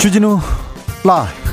[0.00, 0.40] 주진우
[1.04, 1.49] 라이브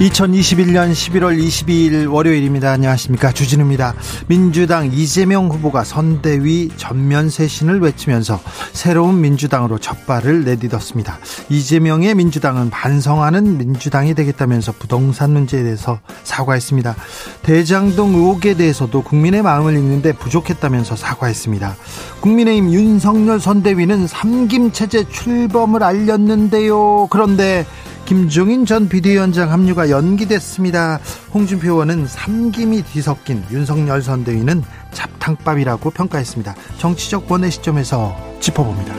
[0.00, 2.72] 2021년 11월 22일 월요일입니다.
[2.72, 3.30] 안녕하십니까.
[3.30, 3.94] 주진우입니다.
[4.26, 8.40] 민주당 이재명 후보가 선대위 전면 쇄신을 외치면서
[8.72, 11.18] 새로운 민주당으로 첫발을 내딛었습니다.
[11.50, 16.96] 이재명의 민주당은 반성하는 민주당이 되겠다면서 부동산 문제에 대해서 사과했습니다.
[17.42, 21.76] 대장동 의혹에 대해서도 국민의 마음을 읽는데 부족했다면서 사과했습니다.
[22.20, 27.06] 국민의힘 윤석열 선대위는 삼김체제 출범을 알렸는데요.
[27.08, 27.66] 그런데
[28.04, 31.00] 김종인 전 비대위원장 합류가 연기됐습니다.
[31.32, 34.62] 홍준표 의원은 삼김이 뒤섞인 윤석열 선대위는
[34.92, 36.54] 잡탕밥이라고 평가했습니다.
[36.78, 38.94] 정치적 원의 시점에서 짚어봅니다.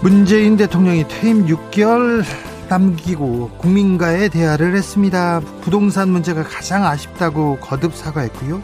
[0.00, 2.24] 문재인 대통령이 퇴임 6개월
[2.68, 5.40] 남기고 국민과의 대화를 했습니다.
[5.60, 8.62] 부동산 문제가 가장 아쉽다고 거듭 사과했고요.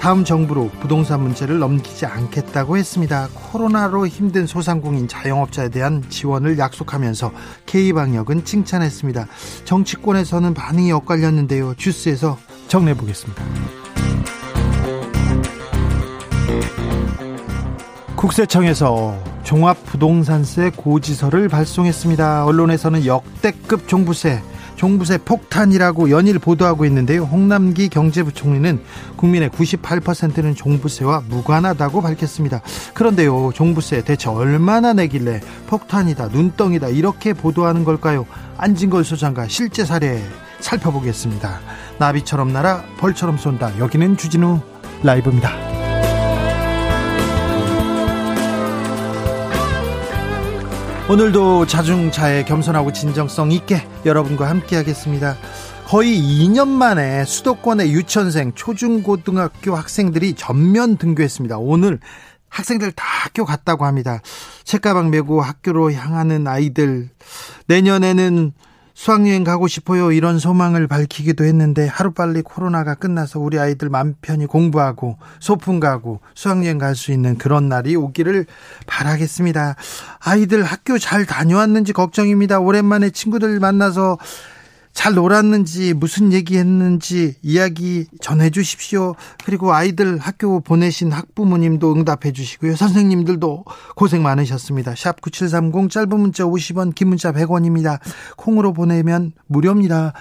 [0.00, 3.28] 다음 정부로 부동산 문제를 넘기지 않겠다고 했습니다.
[3.34, 7.32] 코로나로 힘든 소상공인 자영업자에 대한 지원을 약속하면서
[7.66, 9.26] K방역은 칭찬했습니다.
[9.64, 11.74] 정치권에서는 반응이 엇갈렸는데요.
[11.74, 13.42] 주스에서 정리해 보겠습니다.
[18.14, 22.46] 국세청에서 종합부동산세 고지서를 발송했습니다.
[22.46, 24.42] 언론에서는 역대급 종부세
[24.78, 27.24] 종부세 폭탄이라고 연일 보도하고 있는데요.
[27.24, 28.80] 홍남기 경제부총리는
[29.16, 32.62] 국민의 98%는 종부세와 무관하다고 밝혔습니다.
[32.94, 38.24] 그런데요, 종부세 대체 얼마나 내길래 폭탄이다, 눈덩이다 이렇게 보도하는 걸까요?
[38.56, 40.22] 안진걸 소장과 실제 사례
[40.60, 41.60] 살펴보겠습니다.
[41.98, 43.78] 나비처럼 날아 벌처럼 쏜다.
[43.78, 44.60] 여기는 주진우
[45.02, 45.67] 라이브입니다.
[51.10, 55.36] 오늘도 자중차에 겸손하고 진정성 있게 여러분과 함께 하겠습니다.
[55.86, 61.56] 거의 2년 만에 수도권의 유치원생 초중고등학교 학생들이 전면 등교했습니다.
[61.56, 61.98] 오늘
[62.50, 64.20] 학생들 다 학교 갔다고 합니다.
[64.64, 67.08] 책가방 메고 학교로 향하는 아이들
[67.68, 68.52] 내년에는
[68.98, 70.10] 수학여행 가고 싶어요.
[70.10, 76.78] 이런 소망을 밝히기도 했는데 하루빨리 코로나가 끝나서 우리 아이들 맘 편히 공부하고 소풍 가고 수학여행
[76.78, 78.46] 갈 수 있는 그런 날이 오기를
[78.88, 79.76] 바라겠습니다.
[80.18, 82.58] 아이들 학교 잘 다녀왔는지 걱정입니다.
[82.58, 84.18] 오랜만에 친구들 만나서
[84.92, 89.14] 잘 놀았는지 무슨 얘기했는지 이야기 전해 주십시오.
[89.44, 92.76] 그리고 아이들 학교 보내신 학부모님도 응답해 주시고요.
[92.76, 94.94] 선생님들도 고생 많으셨습니다.
[94.96, 98.00] 샵 9730 짧은 문자 50원 긴 문자 100원입니다.
[98.36, 100.12] 콩으로 보내면 무료입니다.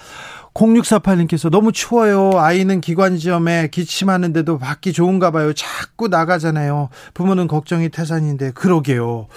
[0.58, 2.32] 0648님께서 너무 추워요.
[2.36, 5.54] 아이는 기관지염에 기침하는데도 밖이 좋은가 봐요.
[5.54, 6.90] 자꾸 나가잖아요.
[7.14, 9.28] 부모는 걱정이 태산인데 그러게요.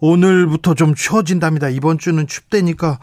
[0.00, 1.70] 오늘부터 좀 추워진답니다.
[1.70, 2.98] 이번 주는 춥대니까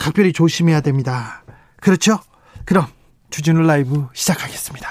[0.00, 1.44] 각별히 조심해야 됩니다.
[1.80, 2.18] 그렇죠?
[2.64, 2.86] 그럼
[3.28, 4.88] 주진우 라이브 시작하겠습니다.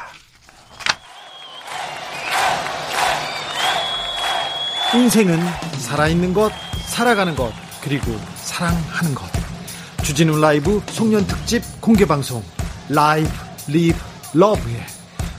[4.94, 5.40] 인생은
[5.80, 6.52] 살아있는 것,
[6.86, 9.26] 살아가는 것, 그리고 사랑하는 것.
[10.04, 12.44] 주진우 라이브 송년 특집 공개 방송
[12.88, 13.30] live
[13.68, 13.98] live
[14.34, 14.86] love에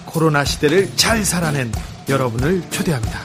[0.04, 1.72] 코로나 시대를 잘 살아낸
[2.08, 3.20] 여러분을 초대합니다.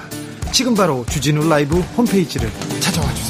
[0.51, 3.24] 지금 바로 주진우 라이브 홈페이지를 찾아와 주세요.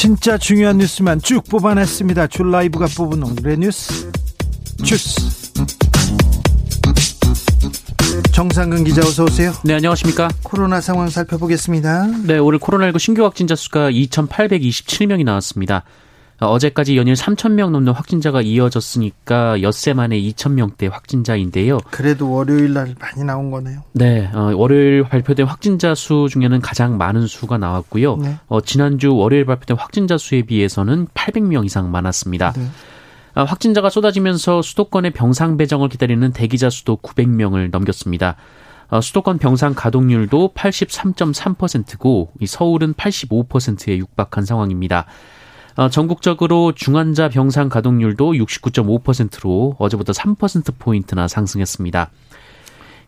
[0.00, 2.28] 진짜 중요한 뉴스만 쭉 뽑아냈습니다.
[2.28, 4.10] 줄 라이브가 뽑은 오늘의 뉴스
[4.82, 5.52] 주스.
[8.32, 9.52] 정상근 기자 어서 오세요.
[9.62, 10.30] 네, 안녕하십니까?
[10.42, 12.06] 코로나 상황 살펴보겠습니다.
[12.24, 15.84] 네, 오늘 코로나19 신규 확진자 수가 2,827명이 나왔습니다.
[16.46, 21.78] 어제까지 연일 3,000명 넘는 확진자가 이어졌으니까 엿새 만에 2,000명대 확진자인데요.
[21.90, 23.82] 그래도 월요일 날 많이 나온 거네요.
[23.92, 28.16] 네, 어, 월요일 발표된 확진자 수 중에는 가장 많은 수가 나왔고요.
[28.16, 28.36] 네.
[28.48, 32.52] 어, 지난주 월요일 발표된 확진자 수에 비해서는 800명 이상 많았습니다.
[32.52, 32.66] 네.
[33.34, 38.36] 아, 확진자가 쏟아지면서 수도권의 병상 배정을 기다리는 대기자 수도 900명을 넘겼습니다.
[38.88, 45.06] 어, 수도권 병상 가동률도 83.3%고 서울은 85%에 육박한 상황입니다.
[45.80, 52.10] 어, 전국적으로 중환자 병상 가동률도 69.5%로 어제보다 3%포인트나 상승했습니다.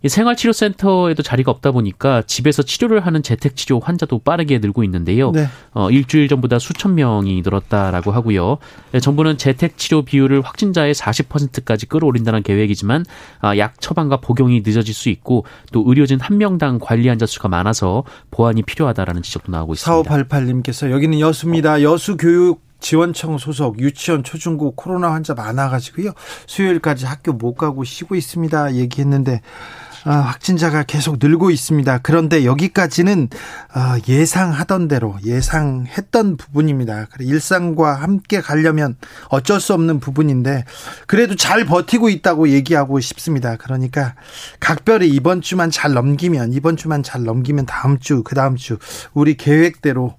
[0.09, 5.31] 생활치료센터에도 자리가 없다 보니까 집에서 치료를 하는 재택치료 환자도 빠르게 늘고 있는데요.
[5.31, 5.47] 네.
[5.73, 8.59] 어, 일주일 전보다 수천 명이 늘었다라고 하고요.
[8.93, 13.05] 네, 정부는 재택치료 비율을 확진자의 40%까지 끌어올린다는 계획이지만
[13.41, 18.05] 아, 약 처방과 복용이 늦어질 수 있고 또 의료진 한 명당 관리 환자 수가 많아서
[18.31, 20.11] 보완이 필요하다라는 지적도 나오고 있습니다.
[20.11, 21.83] 4588님께서 여기는 여수입니다.
[21.83, 26.11] 여수 교육 지원청 소속 유치원 초중고 코로나 환자 많아가지고요.
[26.47, 28.75] 수요일까지 학교 못 가고 쉬고 있습니다.
[28.75, 31.99] 얘기했는데 아, 확진자가 계속 늘고 있습니다.
[31.99, 33.29] 그런데 여기까지는
[33.73, 37.07] 아, 예상하던 대로 예상했던 부분입니다.
[37.21, 38.97] 일상과 함께 가려면
[39.29, 40.65] 어쩔 수 없는 부분인데
[41.07, 43.57] 그래도 잘 버티고 있다고 얘기하고 싶습니다.
[43.57, 44.15] 그러니까
[44.61, 48.79] 각별히 이번 주만 잘 넘기면 이번 주만 잘 넘기면 다음 주 그 다음 주
[49.15, 50.17] 우리 계획대로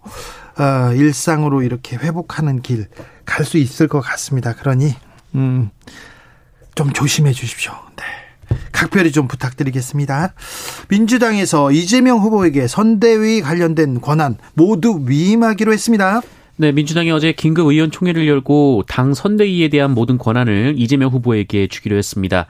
[0.57, 2.87] 어, 일상으로 이렇게 회복하는 길
[3.25, 4.53] 갈 수 있을 것 같습니다.
[4.53, 4.95] 그러니
[5.35, 5.69] 음,
[6.75, 7.71] 좀 조심해 주십시오.
[7.95, 8.03] 네.
[8.71, 10.33] 각별히 좀 부탁드리겠습니다.
[10.89, 16.21] 민주당에서 이재명 후보에게 선대위 관련된 권한 모두 위임하기로 했습니다.
[16.55, 22.47] 네, 민주당이 어제 긴급 의원총회를 열고 당 선대위에 대한 모든 권한을 이재명 후보에게 주기로 했습니다.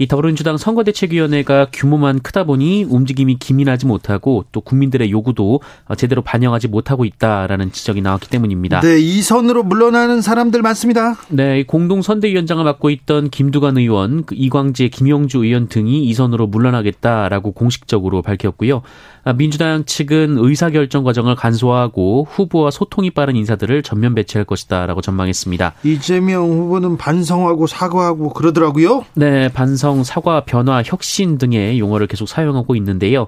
[0.00, 5.60] 이 더불어민주당 선거대책위원회가 규모만 크다 보니 움직임이 기민하지 못하고 또 국민들의 요구도
[5.98, 8.80] 제대로 반영하지 못하고 있다라는 지적이 나왔기 때문입니다.
[8.80, 11.16] 네, 이 선으로 물러나는 사람들 많습니다.
[11.28, 17.52] 네, 공동 선대위원장을 맡고 있던 김두관 의원, 그 이광재, 김영주 의원 등이 이 선으로 물러나겠다라고
[17.52, 18.80] 공식적으로 밝혔고요.
[19.22, 25.74] 아, 민주당 측은 의사결정 과정을 간소화하고 후보와 소통이 빠른 인사들을 전면 배치할 것이다라고 전망했습니다.
[25.84, 29.04] 이재명 후보는 반성하고 사과하고 그러더라고요.
[29.12, 33.26] 네, 반성, 사과, 변화, 혁신 등의 용어를 계속 사용하고 있는데요.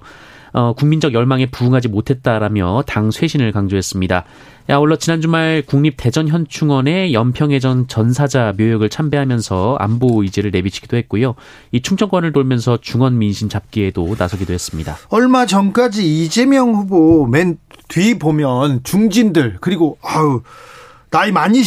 [0.54, 4.24] 어, 국민적 열망에 부응하지 못했다라며 당 쇄신을 강조했습니다.
[4.68, 11.34] 아울러 지난 주말 국립대전현충원의 연평해전 전사자 묘역을 참배하면서 안보 의지를 내비치기도 했고요.
[11.72, 14.98] 이 충청권을 돌면서 중원 민심 잡기에도 나서기도 했습니다.
[15.08, 17.56] 얼마 전까지 이재명 후보 맨
[17.92, 20.40] 뒤 보면 중진들 그리고 아우
[21.10, 21.62] 나이 많이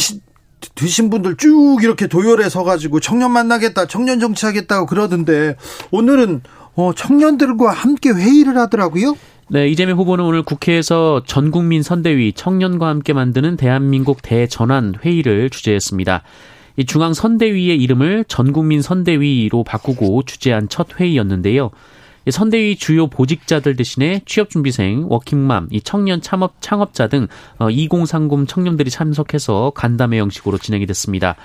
[0.74, 5.56] 드신 분들 쭉 이렇게 도열에 서가지고 청년 만나겠다, 청년 정치하겠다고 그러던데
[5.90, 6.42] 오늘은
[6.74, 9.16] 어, 청년들과 함께 회의를 하더라고요.
[9.48, 16.22] 네, 이재명 후보는 오늘 국회에서 전국민 선대위 청년과 함께 만드는 대한민국 대전환 회의를 주재했습니다.
[16.78, 21.70] 이 중앙 선대위의 이름을 전국민 선대위로 바꾸고 주재한 첫 회의였는데요.
[22.30, 27.28] 선대위 주요 보직자들 대신에 취업준비생, 워킹맘, 이 청년 창업, 창업자 등
[27.60, 31.36] 2030 어, 청년들이 참석해서 간담회 형식으로 진행이 됐습니다.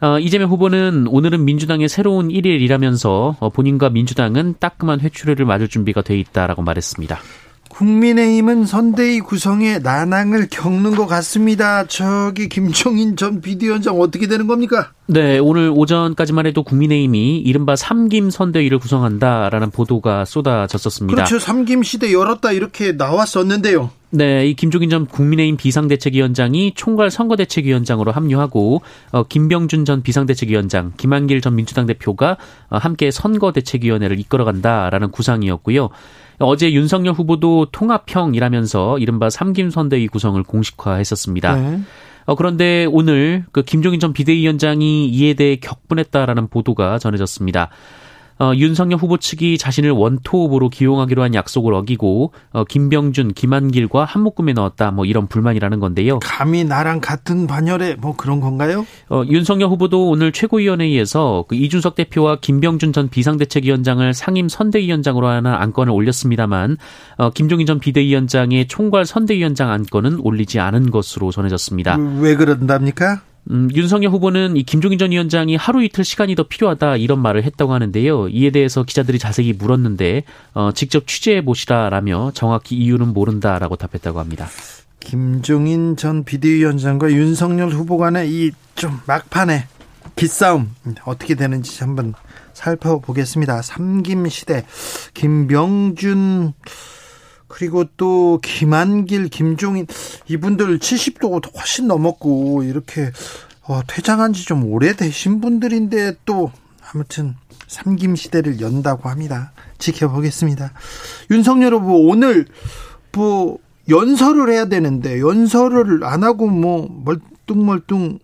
[0.00, 6.18] 어, 이재명 후보는 오늘은 민주당의 새로운 1일이라면서 어, 본인과 민주당은 따끔한 회초리를 맞을 준비가 돼
[6.18, 7.18] 있다라고 말했습니다.
[7.76, 11.84] 국민의힘은 선대위 구성에 난항을 겪는 것 같습니다.
[11.86, 14.92] 저기 김종인 전 비대위원장 어떻게 되는 겁니까?
[15.04, 21.14] 네, 오늘 오전까지만 해도 국민의힘이 이른바 삼김 선대위를 구성한다라는 보도가 쏟아졌었습니다.
[21.14, 21.38] 그렇죠.
[21.38, 23.90] 삼김 시대 열었다 이렇게 나왔었는데요.
[24.08, 28.80] 네, 이 김종인 전 국민의힘 비상대책위원장이 총괄 선거대책위원장으로 합류하고
[29.12, 32.38] 어, 김병준 전 비상대책위원장, 김한길 전 민주당 대표가
[32.70, 35.90] 어, 함께 선거대책위원회를 이끌어간다라는 구상이었고요.
[36.38, 41.56] 어제 윤석열 후보도 통합형이라면서 이른바 삼김선대위 구성을 공식화했었습니다.
[41.56, 41.80] 네.
[42.26, 47.70] 어, 그런데 오늘 그 김종인 전 비대위원장이 이에 대해 격분했다라는 보도가 전해졌습니다.
[48.38, 54.22] 어, 윤석열 후보 측이 자신을 원톱 후보로 기용하기로 한 약속을 어기고 어, 김병준, 김한길과 한
[54.22, 54.90] 묶음에 넣었다.
[54.90, 56.18] 뭐 이런 불만이라는 건데요.
[56.20, 58.86] 감히 나랑 같은 반열에 뭐 그런 건가요?
[59.08, 65.92] 어, 윤석열 후보도 오늘 최고위원회의에서 그 이준석 대표와 김병준 전 비상대책위원장을 상임 선대위원장으로 하는 안건을
[65.92, 66.76] 올렸습니다만
[67.16, 71.96] 어, 김종인 전 비대위원장의 총괄 선대위원장 안건은 올리지 않은 것으로 전해졌습니다.
[72.20, 73.20] 왜 그런답니까?
[73.50, 77.72] 음, 윤석열 후보는 이 김종인 전 위원장이 하루 이틀 시간이 더 필요하다 이런 말을 했다고
[77.72, 78.28] 하는데요.
[78.28, 84.48] 이에 대해서 기자들이 자세히 물었는데 어, 직접 취재해 보시라라며 정확히 이유는 모른다라고 답했다고 합니다.
[85.00, 89.66] 김종인 전 비대위원장과 윤석열 후보 간의 이 좀 막판에
[90.14, 92.14] 기싸움 어떻게 되는지 한번
[92.52, 93.62] 살펴보겠습니다.
[93.62, 94.64] 삼김 시대
[95.14, 96.52] 김병준
[97.48, 99.86] 그리고 또 김한길, 김종인
[100.28, 103.10] 이분들 70도 훨씬 넘었고 이렇게
[103.68, 106.52] 어, 퇴장한 지 좀 오래되신 분들인데 또
[106.92, 107.34] 아무튼
[107.66, 109.52] 삼김 시대를 연다고 합니다.
[109.78, 110.72] 지켜보겠습니다.
[111.32, 112.46] 윤석열 후보 오늘
[113.12, 113.58] 뭐
[113.88, 118.18] 연설을 해야 되는데 연설을 안 하고 뭐 멀뚱멀뚱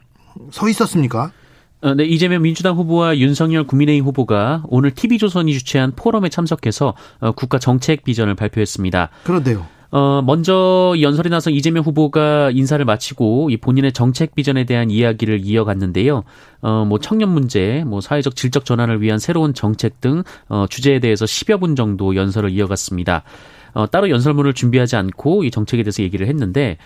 [0.51, 1.33] 서 있었습니까?
[1.83, 7.59] 어, 네, 이재명 민주당 후보와 윤석열 국민의힘 후보가 오늘 TV조선이 주최한 포럼에 참석해서 어, 국가
[7.59, 9.11] 정책 비전을 발표했습니다.
[9.25, 9.67] 그런데요.
[9.93, 16.25] 어, 먼저 연설에 나서 이재명 후보가 인사를 마치고 이 본인의 정책 비전에 대한 이야기를 이어갔는데요.
[16.63, 21.27] 어, 뭐 청년 문제, 뭐 사회적 질적 전환을 위한 새로운 정책 등 어, 주제에 대해서
[21.27, 23.23] 10여 분 정도 연설을 이어갔습니다.
[23.75, 26.79] 어, 따로 연설문을 준비하지 않고 이 정책에 대해서 얘기를 했는데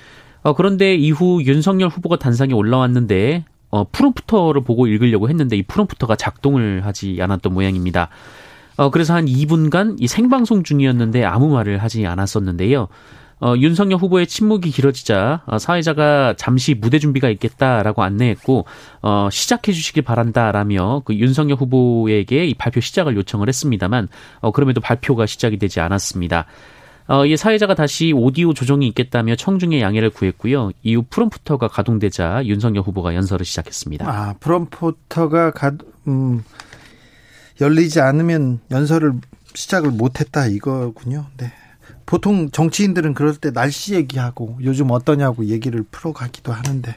[0.43, 6.85] 어, 그런데 이후 윤석열 후보가 단상에 올라왔는데 어, 프롬프터를 보고 읽으려고 했는데 이 프롬프터가 작동을
[6.85, 8.09] 하지 않았던 모양입니다.
[8.77, 12.89] 어, 그래서 한 2분간 이 생방송 중이었는데 아무 말을 하지 않았었는데요.
[13.39, 18.65] 어, 윤석열 후보의 침묵이 길어지자 어, 사회자가 잠시 무대 준비가 있겠다라고 안내했고
[19.03, 24.09] 어, 시작해 주시길 바란다라며 그 윤석열 후보에게 이 발표 시작을 요청을 했습니다만
[24.41, 26.47] 어, 그럼에도 발표가 시작이 되지 않았습니다.
[27.09, 30.71] 어, 이 사회자가 다시 오디오 조정이 있겠다며 청중의 양해를 구했고요.
[30.83, 34.09] 이후 프롬프터가 가동되자 윤석열 후보가 연설을 시작했습니다.
[34.09, 35.73] 아, 프롬프터가 가,
[36.09, 36.43] 음,
[37.61, 39.15] 열리지 않으면 연설을
[39.55, 41.27] 시작을 못했다 이거군요.
[41.37, 41.53] 네.
[42.05, 46.97] 보통 정치인들은 그럴 때 날씨 얘기하고 요즘 어떠냐고 얘기를 풀어가기도 하는데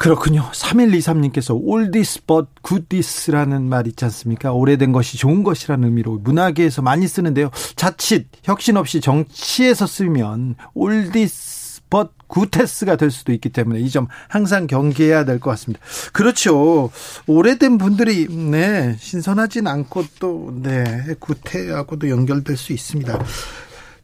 [0.00, 0.48] 그렇군요.
[0.52, 4.50] 3123님께서 oldies but 굿디스라는 말 있지 않습니까?
[4.50, 7.50] 오래된 것이 좋은 것이라는 의미로 문화계에서 많이 쓰는데요.
[7.76, 11.59] 자칫 혁신 없이 정치에서 쓰면 올디스
[11.90, 15.84] but 구테스가 될 수도 있기 때문에 이 점 항상 경계해야 될 것 같습니다.
[16.12, 16.90] 그렇죠.
[17.26, 23.18] 오래된 분들이 네 신선하진 않고 또네 구태하고도 연결될 수 있습니다.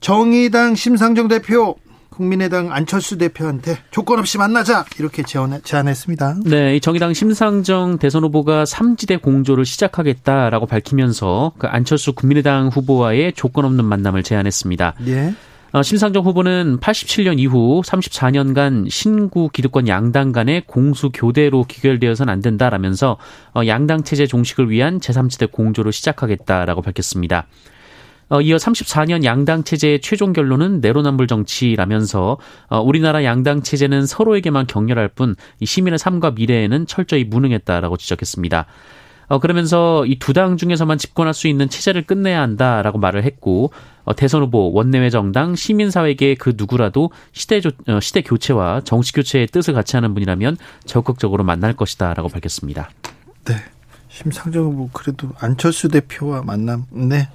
[0.00, 1.76] 정의당 심상정 대표
[2.11, 6.37] 국민의당 안철수 대표한테 조건 없이 만나자 이렇게 제안, 제안했습니다.
[6.47, 13.85] 네, 정의당 심상정 대선 후보가 삼지대 공조를 시작하겠다라고 밝히면서 그 안철수 국민의당 후보와의 조건 없는
[13.85, 14.95] 만남을 제안했습니다.
[15.09, 15.35] 예.
[15.73, 23.18] 어, 심상정 후보는 87년 이후 34년간 신구 기득권 양당 간의 공수 교대로 귀결되어서는 안 된다라면서
[23.54, 27.46] 어, 양당 체제 종식을 위한 제3지대 공조를 시작하겠다라고 밝혔습니다.
[28.28, 35.08] 어, 이어 34년 양당 체제의 최종 결론은 내로남불 정치라면서 어, 우리나라 양당 체제는 서로에게만 격렬할
[35.08, 38.66] 뿐 시민의 삶과 미래에는 철저히 무능했다라고 지적했습니다.
[39.28, 43.73] 어, 그러면서 이 두 당 중에서만 집권할 수 있는 체제를 끝내야 한다라고 말을 했고
[44.04, 49.49] 어, 대선 후보, 원내외 정당, 시민사회계 그 누구라도 시대 조, 어, 시대 교체와 정치 교체의
[49.49, 52.90] 뜻을 같이 하는 분이라면 적극적으로 만날 것이다라고 밝혔습니다.
[53.45, 53.54] 네.
[54.09, 57.28] 심상정 후보 그래도 안철수 대표와 만남 네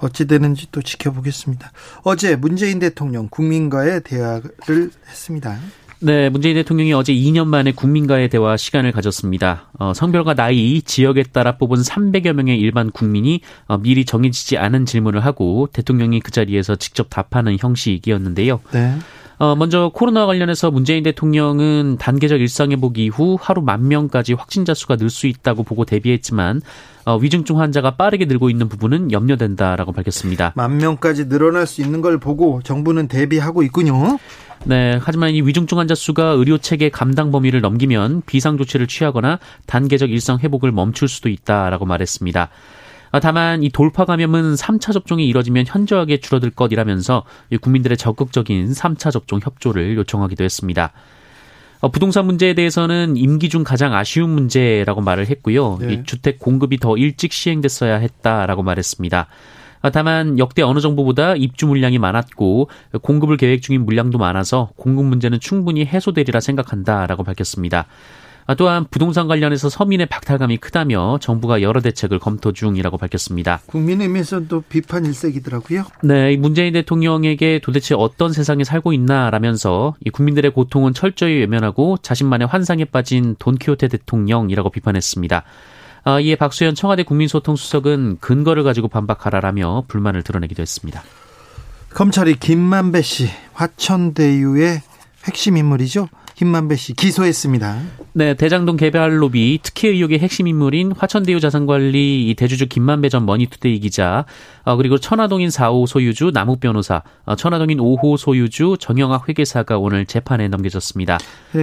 [0.00, 1.70] 어찌 되는지 또 지켜보겠습니다.
[2.02, 5.58] 어제 문재인 대통령 국민과의 대화를 했습니다.
[6.04, 9.68] 네, 문재인 대통령이 어제 2년 만에 국민과의 대화 시간을 가졌습니다.
[9.78, 15.24] 어, 성별과 나이, 지역에 따라 뽑은 300여 명의 일반 국민이 어, 미리 정해지지 않은 질문을
[15.24, 18.58] 하고 대통령이 그 자리에서 직접 답하는 형식이었는데요.
[18.72, 18.96] 네.
[19.38, 25.08] 어, 먼저 코로나 관련해서 문재인 대통령은 단계적 일상회복 이후 하루 만 명까지 확진자 수가 늘
[25.08, 26.62] 수 있다고 보고 대비했지만
[27.04, 30.52] 어, 위중증 환자가 빠르게 늘고 있는 부분은 염려된다라고 밝혔습니다.
[30.54, 34.18] 만 명까지 늘어날 수 있는 걸 보고 정부는 대비하고 있군요.
[34.64, 40.10] 네, 하지만 이 위중증 환자 수가 의료 체계 감당 범위를 넘기면 비상 조치를 취하거나 단계적
[40.10, 42.48] 일상 회복을 멈출 수도 있다라고 말했습니다.
[43.10, 47.24] 아, 다만 이 돌파 감염은 3차 접종이 이뤄지면 현저하게 줄어들 것이라면서
[47.60, 50.92] 국민들의 적극적인 3차 접종 협조를 요청하기도 했습니다.
[51.80, 55.78] 어, 부동산 문제에 대해서는 임기 중 가장 아쉬운 문제라고 말을 했고요.
[55.80, 55.92] 네.
[55.92, 59.26] 이 주택 공급이 더 일찍 시행됐어야 했다라고 말했습니다.
[59.82, 62.70] 아, 다만 역대 어느 정부보다 입주 물량이 많았고
[63.02, 67.86] 공급을 계획 중인 물량도 많아서 공급 문제는 충분히 해소되리라 생각한다라고 밝혔습니다.
[68.46, 73.60] 아, 또한 부동산 관련해서 서민의 박탈감이 크다며 정부가 여러 대책을 검토 중이라고 밝혔습니다.
[73.66, 75.84] 국민의힘에서도 비판 일색이더라고요.
[76.02, 83.36] 네, 문재인 대통령에게 도대체 어떤 세상에 살고 있나라면서 국민들의 고통은 철저히 외면하고 자신만의 환상에 빠진
[83.38, 85.44] 돈키호테 대통령이라고 비판했습니다.
[86.04, 91.02] 아, 이에 박수현 청와대 국민소통수석은 근거를 가지고 반박하라라며 불만을 드러내기도 했습니다.
[91.94, 94.82] 검찰이 김만배 씨 화천대유의
[95.24, 96.08] 핵심 인물이죠.
[96.42, 97.82] 김만배 씨 기소했습니다.
[98.14, 104.24] 네, 대장동 개발 로비 특혜 의혹의 핵심 인물인 화천대유 자산관리 대주주 김만배 전 머니투데이 기자
[104.64, 110.48] 어, 그리고 천화동인 4호 소유주 남욱 변호사, 어, 천화동인 5호 소유주 정영학 회계사가 오늘 재판에
[110.48, 111.18] 넘겨졌습니다.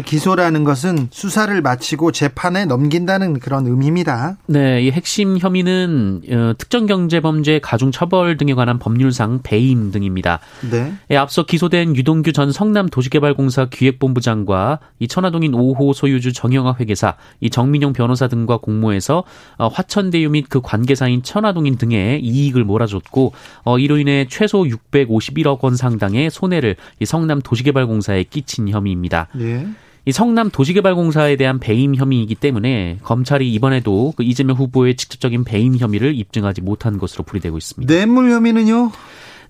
[0.06, 4.38] 기소라는 것은 수사를 마치고 재판에 넘긴다는 그런 의미입니다.
[4.48, 10.40] 네, 이 핵심 혐의는 어, 특정 경제범죄 가중 처벌 등에 관한 법률상 배임 등입니다.
[10.70, 10.94] 네.
[11.12, 14.69] 예, 앞서 기소된 유동규 전 성남 도시개발공사 기획본부장과
[15.00, 19.24] 이 천화동인 5호 소유주 정영학 회계사, 이 정민용 변호사 등과 공모해서
[19.58, 23.34] 화천대유 및 그 관계사인 천화동인 등의 이익을 몰아 쏟아졌고
[23.64, 29.28] 어, 이로 인해 최소 651억 원 상당의 손해를 이 성남 도시개발공사에 끼친 혐의입니다.
[29.34, 29.68] 네.
[30.06, 36.16] 이 성남 도시개발공사에 대한 배임 혐의이기 때문에 검찰이 이번에도 그 이재명 후보의 직접적인 배임 혐의를
[36.16, 37.94] 입증하지 못한 것으로 풀이되고 있습니다.
[37.94, 38.92] 뇌물 혐의는요?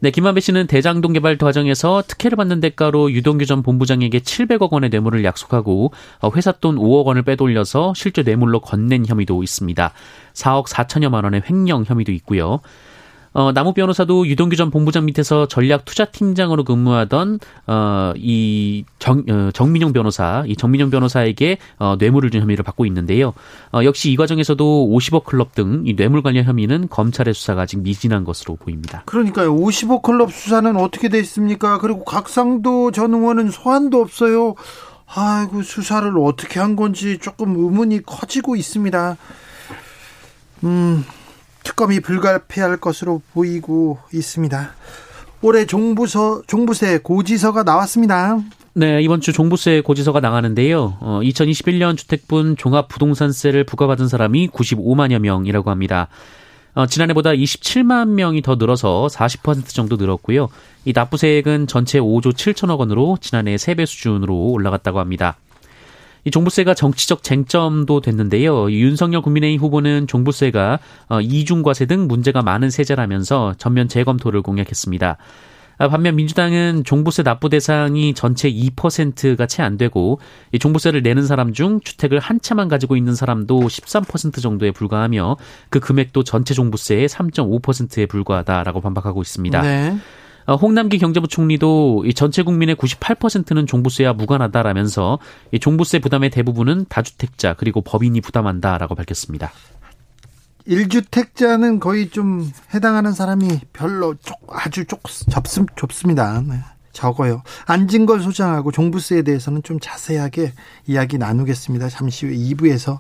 [0.02, 5.26] 네, 김만배 씨는 대장동 개발 과정에서 특혜를 받는 대가로 유동규 전 본부장에게 700억 원의 뇌물을
[5.26, 5.92] 약속하고
[6.22, 9.92] 어, 회사 돈 5억 원을 빼돌려서 실제 뇌물로 건넨 혐의도 있습니다.
[10.34, 12.62] 4억 4천여만 원의 횡령 혐의도 있고요.
[13.34, 19.94] 어, 남욱 변호사도 유동규 전 본부장 밑에서 전략 투자팀장으로 근무하던 어, 이 정, 어, 정민용
[19.94, 23.34] 변호사, 이 정민용 변호사에게 어, 뇌물을 준 혐의를 받고 있는데요.
[23.74, 28.24] 어, 역시 이 과정에서도 50억 클럽 등 이 뇌물 관련 혐의는 검찰의 수사가 아직 미진한
[28.24, 29.04] 것으로 보입니다.
[29.06, 29.56] 그러니까요.
[29.56, 31.80] 50억 클럽 수사는 어떻게 돼 있습니까?
[31.80, 34.56] 그리고 각상도 전 의원은 소환도 없어요.
[35.08, 39.18] 아이고 수사를 어떻게 한 건지 조금 의문이 커지고 있습니다.
[40.66, 41.06] 음,
[41.64, 44.72] 특검이 불가피할 것으로 보이고 있습니다.
[45.42, 48.40] 올해 종부서 종부세 고지서가 나왔습니다.
[48.74, 50.98] 네, 이번 주 종부세 고지서가 나가는데요.
[51.00, 56.08] 어, 2021년 주택분 종합부동산세를 부과받은 사람이 95만여 명이라고 합니다.
[56.76, 60.50] 어, 지난해보다 27만 명이 더 늘어서 40% 정도 늘었고요.
[60.86, 65.38] 이 납부세액은 전체 5조 7천억 원으로 지난해 3배 수준으로 올라갔다고 합니다.
[66.30, 68.72] 이 종부세가 정치적 쟁점도 됐는데요.
[68.72, 75.18] 윤석열 국민의힘 후보는 종부세가 어, 이중과세 등 문제가 많은 세제라면서 전면 재검토를 공약했습니다.
[75.80, 80.20] 아, 반면 민주당은 종부세 납부 대상이 전체 2%가 채 안 되고
[80.52, 85.36] 이 종부세를 내는 사람 중 주택을 한 채만 가지고 있는 사람도 13% 정도에 불과하며
[85.70, 89.62] 그 금액도 전체 종부세의 3.5%에 불과하다라고 반박하고 있습니다.
[89.64, 89.98] 네.
[90.50, 95.20] 어, 홍남기 경제부 총리도 이 전체 국민의 98%는 종부세와 무관하다라면서
[95.52, 99.52] 이 종부세 부담의 대부분은 다주택자 그리고 법인이 부담한다라고 밝혔습니다.
[100.68, 106.42] 1주택자는 거의 좀 해당하는 사람이 별로 쪽, 아주 쪽, 접습, 좁습니다.
[106.42, 106.56] 네,
[106.94, 107.44] 적어요.
[107.68, 110.54] 안진걸 소장하고 종부세에 대해서는 좀 자세하게
[110.88, 111.90] 이야기 나누겠습니다.
[111.90, 112.98] 잠시 후 2부에서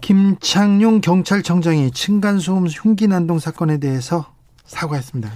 [0.00, 4.32] 김창룡 경찰청장이 층간소음 흉기 난동 사건에 대해서
[4.64, 5.30] 사과했습니다.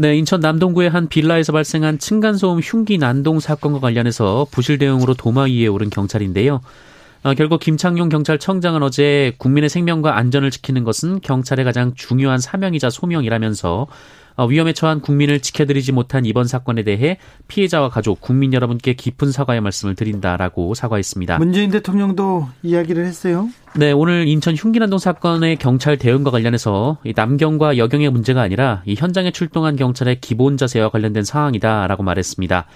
[0.00, 5.66] 네, 인천 남동구의 한 빌라에서 발생한 층간소음 흉기 난동 사건과 관련해서 부실 대응으로 도마 위에
[5.66, 6.60] 오른 경찰인데요.
[7.24, 13.82] 어, 결국 김창룡 경찰청장은 어제 국민의 생명과 안전을 지키는 것은 경찰의 가장 중요한 사명이자 소명이라면서
[13.82, 13.88] 어,
[14.44, 17.18] 위험에 처한 국민을 지켜드리지 못한 이번 사건에 대해
[17.48, 21.38] 피해자와 가족, 국민 여러분께 깊은 사과의 말씀을 드린다라고 사과했습니다.
[21.38, 23.48] 문재인 대통령도 이야기를 했어요.
[23.74, 29.76] 네, 오늘 인천 흉기난동 사건의 경찰 대응과 관련해서 남경과 여경의 문제가 아니라 이 현장에 출동한
[29.76, 32.66] 경찰의 기본 자세와 관련된 상황이다라고 말했습니다.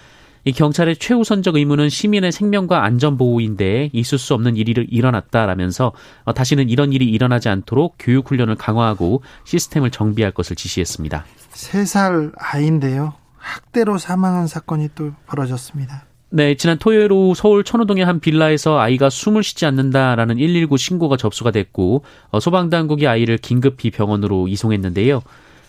[0.45, 5.93] 이 경찰의 최우선적 의무는 시민의 생명과 안전 보호인데 있을 수 없는 일이 일어났다라면서
[6.25, 11.25] 어, 다시는 이런 일이 일어나지 않도록 교육 훈련을 강화하고 시스템을 정비할 것을 지시했습니다.
[11.53, 13.15] 3살 아이인데요.
[13.37, 16.07] 학대로 사망한 사건이 또 벌어졌습니다.
[16.31, 21.51] 네, 지난 토요일 오후 서울 천호동의 한 빌라에서 아이가 숨을 쉬지 않는다라는 119 신고가 접수가
[21.53, 25.23] 됐고 어, 소방당국이 아이를 긴급히 병원으로 이송했는데요.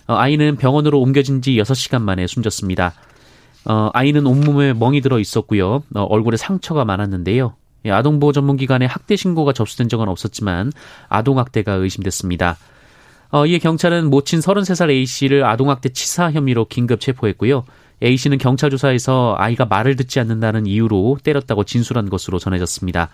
[0.08, 2.94] 어, 아이는 병원으로 옮겨진 지 6시간 만에 숨졌습니다.
[3.66, 5.82] 어, 아이는 온몸에 멍이 들어 있었고요.
[5.94, 7.54] 얼굴에 상처가 많았는데요.
[7.86, 10.72] 예, 아동보호 전문기관에 학대 신고가 접수된 적은 없었지만
[11.08, 12.56] 아동학대가 의심됐습니다.
[13.30, 17.64] 어, 이에 경찰은 모친 33살 A씨를 아동학대 치사 혐의로 긴급 체포했고요.
[18.02, 23.08] A씨는 경찰 조사에서 아이가 말을 듣지 않는다는 이유로 때렸다고 진술한 것으로 전해졌습니다.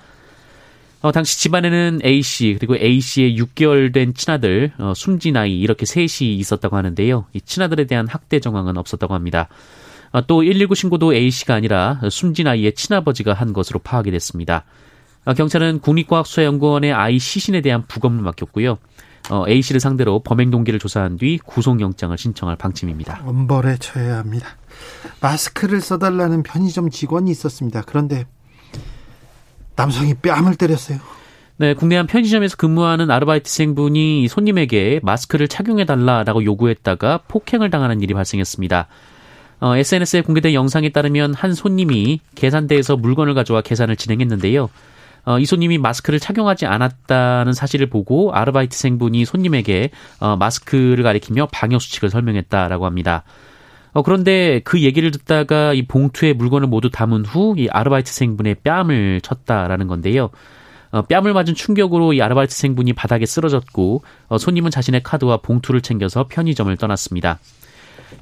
[1.03, 6.77] 어, 당시 집안에는 A씨 그리고 A씨의 6개월 된 친아들 어, 숨진 아이 이렇게 셋이 있었다고
[6.77, 7.27] 하는데요.
[7.33, 9.49] 이 친아들에 대한 학대 정황은 없었다고 합니다.
[10.13, 14.65] 어, 또119 신고도 A씨가 아니라 숨진 아이의 친아버지가 한 것으로 파악이 됐습니다.
[15.25, 18.79] 어, 경찰은 국립과학수사연구원의 아이 시신에 대한 부검을 맡겼고요.
[19.31, 23.23] 어, A 씨를 상대로 범행 동기를 조사한 뒤 구속영장을 신청할 방침입니다.
[23.25, 24.57] 엄벌에 처해야 합니다.
[25.21, 27.83] 마스크를 써달라는 편의점 직원이 있었습니다.
[27.87, 28.27] 그런데
[29.77, 30.99] 남성이 뺨을 때렸어요.
[31.59, 38.89] 네, 국내 한 편의점에서 근무하는 아르바이트생분이 손님에게 마스크를 착용해달라라고 요구했다가 폭행을 당하는 일이 발생했습니다.
[39.61, 44.71] 어, SNS에 공개된 영상에 따르면 한 손님이 계산대에서 물건을 가져와 계산을 진행했는데요.
[45.27, 52.09] 어, 이 손님이 마스크를 착용하지 않았다는 사실을 보고 아르바이트생분이 손님에게 어, 마스크를 가리키며 방역 수칙을
[52.09, 53.23] 설명했다라고 합니다.
[53.93, 59.89] 어, 그런데 그 얘기를 듣다가 이 봉투에 물건을 모두 담은 후 이 아르바이트생분의 뺨을 쳤다라는
[59.89, 60.31] 건데요.
[60.93, 66.75] 어, 뺨을 맞은 충격으로 이 아르바이트생분이 바닥에 쓰러졌고 어, 손님은 자신의 카드와 봉투를 챙겨서 편의점을
[66.79, 67.39] 떠났습니다.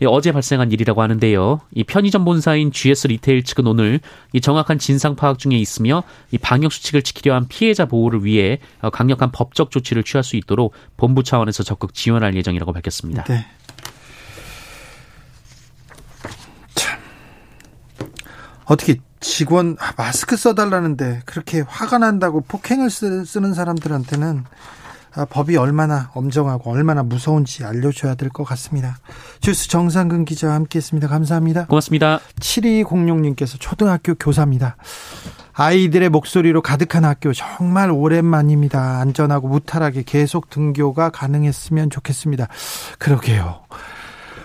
[0.06, 1.60] 어제 발생한 일이라고 하는데요.
[1.72, 4.00] 이 편의점 본사인 GS 리테일 측은 오늘
[4.32, 8.90] 이 정확한 진상 파악 중에 있으며 이 방역 수칙을 지키려 한 피해자 보호를 위해 어,
[8.90, 13.24] 강력한 법적 조치를 취할 수 있도록 본부 차원에서 적극 지원할 예정이라고 밝혔습니다.
[13.24, 13.46] 네.
[16.74, 17.00] 참
[18.66, 24.77] 어떻게 직원 아, 마스크 써달라는데 그렇게 화가 난다고 폭행을 쓰는 사람들한테는 아,
[25.24, 28.98] 법이 얼마나 엄정하고 얼마나 무서운지 알려줘야 될 것 같습니다.
[29.40, 31.08] 주스 정상근 기자와 함께했습니다.
[31.08, 31.66] 감사합니다.
[31.66, 32.20] 고맙습니다.
[32.40, 34.76] 7206님께서 초등학교 교사입니다.
[35.54, 39.00] 아이들의 목소리로 가득한 학교 정말 오랜만입니다.
[39.00, 42.46] 안전하고 무탈하게 계속 등교가 가능했으면 좋겠습니다.
[42.98, 43.62] 그러게요.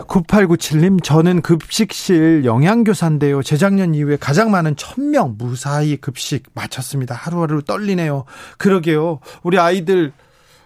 [0.07, 3.43] 9897님, 저는 급식실 영양교사인데요.
[3.43, 7.15] 재작년 이후에 가장 많은 1000명 무사히 급식 마쳤습니다.
[7.15, 8.25] 하루하루 떨리네요.
[8.57, 9.19] 그러게요.
[9.43, 10.11] 우리 아이들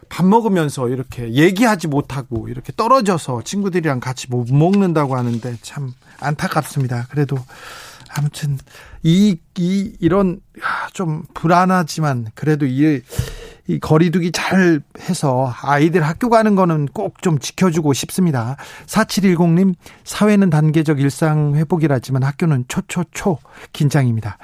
[0.09, 7.07] 밥 먹으면서 이렇게 얘기하지 못하고 이렇게 떨어져서 친구들이랑 같이 못 먹는다고 하는데 참 안타깝습니다.
[7.09, 7.37] 그래도
[8.15, 8.57] 아무튼
[9.03, 10.39] 이, 이 이런
[10.93, 13.01] 좀 불안하지만 그래도 이,
[13.67, 18.55] 이 거리두기 잘 해서 아이들 학교 가는 거는 꼭 좀 지켜주고 싶습니다.
[18.85, 23.39] 4710님, 사회는 단계적 일상 회복이라지만 학교는 초초초
[23.73, 24.37] 긴장입니다.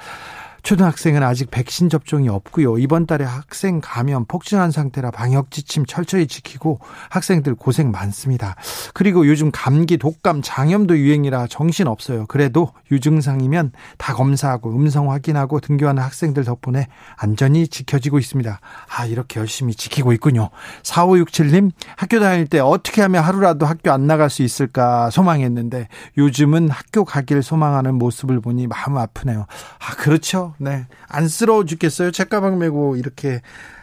[0.64, 2.78] 초등학생은 아직 백신 접종이 없고요.
[2.78, 8.56] 이번 달에 학생 감염 폭증한 상태라 방역 지침 철저히 지키고 학생들 고생 많습니다.
[8.94, 12.24] 그리고 요즘 감기, 독감, 장염도 유행이라 정신 없어요.
[12.28, 18.58] 그래도 유증상이면 다 검사하고 음성 확인하고 등교하는 학생들 덕분에 안전히 지켜지고 있습니다.
[18.88, 20.48] 아, 이렇게 열심히 지키고 있군요.
[20.82, 27.04] 4567님, 학교 다닐 때 어떻게 하면 하루라도 학교 안 나갈 수 있을까 소망했는데 요즘은 학교
[27.04, 29.44] 가길 소망하는 모습을 보니 마음 아프네요.
[29.78, 30.53] 아, 그렇죠.
[30.58, 30.86] 네.
[31.08, 32.10] 안쓰러워 죽겠어요.
[32.10, 33.40] 책가방 메고 이렇게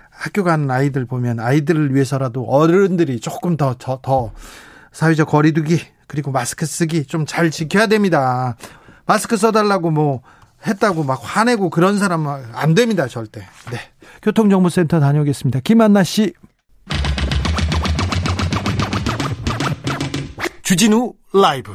[0.09, 4.31] 학교 가는 아이들 보면 아이들을 위해서라도 어른들이 조금 더, 더, 더
[4.91, 8.55] 사회적 거리두기 그리고 마스크 쓰기 좀 잘 지켜야 됩니다.
[9.05, 10.21] 마스크 써달라고 뭐
[10.67, 13.07] 했다고 막 화내고 그런 사람은 안 됩니다.
[13.07, 13.41] 절대.
[13.71, 13.79] 네.
[14.21, 15.61] 교통정보센터 다녀오겠습니다.
[15.61, 16.33] 김한나 씨.
[20.63, 21.73] 주진우 라이브.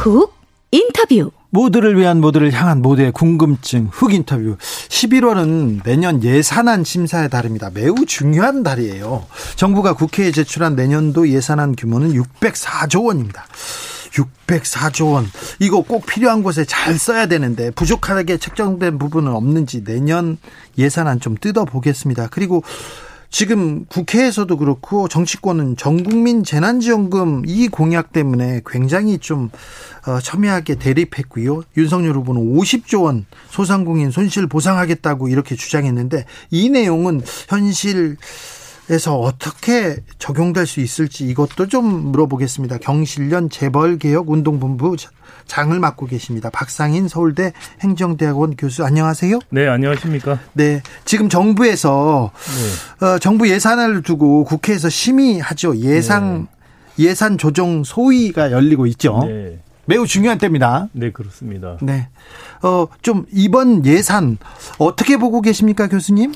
[0.00, 0.32] 훅
[0.70, 4.56] 인터뷰 모두를 위한 모두를 향한 모두의 궁금증 훅 인터뷰
[4.88, 7.68] 11월은 내년 예산안 심사의 달입니다.
[7.74, 9.26] 매우 중요한 달이에요.
[9.56, 13.44] 정부가 국회에 제출한 내년도 예산안 규모는 604조 원입니다.
[14.12, 15.26] 604조 원.
[15.58, 20.38] 이거 꼭 필요한 곳에 잘 써야 되는데 부족하게 책정된 부분은 없는지 내년
[20.78, 22.28] 예산안 좀 뜯어보겠습니다.
[22.30, 22.62] 그리고
[23.30, 29.50] 지금 국회에서도 그렇고 정치권은 전국민 재난지원금 이 공약 때문에 굉장히 좀
[30.06, 31.62] 어, 첨예하게 대립했고요.
[31.76, 38.16] 윤석열 후보는 50조 원 소상공인 손실 보상하겠다고 이렇게 주장했는데 이 내용은 현실
[38.90, 42.78] 에서 어떻게 적용될 수 있을지 이것도 좀 물어보겠습니다.
[42.78, 44.96] 경실련 재벌개혁 운동본부
[45.46, 46.50] 장을 맡고 계십니다.
[46.50, 49.38] 박상인 서울대 행정대학원 교수 안녕하세요.
[49.50, 50.40] 네, 안녕하십니까?
[50.54, 52.32] 네, 지금 정부에서
[53.00, 53.06] 네.
[53.06, 55.76] 어, 정부 예산을 두고 국회에서 심의하죠.
[55.76, 56.48] 예상
[56.96, 57.06] 네.
[57.06, 59.22] 예산 조정 소위가 열리고 있죠.
[59.24, 59.60] 네.
[59.86, 60.88] 매우 중요한 때입니다.
[60.92, 61.76] 네, 그렇습니다.
[61.82, 62.08] 네.
[62.62, 64.38] 어, 좀 이번 예산
[64.78, 66.32] 어떻게 보고 계십니까, 교수님?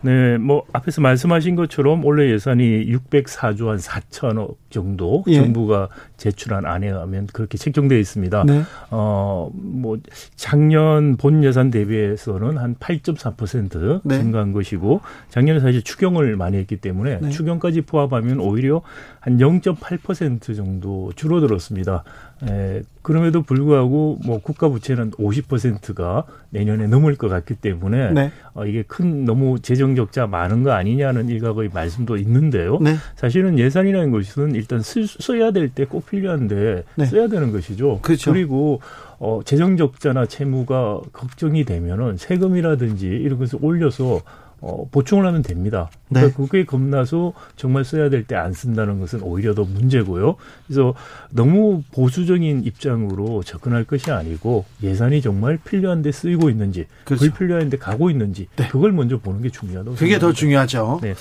[0.00, 5.34] 네, 뭐 앞에서 말씀하신 것처럼 올해 예산이 604조 한 4천억 정도 예.
[5.34, 8.44] 정부가 제출한 안에 하면 그렇게 책정되어 있습니다.
[8.44, 8.62] 네.
[8.90, 9.98] 어, 뭐
[10.36, 14.18] 작년 본 예산 대비해서는 한 8.4% 네.
[14.18, 17.30] 증가한 것이고 작년에 사실 추경을 많이 했기 때문에 네.
[17.30, 18.82] 추경까지 포함하면 오히려
[19.20, 22.04] 한 0.8% 정도 줄어들었습니다.
[22.44, 28.30] 에, 그럼에도 불구하고 뭐 국가 부채는 50%가 내년에 넘을 것 같기 때문에 네.
[28.52, 32.78] 어, 이게 큰 너무 재정 적자 많은 거 아니냐는 일각의 말씀도 있는데요.
[32.80, 32.96] 네.
[33.14, 37.04] 사실은 예산이라는 것은 일단 쓰, 써야 될 때 꼭 필요한데 네.
[37.06, 38.00] 써야 되는 것이죠.
[38.02, 38.32] 그렇죠.
[38.32, 38.80] 그리고
[39.18, 44.20] 어, 재정 적자나 채무가 걱정이 되면은 세금이라든지 이런 것을 올려서
[44.60, 45.90] 어, 보충을 하면 됩니다.
[46.08, 46.20] 네.
[46.20, 50.36] 그러니까 그게 겁나서 정말 써야 될 때 안 쓴다는 것은 오히려 더 문제고요.
[50.66, 50.94] 그래서
[51.30, 57.24] 너무 보수적인 입장으로 접근할 것이 아니고 예산이 정말 필요한데 쓰이고 있는지, 그렇죠.
[57.26, 58.68] 불필요한데 가고 있는지 네.
[58.68, 59.96] 그걸 먼저 보는 게 중요하다고.
[59.96, 60.26] 그게 생각합니다.
[60.26, 61.00] 더 중요하죠.
[61.02, 61.14] 네.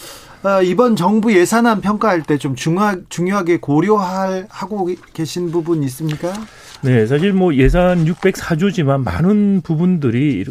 [0.44, 6.34] 어, 이번 정부 예산안 평가할 때 좀 중요하게 고려하고 계신 부분 있습니까?
[6.86, 10.46] 네, 사실 뭐 예산 604조지만 많은 부분들이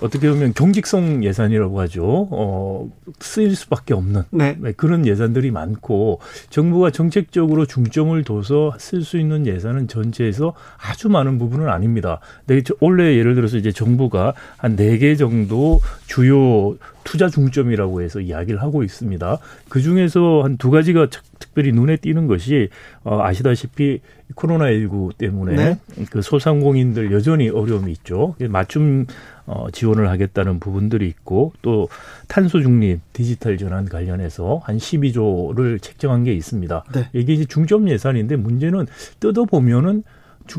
[0.00, 2.28] 어떻게 보면 경직성 예산이라고 하죠.
[2.30, 4.56] 어, 쓰일 수밖에 없는 네.
[4.60, 11.38] 네 그런 예산들이 많고 정부가 정책적으로 중점을 둬서 쓸 수 있는 예산은 전체에서 아주 많은
[11.38, 12.20] 부분은 아닙니다.
[12.46, 18.62] 네, 원래 예를 들어서 이제 정부가 한 네 개 정도 주요 투자 중점이라고 해서 이야기를
[18.62, 19.38] 하고 있습니다.
[19.68, 21.08] 그 중에서 한 두 가지가
[21.38, 22.68] 특별히 눈에 띄는 것이
[23.02, 24.00] 어, 아시다시피
[24.34, 25.78] 코로나19 때문에 네.
[26.10, 28.34] 그 소상공인들 여전히 어려움이 있죠.
[28.48, 29.06] 맞춤
[29.46, 31.88] 어, 지원을 하겠다는 부분들이 있고 또
[32.28, 36.84] 탄소 중립 디지털 전환 관련해서 한 12조를 책정한 게 있습니다.
[36.94, 37.08] 네.
[37.14, 38.86] 이게 이제 중점 예산인데 문제는
[39.18, 40.04] 뜯어 보면은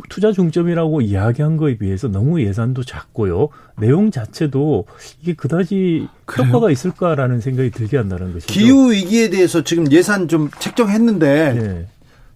[0.10, 3.50] 투자 중점이라고 이야기한 거에 비해서 너무 예산도 작고요.
[3.78, 4.86] 내용 자체도
[5.22, 6.48] 이게 그다지 그래요?
[6.48, 8.54] 효과가 있을까라는 생각이 들게 한다는 것이죠.
[8.54, 11.88] 기후 위기에 대해서 지금 예산 좀 책정했는데 네.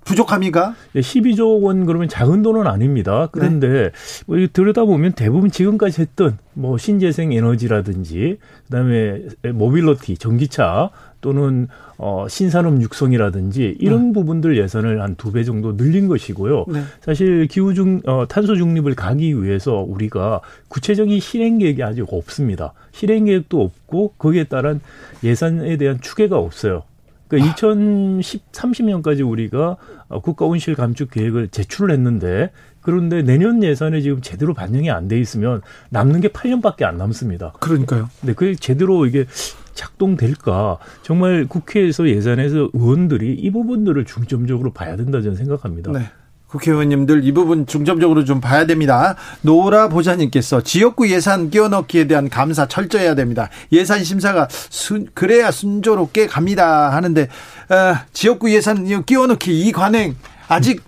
[0.05, 0.75] 부족합니까?
[0.95, 3.27] 12조 원 그러면 작은 돈은 아닙니다.
[3.31, 3.91] 그런데
[4.27, 4.47] 네.
[4.53, 8.37] 들여다보면 대부분 지금까지 했던 뭐 신재생 에너지라든지
[8.67, 10.91] 그다음에 모빌러티 전기차
[11.21, 14.13] 또는 어 신산업 육성이라든지 이런 네.
[14.13, 16.65] 부분들 예산을 한 두 배 정도 늘린 것이고요.
[16.67, 16.81] 네.
[17.01, 22.73] 사실 기후 중 어, 탄소 중립을 가기 위해서 우리가 구체적인 실행 계획이 아직 없습니다.
[22.91, 24.81] 실행 계획도 없고 거기에 따른
[25.23, 26.83] 예산에 대한 추계가 없어요.
[27.27, 27.53] 그러니까 아.
[27.53, 34.53] 2010, 30년까지 우리가 어, 국가 온실 감축 계획을 제출을 했는데 그런데 내년 예산에 지금 제대로
[34.53, 37.53] 반영이 안 돼 있으면 남는 게 8년밖에 안 남습니다.
[37.59, 38.09] 그러니까요.
[38.21, 39.25] 네, 그게 제대로 이게
[39.73, 40.77] 작동될까?
[41.01, 45.91] 정말 국회에서 예산에서 의원들이 이 부분들을 중점적으로 봐야 된다 저는 생각합니다.
[45.91, 46.05] 네.
[46.47, 49.15] 국회의원님들 이 부분 중점적으로 좀 봐야 됩니다.
[49.41, 53.49] 노라 보좌님께서 지역구 예산 끼워넣기에 대한 감사 철저해야 됩니다.
[53.71, 60.15] 예산 심사가 순, 그래야 순조롭게 갑니다 하는데 어, 지역구 예산 끼워넣기 이 관행
[60.47, 60.83] 아직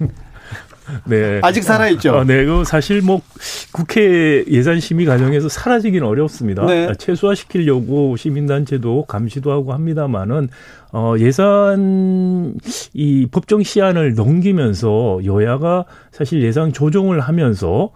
[1.05, 1.39] 네.
[1.43, 2.15] 아직 살아있죠.
[2.15, 3.21] 어, 네, 그 사실 뭐
[3.71, 6.65] 국회 예산 심의 과정에서 사라지기는 어렵습니다.
[6.65, 6.91] 네.
[6.97, 10.49] 최소화시키려고 시민단체도 감시도 하고 합니다만은
[10.91, 12.55] 어, 예산
[12.93, 17.91] 이 법정 시한을 넘기면서 여야가 사실 예산 조정을 하면서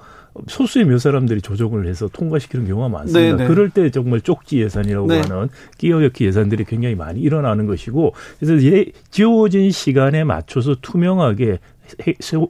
[0.48, 3.20] 소수의 몇 사람들이 조정을 해서 통과시키는 경우가 많습니다.
[3.20, 3.44] 네네.
[3.44, 3.48] 네.
[3.48, 5.22] 그럴 때 정말 쪽지 예산이라고 네.
[5.22, 11.60] 하는 끼어넣기 예산들이 굉장히 많이 일어나는 것이고 그래서 예, 지어진 시간에 맞춰서 투명하게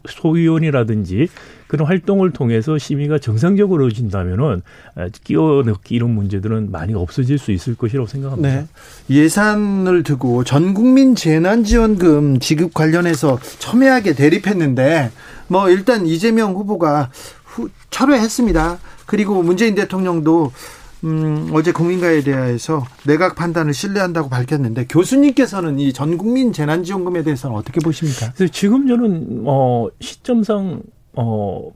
[0.07, 1.27] 소위원이라든지
[1.67, 4.61] 그런 활동을 통해서 심의가 정상적으로 진다면은
[5.23, 8.49] 끼워 넣기 이런 문제들은 많이 없어질 수 있을 것이라고 생각합니다.
[8.49, 8.67] 네.
[9.09, 15.11] 예산을 두고 전 국민 재난지원금 지급 관련해서 첨예하게 대립했는데
[15.47, 17.09] 뭐 일단 이재명 후보가
[17.45, 18.79] 후, 철회했습니다.
[19.05, 20.51] 그리고 문재인 대통령도
[21.03, 27.79] 음, 어제 국민가에 대해서 내각 판단을 신뢰한다고 밝혔는데 교수님께서는 이 전 국민 재난지원금에 대해서는 어떻게
[27.79, 28.31] 보십니까?
[28.51, 30.81] 지금 저는 어 시점상
[31.13, 31.71] 어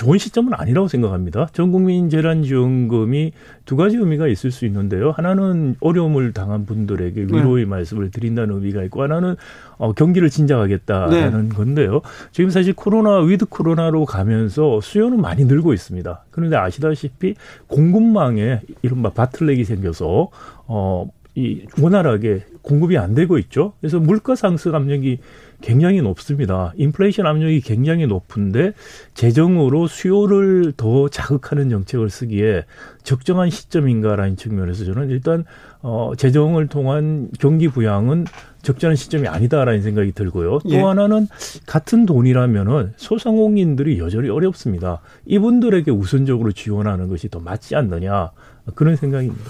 [0.00, 1.48] 좋은 시점은 아니라고 생각합니다.
[1.52, 3.32] 전 국민 재난지원금이
[3.66, 5.10] 두 가지 의미가 있을 수 있는데요.
[5.10, 7.36] 하나는 어려움을 당한 분들에게 네.
[7.36, 7.68] 위로의 네.
[7.68, 9.36] 말씀을 드린다는 의미가 있고 하나는
[9.76, 11.54] 어, 경기를 진작하겠다라는 네.
[11.54, 12.00] 건데요.
[12.32, 16.24] 지금 사실 코로나 with 코로나로 가면서 수요는 많이 늘고 있습니다.
[16.30, 17.34] 그런데 아시다시피
[17.66, 20.30] 공급망에 이른바 바틀렉이 생겨서
[20.66, 23.74] 어, 이 원활하게 공급이 안 되고 있죠.
[23.80, 25.18] 그래서 물가 상승 압력이
[25.60, 26.72] 굉장히 높습니다.
[26.76, 28.72] 인플레이션 압력이 굉장히 높은데
[29.14, 32.64] 재정으로 수요를 더 자극하는 정책을 쓰기에
[33.02, 35.44] 적정한 시점인가라는 측면에서 저는 일단
[35.82, 38.26] 어 재정을 통한 경기 부양은
[38.62, 40.58] 적절한 시점이 아니다라는 생각이 들고요.
[40.58, 40.80] 또 예.
[40.80, 41.28] 하나는
[41.66, 45.00] 같은 돈이라면은 소상공인들이 여전히 어렵습니다.
[45.26, 48.30] 이분들에게 우선적으로 지원하는 것이 더 맞지 않느냐
[48.74, 49.44] 그런 생각입니다.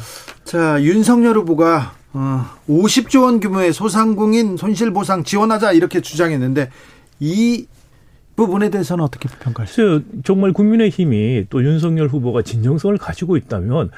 [0.45, 6.71] 자 윤석열 후보가 어, 50조 원 규모의 소상공인 손실보상 지원하자 이렇게 주장했는데
[7.21, 7.67] 이
[8.37, 10.01] 부분에 대해서는 어떻게 평가하세요?
[10.25, 13.91] 정말 국민의힘이 또 윤석열 후보가 진정성을 가지고 있다면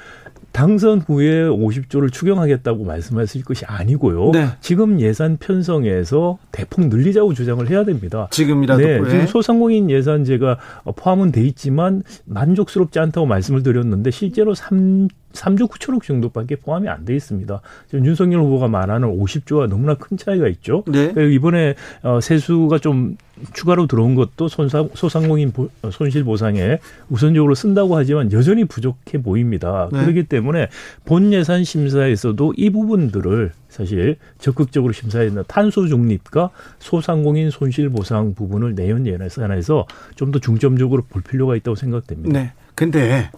[0.53, 4.31] 당선 후에 50조를 추경하겠다고 말씀하실 것이 아니고요.
[4.33, 4.49] 네.
[4.61, 8.29] 지금 예산 편성에서 대폭 늘리자고 주장을 해야 됩니다.
[8.31, 10.59] 지금이라도 네, 지금 소상공인 예산제가
[10.97, 17.17] 포함은 돼 있지만 만족스럽지 않다고 말씀을 드렸는데 실제로 3 3조 9천억 정도밖에 포함이 안 돼
[17.17, 17.61] 있습니다.
[17.89, 20.85] 지금 윤석열 후보가 말하는 50조와 너무나 큰 차이가 있죠.
[20.87, 21.11] 네.
[21.11, 23.17] 그러니까 이번에 어, 세수가 좀
[23.55, 25.53] 추가로 들어온 것도 손상, 소상공인
[25.83, 26.79] 어, 손실 보상에
[27.09, 29.89] 우선적으로 쓴다고 하지만 여전히 부족해 보입니다.
[29.93, 30.01] 네.
[30.01, 30.69] 그렇기 때문에
[31.05, 35.45] 본 예산 심사에서도 이 부분들을 사실 적극적으로 심사해야 된다.
[35.47, 42.39] 탄소 중립과 소상공인 손실 보상 부분을 내년 예산에서 좀 더 중점적으로 볼 필요가 있다고 생각됩니다.
[42.39, 42.53] 네.
[42.75, 43.31] 근데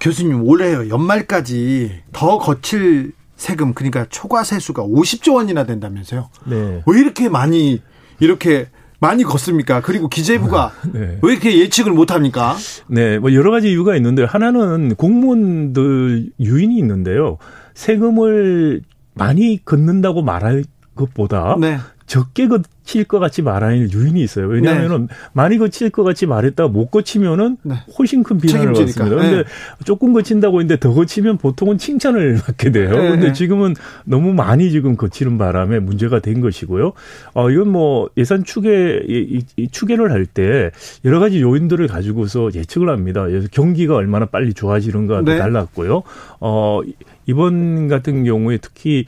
[0.00, 6.28] 교수님 올해 연말까지 더 거칠 세금 그러니까 초과 세수가 50조 원이나 된다면서요?
[6.46, 6.82] 네.
[6.86, 7.80] 왜 이렇게 많이
[8.20, 8.68] 이렇게
[9.02, 9.80] 많이 걷습니까?
[9.80, 11.18] 그리고 기재부가 네.
[11.22, 12.56] 왜 이렇게 예측을 못 합니까?
[12.86, 17.36] 네, 뭐 여러 가지 이유가 있는데 하나는 공무원들 유인이 있는데요.
[17.74, 18.82] 세금을
[19.14, 20.62] 많이 걷는다고 말할
[20.94, 21.78] 것보다 네.
[22.12, 24.46] 적게 거칠 것 같이 말하는 유인이 있어요.
[24.46, 25.14] 왜냐하면은 네.
[25.32, 27.74] 많이 거칠 것 같이 말했다가 못 거치면은 네.
[27.98, 29.04] 훨씬 큰 비난을 책임지니까.
[29.04, 29.16] 받습니다.
[29.16, 29.84] 그런데 네.
[29.86, 32.90] 조금 거친다고 했는데 더 거치면 보통은 칭찬을 받게 돼요.
[32.90, 33.32] 그런데 네.
[33.32, 36.92] 지금은 너무 많이 지금 거치는 바람에 문제가 된 것이고요.
[37.32, 40.70] 어 이건 뭐 예산 추계 이, 이 추계를 할 때
[41.06, 43.22] 여러 가지 요인들을 가지고서 예측을 합니다.
[43.22, 45.38] 그래서 경기가 얼마나 빨리 좋아지는가 네.
[45.38, 46.02] 달랐고요.
[46.40, 46.80] 어
[47.26, 49.04] 이번 같은 경우에 특히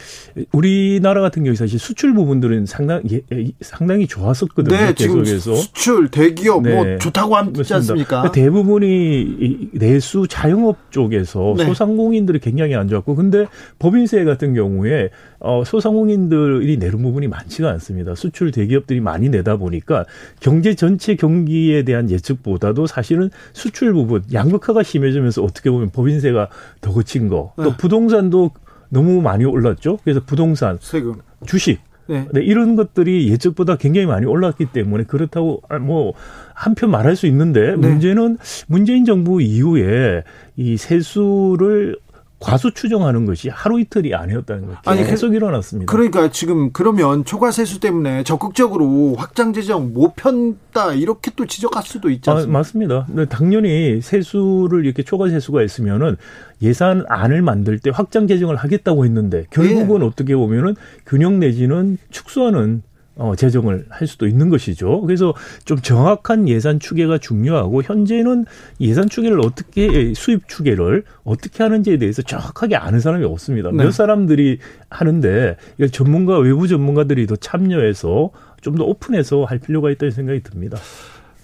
[0.53, 3.20] 우리나라 같은 경우에 사실 수출 부분들은 상당 예,
[3.61, 4.77] 상당히 좋았었거든요.
[4.77, 6.90] 네, 계속해서 수출 대기업 뭐 네.
[6.90, 8.31] 뭐 좋다고 하지 않습니까?
[8.33, 11.64] 대부분이 내수 자영업 쪽에서 네.
[11.64, 13.46] 소상공인들이 굉장히 안 좋았고 근데
[13.79, 18.14] 법인세 같은 경우에 어, 소상공인들이 내는 부분이 많지가 않습니다.
[18.14, 20.07] 수출 대기업들이 많이 내다 보니까
[20.40, 26.48] 경제 전체 경기에 대한 예측보다도 사실은 수출 부분 양극화가 심해지면서 어떻게 보면 법인세가
[26.81, 27.77] 더 거친 거, 또 네.
[28.05, 28.51] 부동산도
[28.90, 29.99] 너무 많이 올랐죠.
[30.05, 32.29] 그래서 부동산, 세금, 주식 네.
[32.33, 32.43] 네.
[32.43, 36.12] 이런 것들이 예측보다 굉장히 많이 올랐기 때문에 그렇다고 아, 뭐
[36.53, 37.77] 한편 말할 수 있는데 네.
[37.77, 40.23] 문제는 문재인 정부 이후에
[40.57, 41.97] 이 세수를
[42.44, 45.90] 과수 추정하는 것이 하루 이틀이 아니었다는 것 아니, 계속 그, 일어났습니다.
[45.90, 52.28] 그러니까 지금 그러면 초과세수 때문에 적극적으로 확장 재정 못 편다 이렇게 또 지적할 수도 있지
[52.28, 52.50] 않습니까?
[52.50, 53.07] 아, 맞습니다.
[53.30, 56.16] 당연히 세수를 이렇게 초과세수가 있으면은
[56.61, 60.07] 예산안을 만들 때 확장 재정을 하겠다고 했는데 결국은 네.
[60.07, 60.76] 어떻게 보면은
[61.07, 62.83] 균형 내지는 축소하는
[63.16, 65.00] 어, 재정을 할 수도 있는 것이죠.
[65.03, 68.44] 그래서 좀 정확한 예산 추계가 중요하고 현재는
[68.81, 73.70] 예산 추계를 어떻게 수입 추계를 어떻게 하는지에 대해서 정확하게 아는 사람이 없습니다.
[73.70, 73.85] 네.
[73.85, 74.59] 몇 사람들이
[74.90, 75.57] 하는데
[75.92, 80.79] 전문가 외부 전문가들이 더 참여해서 좀 더 오픈해서 할 필요가 있다는 생각이 듭니다.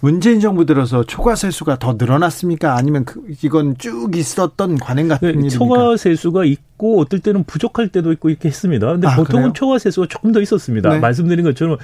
[0.01, 2.75] 문재인 정부 들어서 초과 세수가 더 늘어났습니까?
[2.75, 5.55] 아니면 그, 이건 쭉 있었던 관행 같은 네, 일입니까?
[5.55, 8.91] 초과 세수가 있고 어떨 때는 부족할 때도 있고 이렇게 했습니다.
[8.91, 9.53] 근데 아, 보통은 그래요?
[9.53, 10.89] 초과 세수가 조금 더 있었습니다.
[10.89, 10.99] 네.
[10.99, 11.77] 말씀드린 것처럼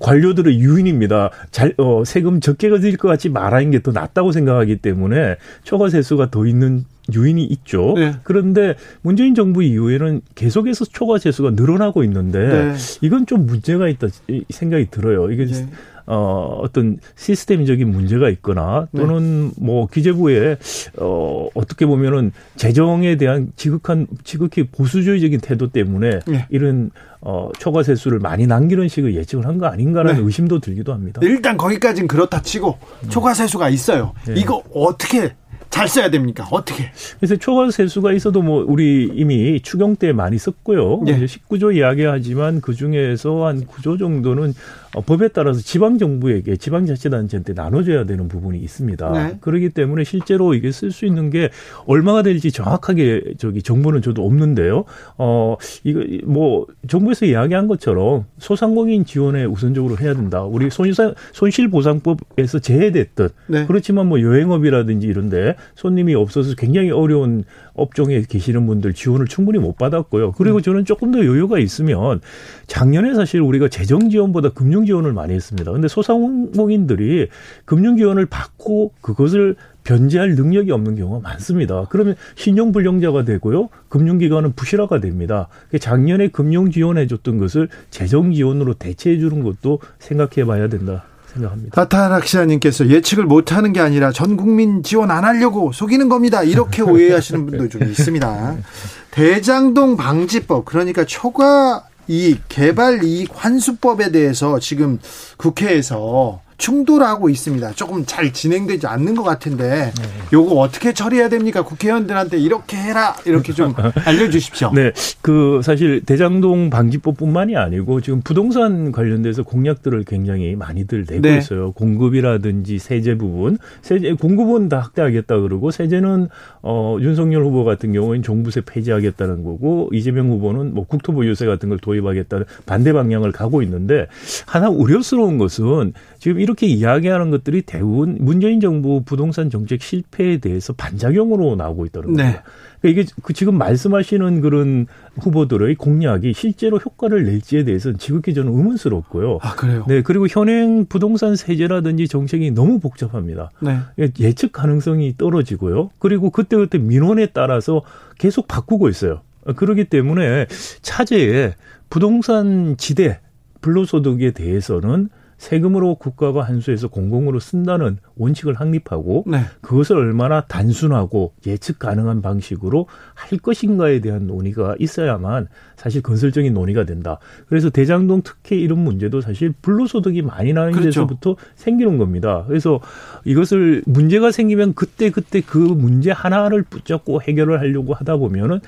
[0.00, 1.30] 관료들의 유인입니다.
[1.52, 6.46] 잘 어, 세금 적게 거둘 것 같이 말하는 게더 낫다고 생각하기 때문에 초과 세수가 더
[6.46, 7.94] 있는 유인이 있죠.
[7.96, 8.14] 네.
[8.24, 12.74] 그런데 문재인 정부 이후에는 계속해서 초과 세수가 늘어나고 있는데 네.
[13.00, 14.08] 이건 좀 문제가 있다
[14.48, 15.30] 생각이 들어요.
[15.30, 15.68] 이게 네.
[16.12, 19.54] 어, 어떤 시스템적인 문제가 있거나 또는 네.
[19.60, 20.56] 뭐 기재부에
[20.98, 26.46] 어, 어떻게 보면은 재정에 대한 지극한 지극히 보수주의적인 태도 때문에 네.
[26.50, 30.24] 이런 어, 초과 세수를 많이 남기는 식의 예측을 한 거 아닌가라는 네.
[30.26, 31.20] 의심도 들기도 합니다.
[31.22, 32.78] 일단 거기까지는 그렇다 치고
[33.10, 34.14] 초과 세수가 있어요.
[34.26, 34.34] 네.
[34.38, 35.34] 이거 어떻게
[35.68, 36.48] 잘 써야 됩니까?
[36.50, 36.90] 어떻게?
[37.18, 41.02] 그래서 초과 세수가 있어도 뭐 우리 이미 추경 때 많이 썼고요.
[41.04, 41.24] 네.
[41.24, 44.52] 19조 이야기하지만 그 중에서 한 9조 정도는
[44.94, 49.12] 어, 법에 따라서 지방 정부에게 지방 자치단체한테 나눠줘야 되는 부분이 있습니다.
[49.12, 49.38] 네.
[49.40, 51.50] 그렇기 때문에 실제로 이게 쓸 수 있는 게
[51.86, 54.84] 얼마가 될지 정확하게 저기 정보는 저도 없는데요.
[55.16, 60.42] 어 이거 뭐 정부에서 이야기한 것처럼 소상공인 지원에 우선적으로 해야 된다.
[60.42, 63.66] 우리 손실 손실보상법에서 제외됐던 네.
[63.66, 70.32] 그렇지만 뭐 여행업이라든지 이런데 손님이 없어서 굉장히 어려운 업종에 계시는 분들 지원을 충분히 못 받았고요.
[70.32, 70.62] 그리고 음.
[70.62, 72.20] 저는 조금 더 여유가 있으면
[72.66, 75.72] 작년에 사실 우리가 재정 지원보다 금융 지원을 많이 했습니다.
[75.72, 77.28] 근데 소상공인들이
[77.64, 81.86] 금융 지원을 받고 그것을 변제할 능력이 없는 경우가 많습니다.
[81.90, 83.68] 그러면 신용 불량자가 되고요.
[83.88, 85.48] 금융기관은 부실화가 됩니다.
[85.78, 91.04] 작년에 금융 지원해 줬던 것을 재정 지원으로 대체해 주는 것도 생각해 봐야 된다.
[91.34, 91.80] 생각합니다.
[91.80, 96.42] 나타락 시아님께서 예측을 못하는 게 아니라 전 국민 지원 안 하려고 속이는 겁니다.
[96.42, 98.56] 이렇게 오해하시는 분도 좀 있습니다.
[99.10, 104.98] 대장동 방지법 그러니까 초과 이익 개발 이익 환수법에 대해서 지금
[105.36, 107.72] 국회에서 충돌하고 있습니다.
[107.72, 110.08] 조금 잘 진행되지 않는 것 같은데 네.
[110.32, 111.64] 요거 어떻게 처리해야 됩니까?
[111.64, 114.70] 국회의원들한테 이렇게 해라 이렇게 좀 알려주십시오.
[114.74, 114.92] 네,
[115.22, 121.38] 그 사실 대장동 방지법뿐만이 아니고 지금 부동산 관련돼서 공약들을 굉장히 많이들 내고 네.
[121.38, 121.72] 있어요.
[121.72, 126.28] 공급이라든지 세제 부분, 세제 공급은 다 확대하겠다 그러고 세제는
[126.62, 131.78] 어 윤석열 후보 같은 경우는 종부세 폐지하겠다는 거고 이재명 후보는 뭐 국토부 유세 같은 걸
[131.78, 134.08] 도입하겠다는 반대 방향을 가고 있는데
[134.46, 140.72] 하나 우려스러운 것은 지금 이 렇게 이야기하는 것들이 대부분 문재인 정부 부동산 정책 실패에 대해서
[140.72, 142.40] 반작용으로 나오고 있다는 네.
[142.80, 144.86] 그러니까 이게 그 지금 말씀하시는 그런
[145.20, 149.38] 후보들의 공약이 실제로 효과를 낼지에 대해서는 지극히 저는 의문스럽고요.
[149.42, 149.84] 아, 그래요?
[149.86, 150.02] 네.
[150.02, 153.50] 그리고 현행 부동산 세제라든지 정책이 너무 복잡합니다.
[153.60, 153.78] 네.
[154.18, 155.90] 예측 가능성이 떨어지고요.
[155.98, 157.82] 그리고 그때그때 민원에 따라서
[158.18, 159.22] 계속 바꾸고 있어요.
[159.56, 160.46] 그렇기 때문에
[160.82, 161.54] 차제에
[161.88, 163.20] 부동산 지대
[163.60, 165.08] 불로소득에 대해서는
[165.40, 169.40] 세금으로 국가가 한수해서 공공으로 쓴다는 원칙을 확립하고 네.
[169.62, 177.18] 그것을 얼마나 단순하고 예측 가능한 방식으로 할 것인가에 대한 논의가 있어야만 사실 건설적인 논의가 된다.
[177.48, 180.90] 그래서 대장동 특혜 이런 문제도 사실 불로소득이 많이 나는 그렇죠.
[180.90, 182.44] 데서부터 생기는 겁니다.
[182.46, 182.78] 그래서
[183.24, 188.60] 이것을 문제가 생기면 그때 그때 그 문제 하나를 붙잡고 해결을 하려고 하다 보면은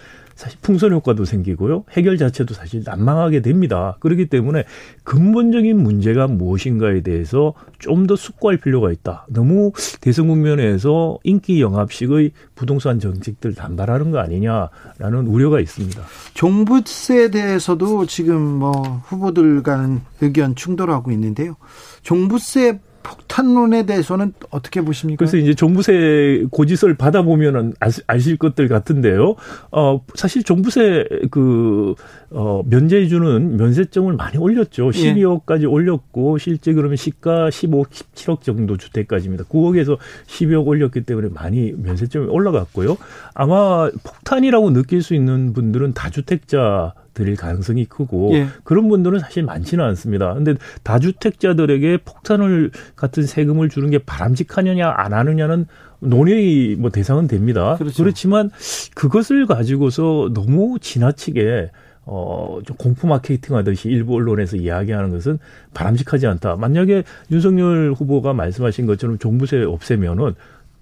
[0.43, 1.85] 사실 풍선 효과도 생기고요.
[1.93, 3.97] 해결 자체도 사실 난망하게 됩니다.
[4.01, 4.65] 그렇기 때문에
[5.05, 9.27] 근본적인 문제가 무엇인가에 대해서 좀 더 숙고할 필요가 있다.
[9.29, 16.03] 너무 대선 국면에서 인기 영합식의 부동산 정책들 단발하는 거 아니냐라는 우려가 있습니다.
[16.35, 18.73] 종부세에 대해서도 지금 뭐
[19.07, 21.55] 후보들 간 의견 충돌하고 있는데요.
[22.03, 25.19] 종부세 폭탄론에 대해서는 어떻게 보십니까?
[25.19, 27.75] 그래서 이제 종부세 고지서를 받아보면은
[28.07, 29.37] 아실 것들 같은데요.
[29.71, 31.95] 어, 사실 종부세 그,
[32.31, 34.91] 어, 면제해주는 면세점을 많이 올렸죠.
[34.91, 35.67] 12억까지 예.
[35.67, 39.45] 올렸고, 실제 그러면 시가 15, 17억 정도 주택까지입니다.
[39.45, 42.97] 9억에서 12억 올렸기 때문에 많이 면세점이 올라갔고요.
[43.35, 48.47] 아마 폭탄이라고 느낄 수 있는 분들은 다주택자 드릴 가능성이 크고 예.
[48.65, 50.35] 그런 분들은 사실 많지는 않습니다.
[50.35, 55.67] 근데 다주택자들에게 폭탄을 같은 세금을 주는 게 바람직하느냐 안 하느냐는
[56.01, 57.77] 논의의 뭐 대상은 됩니다.
[57.79, 58.03] 그렇죠.
[58.03, 58.51] 그렇지만
[58.95, 61.71] 그것을 가지고서 너무 지나치게
[62.05, 65.39] 어, 좀 공포 마케팅 하듯이 일부 언론에서 이야기하는 것은
[65.73, 66.57] 바람직하지 않다.
[66.57, 70.35] 만약에 윤석열 후보가 말씀하신 것처럼 종부세 없애면은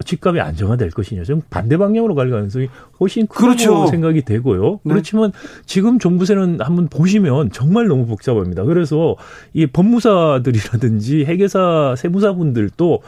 [0.05, 1.25] 집값이 안정화될 것이냐.
[1.25, 3.87] 좀 반대 방향으로 갈 가능성이 훨씬 크다고 그렇죠.
[3.87, 4.81] 생각이 되고요.
[4.83, 4.93] 네.
[4.93, 5.33] 그렇지만
[5.67, 8.65] 지금 종부세는 한번 보시면 정말 너무 복잡합니다.
[8.65, 9.17] 그래서
[9.53, 13.03] 이 법무사들이라든지 회계사 세무사분들도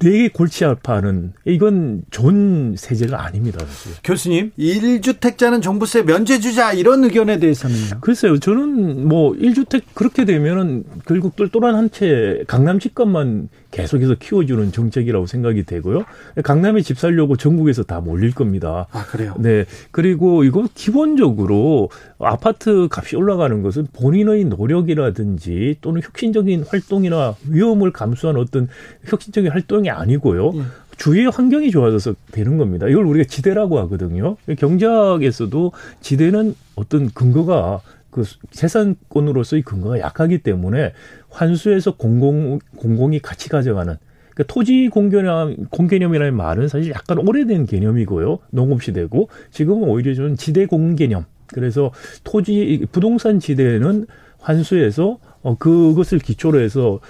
[0.00, 3.58] 되게 골치 아파하는 이건 좋은 세제가 아닙니다.
[3.66, 3.92] 사실.
[4.02, 8.00] 교수님, 1주택자는 종부세 면제 주자 이런 의견에 대해서는요.
[8.00, 8.38] 글쎄요.
[8.38, 15.64] 저는 뭐 1주택 그렇게 되면은 결국 똘똘한 한 채 강남 집값만 계속해서 키워주는 정책이라고 생각이
[15.64, 16.04] 되고요.
[16.44, 18.86] 강남에 집 살려고 전국에서 다 몰릴 겁니다.
[18.92, 19.34] 아, 그래요?
[19.38, 19.64] 네.
[19.90, 21.90] 그리고 이거 기본적으로
[22.20, 28.68] 아파트 값이 올라가는 것은 본인의 노력이라든지 또는 혁신적인 활동이나 위험을 감수한 어떤
[29.06, 30.52] 혁신적인 활동이 아니고요.
[30.54, 30.62] 예.
[30.96, 32.86] 주위의 환경이 좋아져서 되는 겁니다.
[32.86, 34.36] 이걸 우리가 지대라고 하거든요.
[34.58, 37.80] 경제학에서도 지대는 어떤 근거가
[38.10, 40.92] 그 재산권으로서의 근거가 약하기 때문에
[41.30, 43.96] 환수에서 공공 공공이 같이 가져가는
[44.34, 48.38] 그러니까 토지 공개념 공개념이라는 말은 사실 약간 오래된 개념이고요.
[48.50, 51.24] 농업 시대고 지금은 오히려 좀 지대 공개념.
[51.46, 51.92] 그래서
[52.24, 54.06] 토지 부동산 지대는
[54.38, 57.00] 환수해서 어 그것을 기초로 해서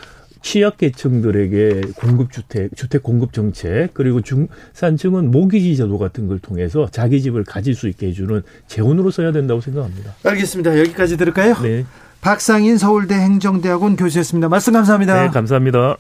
[0.42, 7.74] 취약계층들에게 공급주택, 주택 공급 정책, 그리고 중산층은 모기지 제도 같은 걸 통해서 자기 집을 가질
[7.74, 10.14] 수 있게 해주는 재원으로 써야 된다고 생각합니다.
[10.24, 10.78] 알겠습니다.
[10.78, 11.54] 여기까지 들을까요?
[11.62, 11.84] 네.
[12.20, 14.48] 박상인 서울대 행정대학원 교수였습니다.
[14.48, 15.22] 말씀 감사합니다.
[15.22, 15.96] 네, 감사합니다.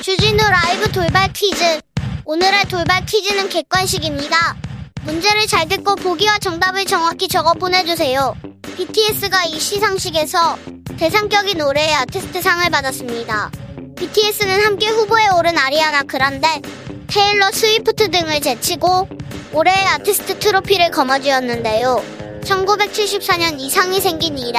[0.00, 1.91] 주진우 라이브 돌발 퀴즈.
[2.32, 4.56] 오늘의 돌발 퀴즈는 객관식입니다.
[5.02, 8.34] 문제를 잘 듣고 보기와 정답을 정확히 적어 보내주세요.
[8.74, 10.56] BTS가 이 시상식에서
[10.96, 13.50] 대상격인 올해의 아티스트상을 받았습니다.
[13.98, 16.62] BTS는 함께 후보에 오른 아리아나 그란데,
[17.06, 19.10] 테일러 스위프트 등을 제치고
[19.52, 22.02] 올해의 아티스트 트로피를 거머쥐었는데요.
[22.44, 24.58] 1974년 이 상이 생긴 이래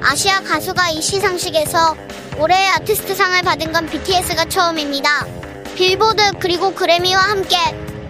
[0.00, 1.96] 아시아 가수가 이 시상식에서
[2.38, 5.49] 올해의 아티스트상을 받은 건 BTS가 처음입니다.
[5.80, 7.56] 빌보드 그리고 그래미와 함께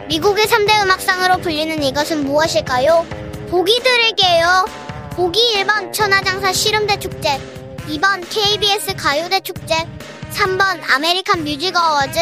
[0.09, 3.07] 미국의 3대 음악상으로 불리는 이것은 무엇일까요?
[3.49, 4.64] 보기 드릴게요.
[5.12, 7.39] 보기 1번 천하장사 씨름대 축제
[7.87, 9.87] 2번 KBS 가요대 축제
[10.33, 12.18] 3번 American Music Awards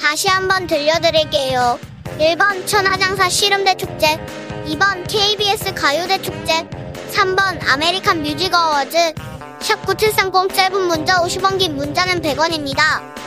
[0.00, 1.80] 다시 한번 들려드릴게요.
[2.20, 4.24] 1번 천하장사 씨름대 축제
[4.66, 6.64] 2번 KBS 가요대 축제
[7.10, 9.14] 3번 American Music Awards
[9.58, 13.26] 샵 9730 짧은 문자 50원 긴 문자는 100원입니다.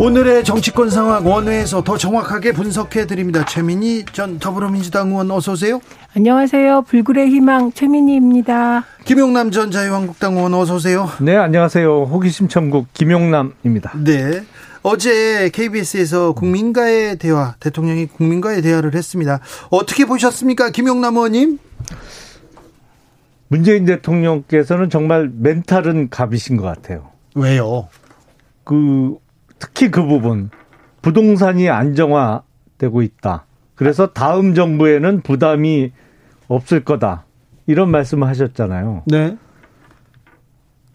[0.00, 3.44] 오늘의 정치권 상황 원회에서 더 정확하게 분석해 드립니다.
[3.44, 5.80] 최민희 전 더불어민주당 의원 어서 오세요.
[6.14, 6.82] 안녕하세요.
[6.82, 8.84] 불굴의 희망 최민희입니다.
[9.04, 11.08] 김용남 전 자유한국당 의원 어서 오세요.
[11.20, 12.04] 네, 안녕하세요.
[12.04, 13.94] 호기심 천국 김용남입니다.
[14.04, 14.42] 네.
[14.82, 19.40] 어제 KBS에서 국민과의 대화, 대통령이 국민과의 대화를 했습니다.
[19.70, 20.70] 어떻게 보셨습니까?
[20.70, 21.58] 김용남 의원님?
[23.48, 27.10] 문재인 대통령께서는 정말 멘탈은 갑이신 것 같아요.
[27.34, 27.88] 왜요?
[28.62, 29.16] 그
[29.58, 30.50] 특히 그 부분
[31.02, 33.46] 부동산이 안정화되고 있다.
[33.74, 35.92] 그래서 다음 정부에는 부담이
[36.48, 37.24] 없을 거다.
[37.66, 39.04] 이런 말씀을 하셨잖아요.
[39.06, 39.36] 네.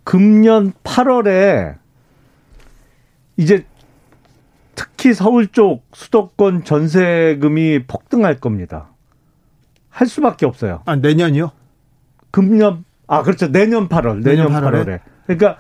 [0.03, 1.77] 금년 8월에
[3.37, 3.65] 이제
[4.75, 8.89] 특히 서울 쪽 수도권 전세금이 폭등할 겁니다.
[9.89, 10.81] 할 수밖에 없어요.
[10.85, 11.51] 아, 내년이요?
[12.31, 13.51] 금년 아 그렇죠.
[13.51, 14.23] 내년 8월.
[14.23, 14.85] 내년, 내년 8월에.
[14.85, 14.99] 8월에.
[15.27, 15.57] 그러니까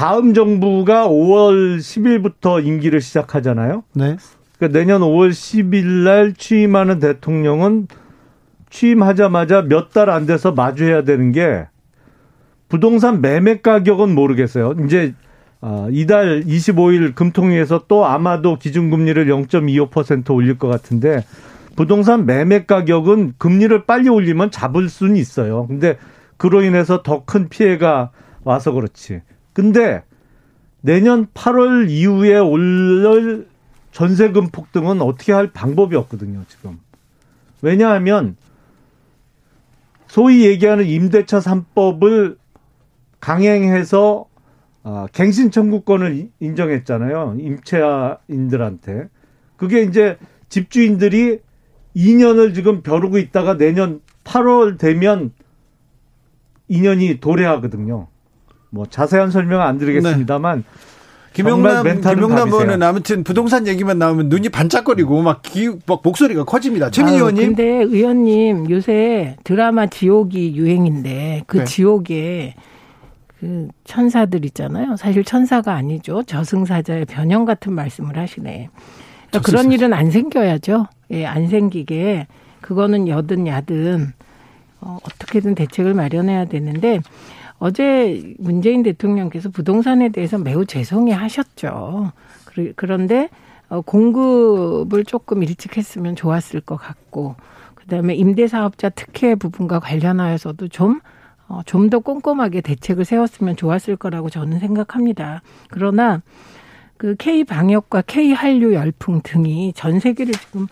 [0.00, 3.84] 다음 정부가 5월 10일부터 임기를 시작하잖아요.
[3.92, 4.16] 네.
[4.56, 7.86] 그러니까 내년 5월 10일 날 취임하는 대통령은
[8.70, 11.66] 취임하자마자 몇 달 안 돼서 마주해야 되는 게
[12.70, 14.74] 부동산 매매 가격은 모르겠어요.
[14.86, 15.12] 이제
[15.60, 21.26] 아, 이달 25일 금통위에서 또 아마도 기준금리를 0.25% 올릴 것 같은데
[21.76, 25.66] 부동산 매매 가격은 금리를 빨리 올리면 잡을 수는 있어요.
[25.66, 25.98] 근데
[26.38, 28.12] 그로 인해서 더 큰 피해가
[28.44, 29.20] 와서 그렇지.
[29.60, 30.02] 근데
[30.80, 33.46] 내년 8월 이후에 올릴
[33.92, 36.78] 전세금 폭등은 어떻게 할 방법이 없거든요, 지금.
[37.60, 38.36] 왜냐하면
[40.06, 42.38] 소위 얘기하는 임대차 3법을
[43.20, 44.24] 강행해서
[44.82, 47.36] 아, 갱신 청구권을 인정했잖아요.
[47.38, 49.10] 임차인들한테.
[49.58, 50.16] 그게 이제
[50.48, 51.40] 집주인들이
[51.94, 55.34] 2년을 지금 벼르고 있다가 내년 8월 되면
[56.70, 58.09] 2년이 도래하거든요.
[58.70, 60.90] 뭐 자세한 설명 안 드리겠습니다만 네.
[61.32, 66.90] 김용남 김용남 의원은 아무튼 부동산 얘기만 나오면 눈이 반짝거리고 막, 기, 막 목소리가 커집니다.
[66.90, 67.54] 최민희 의원님.
[67.54, 71.64] 근데 의원님 요새 드라마 지옥이 유행인데 그 네.
[71.64, 72.54] 지옥에
[73.38, 74.96] 그 천사들 있잖아요.
[74.96, 76.22] 사실 천사가 아니죠.
[76.24, 78.68] 저승사자의 변형 같은 말씀을 하시네.
[79.28, 80.86] 그러니까 그런 일은 안 생겨야죠.
[81.12, 82.26] 예, 안 생기게
[82.60, 84.12] 그거는 여든 야든
[84.80, 87.00] 어, 어떻게든 대책을 마련해야 되는데
[87.60, 92.12] 어제 문재인 대통령께서 부동산에 대해서 매우 죄송해 하셨죠.
[92.74, 93.28] 그런데
[93.68, 97.36] 어, 공급을 조금 일찍 했으면 좋았을 것 같고
[97.74, 101.00] 그 다음에 임대사업자 특혜 부분과 관련하여서도 좀
[101.48, 105.42] 어, 좀더 꼼꼼하게 대책을 세웠으면 좋았을 거라고 저는 생각합니다.
[105.68, 106.22] 그러나
[106.96, 110.66] 그 K 방역과 K 한류 열풍 등이 전 세계를 지금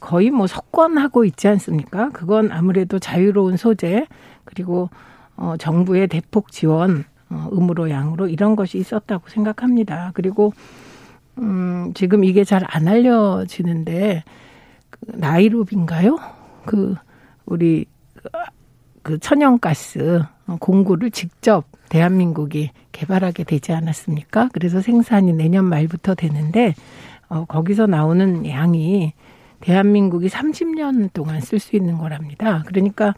[0.00, 2.10] 거의 뭐 석권하고 있지 않습니까?
[2.10, 4.06] 그건 아무래도 자유로운 소재
[4.44, 4.90] 그리고
[5.38, 10.12] 어 정부의 대폭 지원 어 음으로 양으로 이런 것이 있었다고 생각합니다.
[10.14, 10.52] 그리고
[11.38, 14.24] 음 지금 이게 잘 안 알려지는데
[14.90, 16.18] 그 나이로비인가요?
[16.66, 16.96] 그
[17.46, 17.86] 우리
[19.02, 20.22] 그 천연가스
[20.60, 24.50] 공구를 직접 대한민국이 개발하게 되지 않았습니까?
[24.52, 26.74] 그래서 생산이 내년 말부터 되는데
[27.28, 29.12] 어, 거기서 나오는 양이
[29.60, 32.62] 대한민국이 30년 동안 쓸 수 있는 거랍니다.
[32.66, 33.14] 그러니까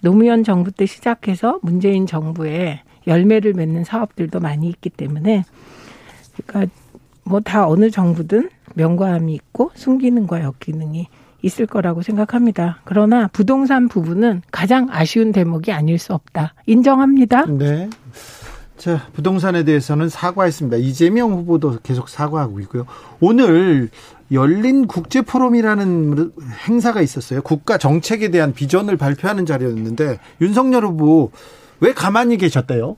[0.00, 5.44] 노무현 정부 때 시작해서 문재인 정부에 열매를 맺는 사업들도 많이 있기 때문에
[6.46, 6.72] 그러니까
[7.24, 11.08] 뭐 다 어느 정부든 명과함이 있고 순기능과 역기능이
[11.42, 12.80] 있을 거라고 생각합니다.
[12.84, 16.54] 그러나 부동산 부분은 가장 아쉬운 대목이 아닐 수 없다.
[16.66, 17.46] 인정합니다.
[17.46, 17.88] 네.
[18.76, 20.78] 자, 부동산에 대해서는 사과했습니다.
[20.78, 22.86] 이재명 후보도 계속 사과하고 있고요.
[23.20, 23.88] 오늘
[24.32, 26.32] 열린 국제 포럼이라는
[26.66, 27.42] 행사가 있었어요.
[27.42, 31.30] 국가 정책에 대한 비전을 발표하는 자리였는데 윤석열 후보
[31.80, 32.96] 왜 가만히 계셨대요?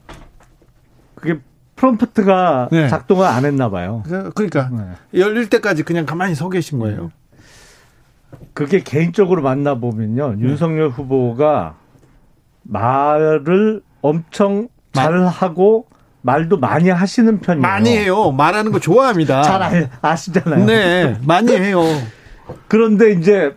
[1.15, 1.39] 그게
[1.75, 2.87] 프롬프트가 네.
[2.87, 4.03] 작동을 안 했나 봐요.
[4.35, 5.19] 그러니까 네.
[5.19, 7.11] 열릴 때까지 그냥 가만히 서 계신 거예요.
[8.53, 10.35] 그게 개인적으로 만나 보면요.
[10.35, 10.41] 네.
[10.41, 11.75] 윤석열 후보가
[12.63, 15.87] 말을 엄청 잘 하고
[16.27, 17.61] 말도 많이 하시는 편이에요.
[17.61, 18.31] 많이 해요.
[18.31, 19.41] 말하는 거 좋아합니다.
[19.47, 20.65] 잘 아 시잖아요.
[20.65, 21.81] 네, 많이 해요.
[22.67, 23.55] 그런데 이제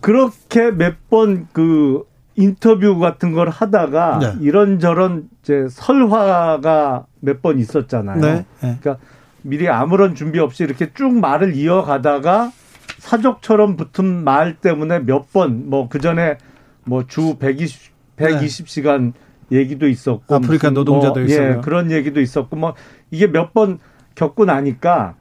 [0.00, 2.02] 그렇게 몇 번 그
[2.36, 4.32] 인터뷰 같은 걸 하다가 네.
[4.40, 8.20] 이런저런 이제 설화가 몇 번 있었잖아요.
[8.20, 8.34] 네.
[8.60, 8.76] 네.
[8.80, 8.96] 그러니까
[9.42, 12.50] 미리 아무런 준비 없이 이렇게 쭉 말을 이어가다가
[12.98, 16.36] 사족처럼 붙은 말 때문에 몇 번 뭐 그 전에
[16.84, 19.20] 뭐 주 120, 120시간 네.
[19.52, 22.74] 얘기도 있었고 아프리카 노동자도 뭐, 있었고 예, 그런 얘기도 있었고 뭐
[23.10, 23.78] 이게 몇 번
[24.14, 25.14] 겪고 나니까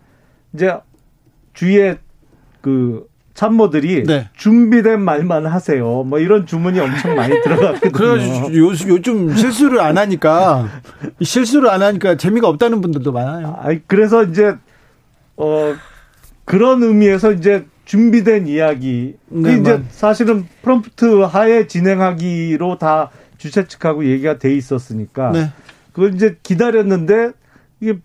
[0.54, 0.76] 이제
[1.54, 1.98] 주위에
[2.62, 4.30] 그 참모들이 네.
[4.36, 6.04] 준비된 말만 하세요.
[6.04, 7.92] 뭐 이런 주문이 엄청 많이 들어갔거든요.
[7.94, 10.68] 그래서 요즘 실수를 안 하니까
[11.22, 13.58] 실수를 안 하니까 재미가 없다는 분들도 많아요.
[13.60, 14.56] 아, 그래서 이제
[15.38, 15.74] 어
[16.44, 19.16] 그런 의미에서 이제 준비된 이야기.
[19.30, 23.10] 네, 이제 사실은 프롬프트 하에 진행하기로 다
[23.40, 25.50] 주최 측하고 얘기가 돼 있었으니까 네.
[25.94, 27.32] 그걸 이제 기다렸는데
[27.80, 27.98] 이게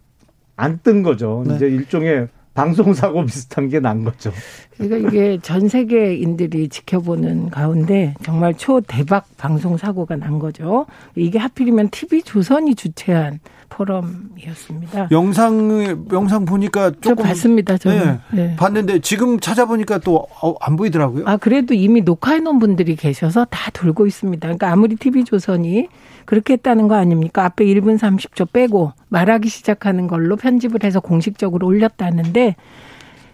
[0.56, 1.44] 안 뜬 거죠.
[1.46, 1.56] 네.
[1.56, 4.32] 이제 일종의 방송사고 비슷한 게 난 거죠.
[4.78, 10.86] 그러니까 이게 전 세계인들이 지켜보는 가운데 정말 초대박 방송 사고가 난 거죠.
[11.16, 13.40] 이게 하필이면 TV 조선이 주최한
[13.74, 15.08] 포럼이었습니다.
[15.10, 17.76] 영상 영상 보니까 조금 봤습니다.
[17.76, 18.56] 저는 네, 네.
[18.56, 21.24] 봤는데 지금 찾아보니까 또안 어, 보이더라고요.
[21.26, 24.46] 아 그래도 이미 녹화해 놓은 분들이 계셔서 다 돌고 있습니다.
[24.46, 25.88] 그러니까 아무리 TV 조선이
[26.24, 27.44] 그렇게 했다는 거 아닙니까?
[27.44, 32.56] 앞에 1분 30초 빼고 말하기 시작하는 걸로 편집을 해서 공식적으로 올렸다는데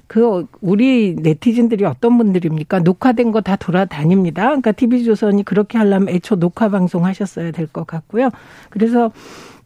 [0.06, 2.80] 그 우리 네티즌들이 어떤 분들입니까?
[2.80, 4.42] 녹화된 거 다 돌아다닙니다.
[4.46, 8.30] 그러니까 TV조선이 그렇게 하려면 애초 녹화 방송 하셨어야 될 것 같고요.
[8.70, 9.12] 그래서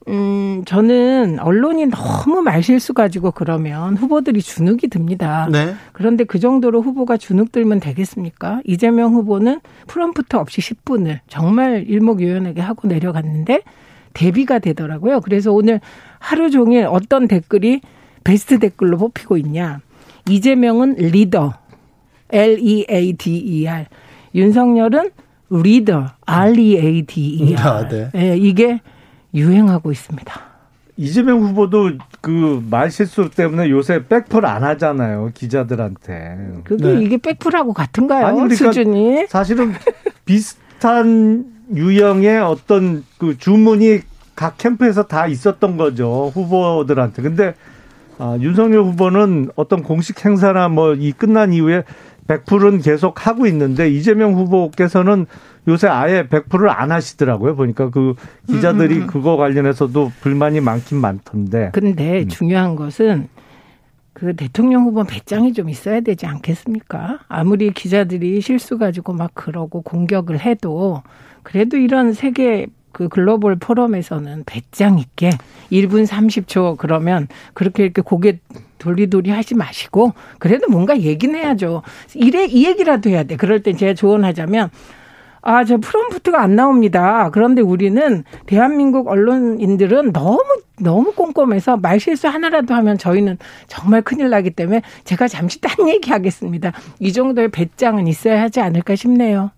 [0.09, 5.49] 음, 저는 언론이 너무 말실수 가지고 그러면 후보들이 주눅이 듭니다.
[5.51, 5.75] 네.
[5.93, 8.61] 그런데 그 정도로 후보가 주눅 들면 되겠습니까?
[8.65, 13.63] 이재명 후보는 프롬프트 없이 10분을 정말 일목요연하게 하고 내려갔는데
[14.13, 15.21] 대비가 되더라고요.
[15.21, 15.81] 그래서 오늘
[16.19, 17.81] 하루 종일 어떤 댓글이
[18.23, 19.81] 베스트 댓글로 뽑히고 있냐.
[20.29, 21.55] 이재명은 리더.
[22.31, 23.87] L-E-A-D-E-R.
[24.35, 25.11] 윤석열은
[25.51, 26.07] 리더.
[26.25, 27.69] R-E-A-D-E-R.
[27.69, 28.11] 아, 네.
[28.13, 28.81] 네, 이게
[29.35, 30.41] 유행하고 있습니다.
[30.97, 36.61] 이재명 후보도 그 말실수 때문에 요새 백풀 안 하잖아요 기자들한테.
[36.63, 37.03] 그게 네.
[37.03, 38.27] 이게 백풀하고 같은가요?
[38.27, 39.27] 아니, 그러니까 수준이?
[39.29, 39.73] 사실은
[40.25, 44.01] 비슷한 유형의 어떤 그 주문이
[44.37, 47.23] 각 캠프에서 다 있었던 거죠 후보들한테.
[47.23, 47.55] 근데
[48.19, 51.83] 아, 윤석열 후보는 어떤 공식 행사나 뭐 이 끝난 이후에
[52.29, 55.27] 백풀은 계속 하고 있는데 이재명 후보께서는
[55.69, 57.57] 요새 아예 100%를 안 하시더라고요.
[57.57, 58.15] 보니까 그
[58.49, 59.07] 기자들이 음, 음, 음.
[59.07, 61.71] 그거 관련해서도 불만이 많긴 많던데.
[61.73, 62.29] 근데 음.
[62.29, 63.29] 중요한 것은
[64.13, 67.21] 그 대통령 후보 배짱이 좀 있어야 되지 않겠습니까?
[67.29, 71.03] 아무리 기자들이 실수 가지고 막 그러고 공격을 해도
[71.43, 75.31] 그래도 이런 세계 그 글로벌 포럼에서는 배짱 있게
[75.73, 78.39] 1분 30초 그러면 그렇게 이렇게 고개
[78.79, 81.83] 돌리돌리 하지 마시고 그래도 뭔가 얘기는 해야죠.
[82.15, 83.37] 이래 이 얘기라도 해야 돼.
[83.37, 84.71] 그럴 때 제가 조언하자면
[85.47, 87.29] 아, 저 프롬프트가 안 나옵니다.
[87.31, 90.43] 그런데 우리는 대한민국 언론인들은 너무
[90.81, 93.39] 너무 꼼꼼해서 말실수 하나라도 하면 저희는
[93.69, 96.73] 정말 큰일 나기 때문에 제가 잠시 딴 얘기 하겠습니다.
[96.99, 99.51] 이 정도의 배짱은 있어야 하지 않을까 싶네요.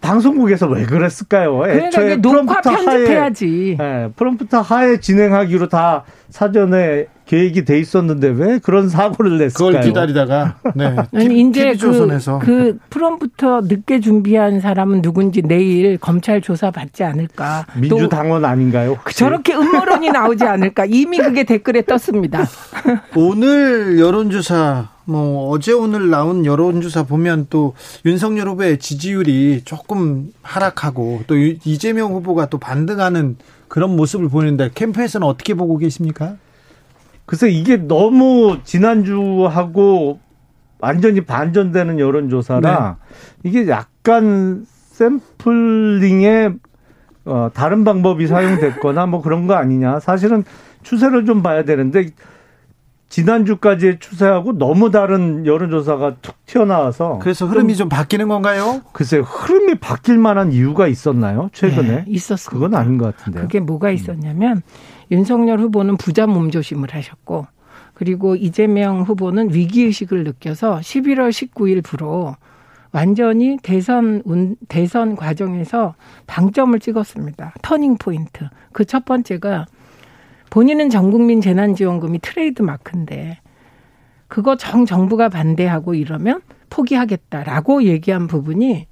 [0.00, 1.58] 방송국에서 왜 그랬을까요?
[1.58, 3.76] 그러니까 애초에 녹화 편집해야지.
[3.78, 9.68] 하에, 네, 프롬프터 하에 진행하기로 다 사전에 계획이 돼 있었는데 왜 그런 사고를 냈을까요?
[9.68, 10.96] 그걸 기다리다가 네.
[11.14, 17.66] 아니 이제 그, 그 프롬부터 늦게 준비한 사람은 누군지 내일 검찰 조사 받지 않을까?
[17.76, 18.98] 민주당원 아닌가요?
[19.00, 19.18] 혹시?
[19.18, 20.84] 저렇게 음모론이 나오지 않을까?
[20.86, 22.44] 이미 그게 댓글에 떴습니다.
[23.16, 27.74] 오늘 여론조사 뭐 어제 오늘 나온 여론조사 보면 또
[28.06, 33.36] 윤석열 후보의 지지율이 조금 하락하고 또 이재명 후보가 또 반등하는
[33.68, 36.36] 그런 모습을 보이는데 캠프에서는 어떻게 보고 계십니까?
[37.26, 40.20] 그래서 이게 너무 지난주하고
[40.78, 42.98] 완전히 반전되는 여론조사라
[43.42, 43.48] 네.
[43.48, 46.50] 이게 약간 샘플링에
[47.26, 50.00] 어, 다른 방법이 사용됐거나 뭐 그런 거 아니냐.
[50.00, 50.44] 사실은
[50.82, 52.10] 추세를 좀 봐야 되는데
[53.08, 58.80] 지난주까지의 추세하고 너무 다른 여론조사가 툭 튀어나와서 그래서 흐름이 좀, 좀 바뀌는 건가요?
[58.92, 61.48] 글쎄 흐름이 바뀔 만한 이유가 있었나요?
[61.52, 62.50] 최근에 네, 있었습니다.
[62.52, 63.40] 그건 아닌 것 같은데.
[63.40, 64.62] 그게 뭐가 있었냐면
[65.10, 67.46] 윤석열 후보는 부자 몸조심을 하셨고
[67.94, 72.34] 그리고 이재명 후보는 위기의식을 느껴서 11월 19일부로
[72.90, 75.94] 완전히 대선 운, 대선 과정에서
[76.26, 77.54] 방점을 찍었습니다.
[77.62, 78.48] turning point.
[78.72, 79.66] 그 첫 번째가
[80.54, 83.40] 본인은 전국민 재난지원금이 트레이드 마크인데
[84.28, 88.86] 그거 정 정부가 반대하고 이러면 포기하겠다라고 얘기한 부분이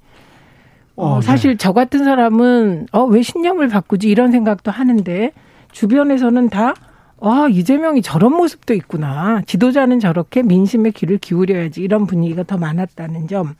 [0.97, 1.25] 어, 어 네.
[1.25, 1.57] 사실 네.
[1.57, 5.31] 저 같은 사람은 어 왜 신념을 바꾸지 이런 생각도 하는데
[5.71, 6.73] 주변에서는 다
[7.21, 9.41] 아, 이재명이 저런 모습도 있구나.
[9.45, 11.81] 지도자는 저렇게 민심의 귀를 기울여야지.
[11.81, 13.55] 이런 분위기가 더 많았다는 점.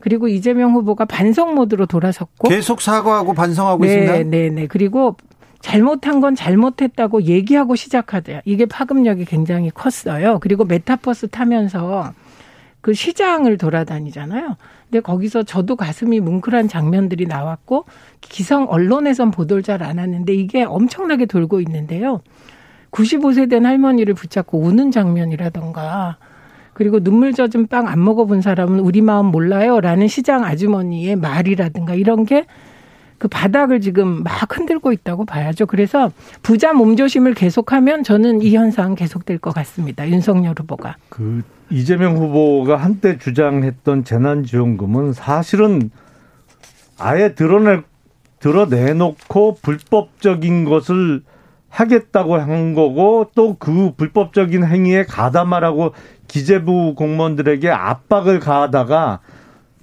[0.00, 2.50] 그리고 이재명 후보가 반성 모드로 돌아섰고.
[2.50, 4.30] 계속 사과하고 반성하고 네, 있습니다.
[4.30, 4.66] 네, 네.
[4.66, 5.16] 그리고
[5.66, 8.40] 잘못한 건 잘못했다고 얘기하고 시작하대요.
[8.44, 10.38] 이게 파급력이 굉장히 컸어요.
[10.38, 12.12] 그리고 메타버스 타면서
[12.80, 14.56] 그 시장을 돌아다니잖아요.
[14.88, 17.84] 근데 거기서 저도 가슴이 뭉클한 장면들이 나왔고
[18.20, 22.20] 기성 언론에선 보도를 잘 안 하는데 이게 엄청나게 돌고 있는데요.
[22.92, 26.18] 95세 된 할머니를 붙잡고 우는 장면이라던가
[26.74, 29.80] 그리고 눈물 젖은 빵 안 먹어본 사람은 우리 마음 몰라요.
[29.80, 32.46] 라는 시장 아주머니의 말이라든가 이런 게
[33.18, 35.66] 그 바닥을 지금 막 흔들고 있다고 봐야죠.
[35.66, 36.10] 그래서
[36.42, 40.08] 부자 몸조심을 계속하면 저는 이 현상 계속될 것 같습니다.
[40.08, 40.96] 윤석열 후보가.
[41.08, 45.90] 그 이재명 후보가 한때 주장했던 재난지원금은 사실은
[46.98, 47.82] 아예 드러낼
[48.38, 51.22] 드러내놓고 불법적인 것을
[51.68, 55.92] 하겠다고 한 거고 또 그 불법적인 행위에 가담하라고
[56.28, 59.20] 기재부 공무원들에게 압박을 가하다가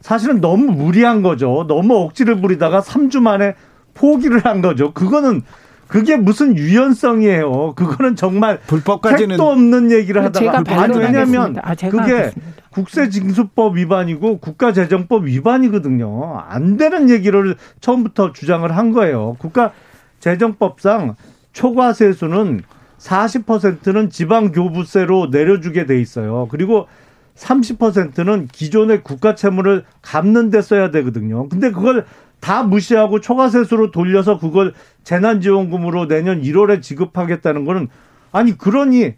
[0.03, 1.65] 사실은 너무 무리한 거죠.
[1.67, 3.55] 너무 억지를 부리다가 3주 만에
[3.93, 4.91] 포기를 한 거죠.
[4.91, 5.43] 그거는
[5.87, 7.73] 그게 무슨 유연성이에요.
[7.75, 12.51] 그거는 정말 불법까지는 택도 없는 얘기를 하다가 아니 왜냐하면 아, 그게 하겠습니다.
[12.71, 16.37] 국세징수법 위반이고 국가재정법 위반이거든요.
[16.49, 19.37] 안 되는 얘기를 처음부터 주장을 한 거예요.
[19.39, 21.15] 국가재정법상
[21.53, 22.63] 초과 세수는
[22.97, 26.47] 40%는 지방교부세로 내려주게 돼 있어요.
[26.51, 26.87] 그리고
[27.35, 31.49] 30%는 기존의 국가 채무를 갚는 데 써야 되거든요.
[31.49, 32.05] 근데 그걸
[32.39, 34.73] 다 무시하고 초과세수로 돌려서 그걸
[35.03, 37.87] 재난지원금으로 내년 1월에 지급하겠다는 거는
[38.31, 39.13] 아니 그러니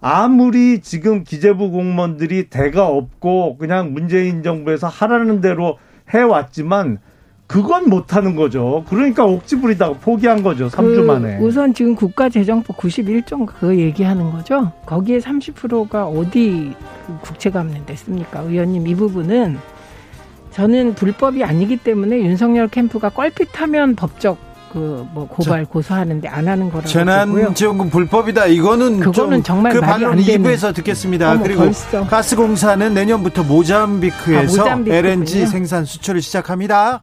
[0.00, 5.78] 아무리 지금 기재부 공무원들이 대가 없고 그냥 문재인 정부에서 하라는 대로
[6.10, 6.98] 해왔지만
[7.46, 8.84] 그건 못하는 거죠.
[8.88, 10.68] 그러니까 옥지 부리다가 포기한 거죠.
[10.68, 11.38] 3주 그 만에.
[11.38, 14.72] 우선 지금 국가재정법 91조 그 얘기하는 거죠.
[14.84, 16.72] 거기에 30%가 어디
[17.06, 18.40] 그 국채 갚는 데 씁니까?
[18.40, 19.58] 의원님 이 부분은
[20.50, 24.38] 저는 불법이 아니기 때문에 윤석열 캠프가 껄핏하면 법적
[24.72, 28.46] 그 뭐 고발 고소하는데 안 하는 거라고 재난지원금 불법이다.
[28.46, 31.32] 이거는 그거는 정말 그 반론 2부에서 듣겠습니다.
[31.32, 32.06] 어머, 그리고 벌써.
[32.06, 34.94] 가스공사는 내년부터 모잠비크에서 아, 모잠비크군요.
[34.94, 37.02] LNG 생산 수출을 시작합니다.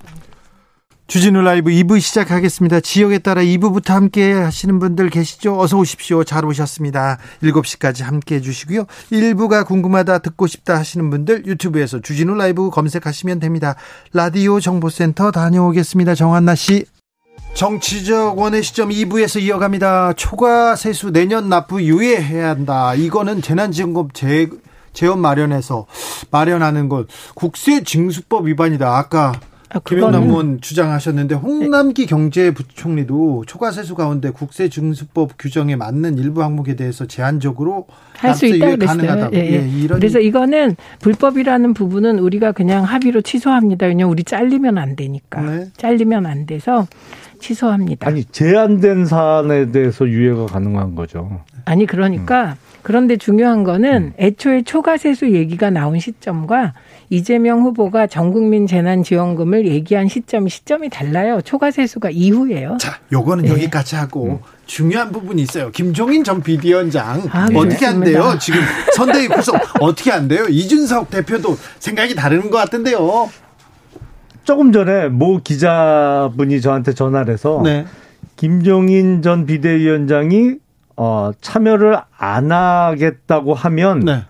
[1.11, 2.79] 주진우 라이브 2부 시작하겠습니다.
[2.79, 5.59] 지역에 따라 2부부터 함께 하시는 분들 계시죠?
[5.59, 6.23] 어서 오십시오.
[6.23, 7.17] 잘 오셨습니다.
[7.43, 8.85] 7시까지 함께 해주시고요.
[9.11, 13.75] 1부가 궁금하다 듣고 싶다 하시는 분들 유튜브에서 주진우 라이브 검색하시면 됩니다.
[14.13, 16.15] 라디오 정보센터 다녀오겠습니다.
[16.15, 16.85] 정한나 씨.
[17.55, 20.13] 정치적 원의 시점 2부에서 이어갑니다.
[20.13, 22.95] 초과 세수 내년 납부 유예해야 한다.
[22.95, 24.47] 이거는 재난지원금 재,
[24.93, 25.87] 재원 마련해서
[26.31, 28.97] 마련하는 것 국세 징수법 위반이다.
[28.97, 29.33] 아까
[29.73, 37.87] 아, 김영남 의원 주장하셨는데 홍남기 경제부총리도 초과세수 가운데 국세증수법 규정에 맞는 일부 항목에 대해서 제한적으로
[38.17, 39.29] 할 수 있다 그랬어요.
[39.33, 39.51] 예, 예.
[39.53, 43.85] 예, 이런 그래서 이거는 불법이라는 부분은 우리가 그냥 합의로 취소합니다.
[43.87, 45.67] 왜냐면 우리 잘리면 안 되니까 네.
[45.77, 46.87] 잘리면 안 돼서
[47.39, 48.07] 취소합니다.
[48.07, 51.41] 아니 제한된 사안에 대해서 유예가 가능한 거죠.
[51.65, 52.70] 아니 그러니까 음.
[52.83, 54.13] 그런데 중요한 거는 음.
[54.17, 56.73] 애초에 초과세수 얘기가 나온 시점과
[57.09, 61.41] 이재명 후보가 전국민 재난지원금을 얘기한 시점 시점이 달라요.
[61.41, 62.77] 초과세수가 이후예요.
[62.79, 63.51] 자, 요거는 네.
[63.51, 64.39] 여기까지 하고 음.
[64.65, 65.69] 중요한 부분이 있어요.
[65.71, 68.37] 김종인 전 비대위원장 아, 어떻게 안 돼요?
[68.39, 68.61] 지금
[68.95, 70.45] 선대위 구성 어떻게 안 돼요?
[70.47, 73.29] 이준석 대표도 생각이 다른 것 같은데요.
[74.43, 77.85] 조금 전에 모 기자분이 저한테 전화를 해서 네.
[78.37, 80.60] 김종인 전 비대위원장이
[81.03, 84.23] 어, 참여를 안 하겠다고 하면 네.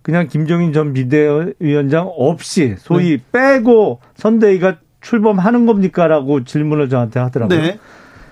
[0.00, 3.22] 그냥 김종인 전 비대위원장 없이 소위 네.
[3.32, 7.60] 빼고 선대위가 출범하는 겁니까라고 질문을 저한테 하더라고요.
[7.60, 7.78] 네.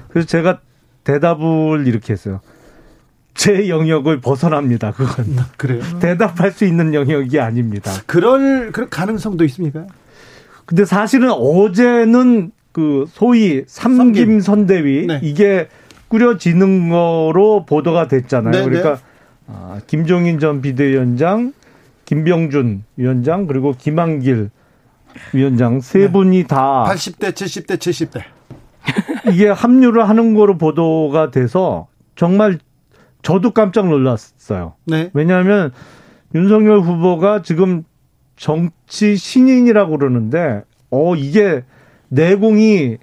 [0.09, 0.61] 그래서 제가
[1.05, 2.41] 대답을 이렇게 했어요.
[3.35, 4.93] 제 영역을 벗어납니다.
[4.93, 5.83] 그건 음, 그래요.
[6.01, 7.93] 대답할 수 있는 영역이 아닙니다.
[8.07, 9.85] 그럴 그럴 가능성도 있습니까?
[10.65, 15.21] 근데 사실은 어제는 그 소위 삼김 선대위 네.
[15.23, 15.69] 이게
[16.15, 18.53] 꾸려지는 거로 보도가 됐잖아요.
[18.53, 18.65] 네, 네.
[18.65, 19.03] 그러니까
[19.49, 21.53] 아, 김종인 전 비대위원장,
[22.05, 24.51] 김병준 위원장 그리고 김한길
[25.33, 26.13] 위원장 세 네.
[26.13, 28.23] 분이 다 80대, 70대, 70대
[29.33, 32.59] 이게 합류를 하는 거로 보도가 돼서 정말
[33.23, 34.75] 저도 깜짝 놀랐어요.
[34.85, 35.11] 네.
[35.15, 35.73] 왜냐하면
[36.33, 37.83] 윤석열 후보가 지금
[38.37, 41.65] 정치 신인이라고 그러는데 어 이게
[42.09, 42.99] 내공이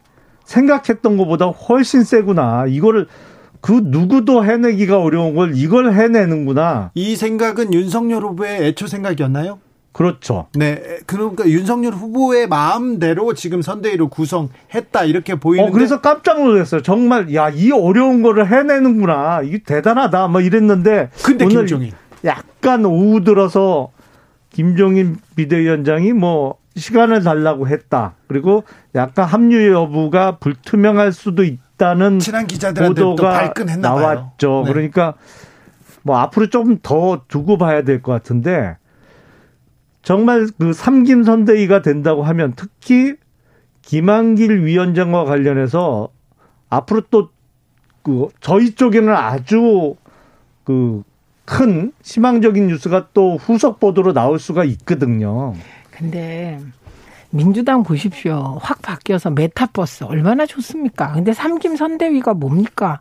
[0.51, 2.65] 생각했던 것보다 훨씬 세구나.
[2.67, 3.07] 이거를
[3.61, 6.91] 그 누구도 해내기가 어려운 걸 이걸 해내는구나.
[6.93, 9.59] 이 생각은 윤석열 후보의 애초 생각이었나요?
[9.93, 10.47] 그렇죠.
[10.55, 10.81] 네.
[11.05, 15.69] 그러니까 윤석열 후보의 마음대로 지금 선대위를 구성했다 이렇게 보이는데.
[15.69, 16.81] 어, 그래서 깜짝 놀랐어요.
[16.81, 19.41] 정말 야, 이 어려운 거를 해내는구나.
[19.43, 20.27] 이게 대단하다.
[20.29, 21.91] 뭐 이랬는데 근데 오늘 김종인
[22.23, 23.89] 약간 오후 들어서
[24.49, 28.15] 김종인 비대위원장이 뭐 시간을 달라고 했다.
[28.27, 28.63] 그리고
[28.95, 34.63] 약간 합류 여부가 불투명할 수도 있다는 친한 기자들한테 보도가 나왔죠.
[34.65, 34.71] 네.
[34.71, 35.15] 그러니까
[36.03, 38.77] 뭐 앞으로 좀 더 두고 봐야 될 것 같은데
[40.01, 43.15] 정말 그 삼김 선대위가 된다고 하면 특히
[43.81, 46.09] 김한길 위원장과 관련해서
[46.69, 47.29] 앞으로 또
[48.03, 49.95] 그 저희 쪽에는 아주
[50.63, 51.03] 그
[51.45, 55.53] 큰 희망적인 뉴스가 또 후속 보도로 나올 수가 있거든요.
[56.01, 56.59] 근데
[57.29, 58.57] 민주당 보십시오.
[58.61, 61.13] 확 바뀌어서 메타버스 얼마나 좋습니까?
[61.13, 62.99] 근데 삼김 선대위가 뭡니까?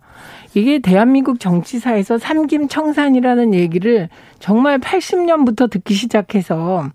[0.54, 6.90] 이게 대한민국 정치사에서 삼김 청산이라는 얘기를 정말 80년부터 듣기 시작해서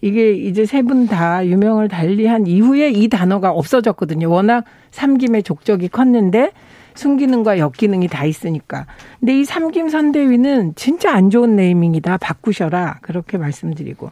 [0.00, 4.28] 이게 이제 세 분 다 유명을 달리한 이후에 이 단어가 없어졌거든요.
[4.30, 6.50] 워낙 삼김의 족적이 컸는데
[6.94, 8.86] 순기능과 역기능이 다 있으니까.
[9.20, 12.18] 근데 이 삼김 선대위는 진짜 안 좋은 네이밍이다.
[12.18, 12.98] 바꾸셔라.
[13.02, 14.10] 그렇게 말씀드리고.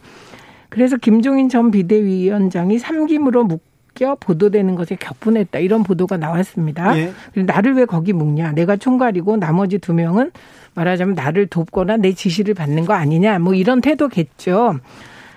[0.72, 5.58] 그래서 김종인 전 비대위원장이 삼김으로 묶여 보도되는 것에 격분했다.
[5.58, 6.98] 이런 보도가 나왔습니다.
[6.98, 7.12] 예.
[7.34, 8.52] 나를 왜 거기 묶냐.
[8.52, 10.30] 내가 총괄이고 나머지 두 명은
[10.72, 13.38] 말하자면 나를 돕거나 내 지시를 받는 거 아니냐.
[13.38, 14.78] 뭐 이런 태도겠죠.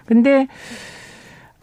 [0.06, 0.48] 근데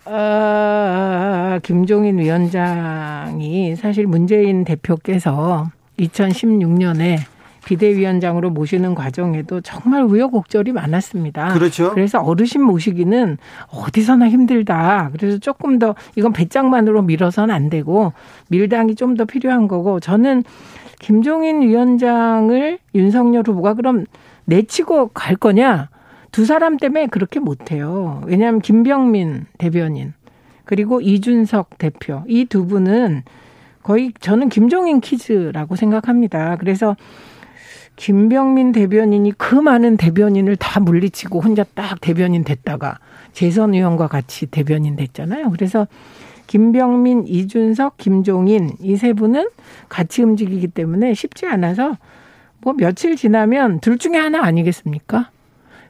[0.05, 7.21] 어, 김종인 위원장이 사실 문재인 대표께서 2016년에
[7.65, 11.49] 비대위원장으로 모시는 과정에도 정말 우여곡절이 많았습니다.
[11.55, 11.91] 그렇죠.
[11.93, 13.39] 그래서 어르신 모시기는
[13.69, 15.11] 어디서나 힘들다.
[15.13, 18.13] 그래서 조금 더 이건 배짱만으로 밀어서는 안 되고
[18.49, 20.43] 밀당이 좀 더 필요한 거고 저는
[20.99, 24.07] 김종인 위원장을 윤석열 후보가 그럼
[24.47, 25.89] 내치고 갈 거냐?
[26.31, 28.23] 두 사람 때문에 그렇게 못해요.
[28.27, 30.15] 왜냐하면 김병민 대변인
[30.65, 33.23] 그리고 이준석 대표 이 두 분은
[33.83, 36.57] 거의 저는 김종인 키즈라고 생각합니다.
[36.57, 36.97] 그래서
[37.97, 42.99] 김병민 대변인이 그 많은 대변인을 다 물리치고 혼자 딱 대변인 됐다가
[43.33, 45.51] 재선 의원과 같이 대변인 됐잖아요.
[45.51, 45.87] 그래서
[46.47, 49.49] 김병민, 이준석, 김종인 이 세 분은
[49.89, 51.97] 같이 움직이기 때문에 쉽지 않아서
[52.61, 55.31] 뭐 며칠 지나면 둘 중에 하나 아니겠습니까?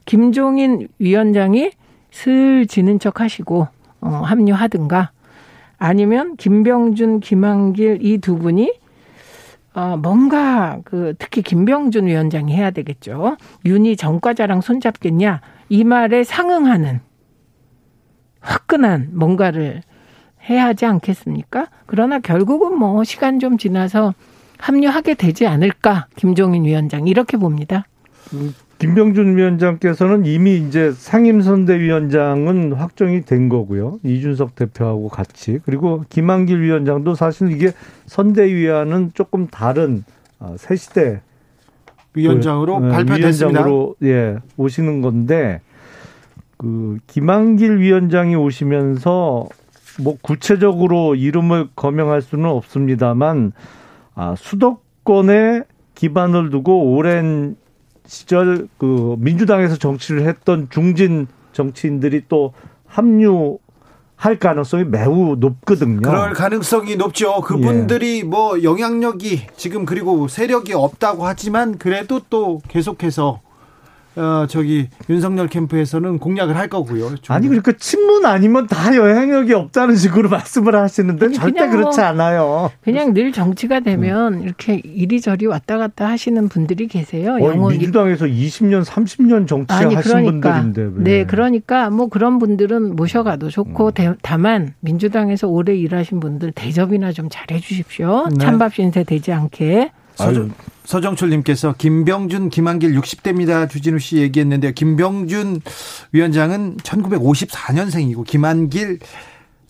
[0.04, 1.70] 김종인 위원장이
[2.10, 3.68] 슬 지는 척 하시고
[4.00, 5.10] 어, 합류하든가
[5.78, 8.72] 아니면 김병준, 김한길 이 두 분이
[9.74, 13.36] 어, 뭔가 그 특히 김병준 위원장이 해야 되겠죠.
[13.64, 17.00] 윤희 정과자랑 손잡겠냐 이 말에 상응하는
[18.40, 19.82] 화끈한 뭔가를
[20.48, 21.68] 해야 하지 않겠습니까?
[21.86, 24.14] 그러나 결국은 뭐 시간 좀 지나서
[24.58, 27.86] 합류하게 되지 않을까 김종인 위원장 이렇게 봅니다.
[28.82, 33.98] 음, 김병준 위원장께서는 이미 이제 상임선대위원장은 확정이 된 거고요.
[34.02, 35.60] 이준석 대표하고 같이.
[35.64, 37.72] 그리고 김한길 위원장도 사실 이게
[38.06, 40.04] 선대위와는 조금 다른
[40.38, 41.20] 어, 새 시대
[42.14, 43.60] 위원장으로 그, 발표됐습니다.
[43.60, 45.60] 위원장으로 예, 오시는 건데
[46.56, 49.48] 그 김한길 위원장이 오시면서
[50.02, 53.52] 뭐 구체적으로 이름을 거명할 수는 없습니다만
[54.14, 55.62] 아, 수도권에
[55.94, 57.56] 기반을 두고 오랜
[58.06, 62.52] 시절 그 민주당에서 정치를 했던 중진 정치인들이 또
[62.86, 63.58] 합류
[64.16, 66.00] 할 가능성이 매우 높거든요.
[66.00, 67.40] 그럴 가능성이 높죠.
[67.40, 68.22] 그분들이 예.
[68.22, 73.40] 뭐 영향력이 지금 그리고 세력이 없다고 하지만 그래도 또 계속해서
[74.14, 77.12] 어, 저기 윤석열 캠프에서는 공략을 할 거고요.
[77.28, 82.70] 아니 그러니까 친문 아니면 다 영향력이 없다는 식으로 말씀을 하시는데 절대 그렇지 뭐 않아요.
[82.82, 84.42] 그냥 늘 정치가 되면 음.
[84.42, 87.36] 이렇게 이리저리 왔다 갔다 하시는 분들이 계세요.
[87.40, 90.82] 어, 민주당에서 20년, 30년 정치하신 그러니까, 분들인데.
[90.96, 91.04] 왜.
[91.04, 94.16] 네, 그러니까 뭐 그런 분들은 모셔가도 좋고 음.
[94.22, 98.28] 다만 민주당에서 오래 일하신 분들 대접이나 좀 잘해 주십시오.
[98.30, 98.38] 네.
[98.38, 99.90] 찬밥 신세 되지 않게.
[100.14, 100.52] 서정,
[100.84, 103.68] 서정철님께서 김병준, 김한길 60대입니다.
[103.68, 104.72] 주진우 씨 얘기했는데요.
[104.72, 105.60] 김병준
[106.12, 109.00] 위원장은 1954년생이고 김한길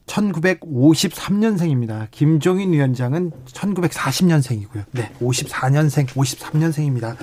[0.07, 2.09] 1953년생입니다.
[2.11, 4.85] 김종인 위원장은 1940년생이고요.
[4.93, 7.17] 네, 54년생, 53년생입니다.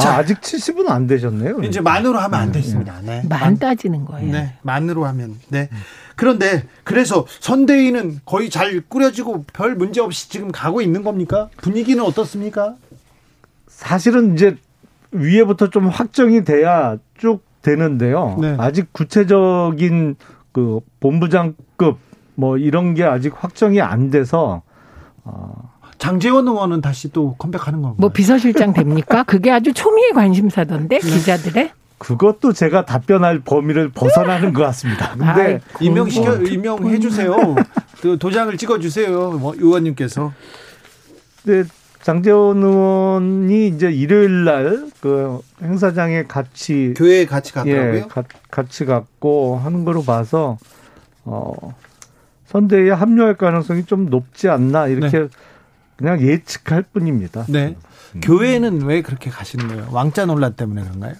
[0.00, 1.60] 자, 아, 직 70은 안 되셨네요.
[1.62, 3.00] 이제 만으로 하면 안 됐습니다.
[3.02, 3.22] 네.
[3.28, 4.32] 만 따지는 거예요.
[4.32, 5.38] 네, 만으로 하면.
[5.48, 5.68] 네.
[6.16, 11.48] 그런데 그래서 선대위는 거의 잘 꾸려지고 별 문제 없이 지금 가고 있는 겁니까?
[11.58, 12.74] 분위기는 어떻습니까?
[13.66, 14.56] 사실은 이제
[15.12, 18.36] 위에부터 좀 확정이 돼야 쭉 되는데요.
[18.40, 18.56] 네.
[18.58, 20.16] 아직 구체적인
[20.52, 21.98] 그 본부장급
[22.34, 24.62] 뭐 이런 게 아직 확정이 안 돼서
[25.24, 27.96] 어 장재원 의원은 다시 또 컴백하는 건가요?
[27.98, 29.22] 뭐 비서실장 됩니까?
[29.22, 31.08] 그게 아주 초미의 관심사던데 네.
[31.08, 31.70] 기자들의.
[32.02, 35.14] 그것도 제가 답변할 범위를 벗어나는 것 같습니다.
[35.16, 37.36] 근데 임명 시켜 임명해 주세요.
[38.00, 39.30] 그 도장을 찍어 주세요.
[39.32, 40.32] 뭐 의원님께서.
[41.44, 41.64] 네,
[42.02, 47.94] 장재원 의원이 이제 일요일 날 그 행사장에 같이 교회에 같이 갔더라고요.
[47.96, 48.22] 예, 가,
[48.52, 50.58] 같이 갔고 하는 거로 봐서
[51.24, 51.52] 어
[52.46, 55.28] 선대에 합류할 가능성이 좀 높지 않나 이렇게 네.
[55.96, 57.46] 그냥 예측할 뿐입니다.
[57.48, 57.74] 네.
[58.14, 58.20] 음.
[58.20, 59.88] 교회는 왜 그렇게 가시는 거예요?
[59.90, 61.14] 왕자 논란 때문에 그런가요?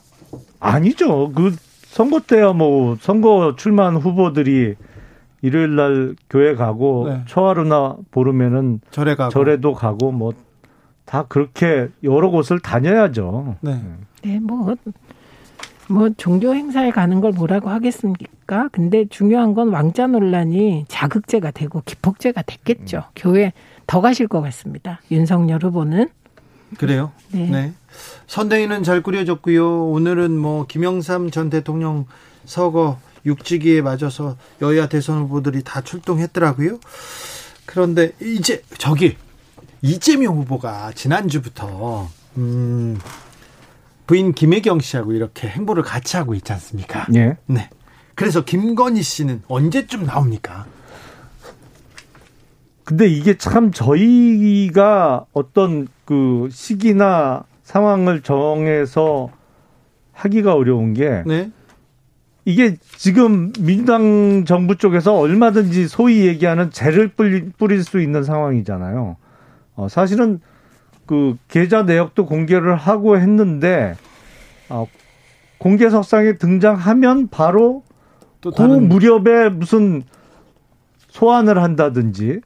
[0.62, 1.32] 아니죠.
[1.34, 1.54] 그
[1.86, 4.74] 선거 때야 뭐 선거 출마한 후보들이
[5.42, 7.22] 일요일 날 교회 가고 네.
[7.26, 9.30] 초하루나 보름에는 절에 가고.
[9.30, 10.32] 절에도 가고 뭐
[11.04, 13.56] 다 그렇게 여러 곳을 다녀야죠.
[13.60, 13.80] 네.
[14.22, 14.74] 네, 뭐,
[15.88, 18.68] 뭐 종교 행사에 가는 걸 뭐라고 하겠습니까?
[18.72, 22.96] 근데 중요한 건 왕자 논란이 자극제가 되고 기폭제가 됐겠죠.
[22.96, 23.02] 음.
[23.14, 23.52] 교회
[23.86, 25.00] 더 가실 것 같습니다.
[25.10, 26.08] 윤석열 후보는.
[26.78, 27.12] 그래요?
[27.30, 27.48] 네.
[27.48, 27.72] 네.
[28.26, 29.90] 선대위는 잘 꾸려졌고요.
[29.90, 32.06] 오늘은 뭐 김영삼 전 대통령
[32.44, 36.78] 서거 육지기에 맞아서 여야 대선 후보들이 다 출동했더라고요.
[37.66, 39.16] 그런데 이제 저기
[39.80, 42.98] 이재명 후보가 지난주부터 음
[44.06, 47.06] 부인 김혜경 씨하고 이렇게 행보를 같이 하고 있지 않습니까?
[47.08, 47.36] 네.
[47.46, 47.70] 네.
[48.14, 50.66] 그래서 김건희 씨는 언제쯤 나옵니까?
[52.84, 59.30] 근데 이게 참 저희가 어떤 그 시기나 상황을 정해서
[60.12, 61.50] 하기가 어려운 게 네.
[62.44, 69.16] 이게 지금 민주당 정부 쪽에서 얼마든지 소위 얘기하는 죄를 뿌릴, 수 있는 상황이잖아요.
[69.74, 70.40] 어, 사실은
[71.06, 73.94] 그 계좌 내역도 공개를 하고 했는데
[74.68, 74.86] 어,
[75.56, 77.84] 공개석상에 등장하면 바로
[78.42, 78.86] 그 다른...
[78.90, 80.02] 무렵에 무슨
[81.08, 82.42] 소환을 한다든지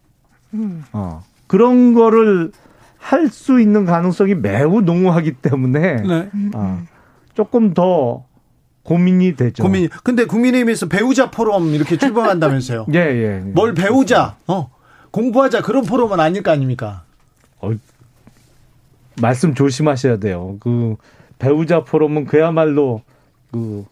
[0.55, 0.85] 음.
[0.93, 2.53] 어, 그런 거를
[3.07, 6.29] 할 수 있는 가능성이 매우 농후하기 때문에 네.
[6.55, 6.83] 어,
[7.35, 8.25] 조금 더
[8.83, 9.63] 고민이 되죠.
[9.63, 9.89] 고민.
[10.03, 12.87] 근데 국민의힘에서 배우자 포럼 이렇게 출범한다면서요?
[12.95, 13.39] 예, 예, 예.
[13.39, 14.71] 뭘 배우자, 어,
[15.13, 17.05] 공부하자 그런 포럼은 아닐 거 아닙니까?
[17.61, 17.71] 어,
[19.21, 20.57] 말씀 조심하셔야 돼요.
[20.59, 20.97] 그
[21.39, 23.03] 배우자 포럼은 그야말로
[23.53, 23.85] 그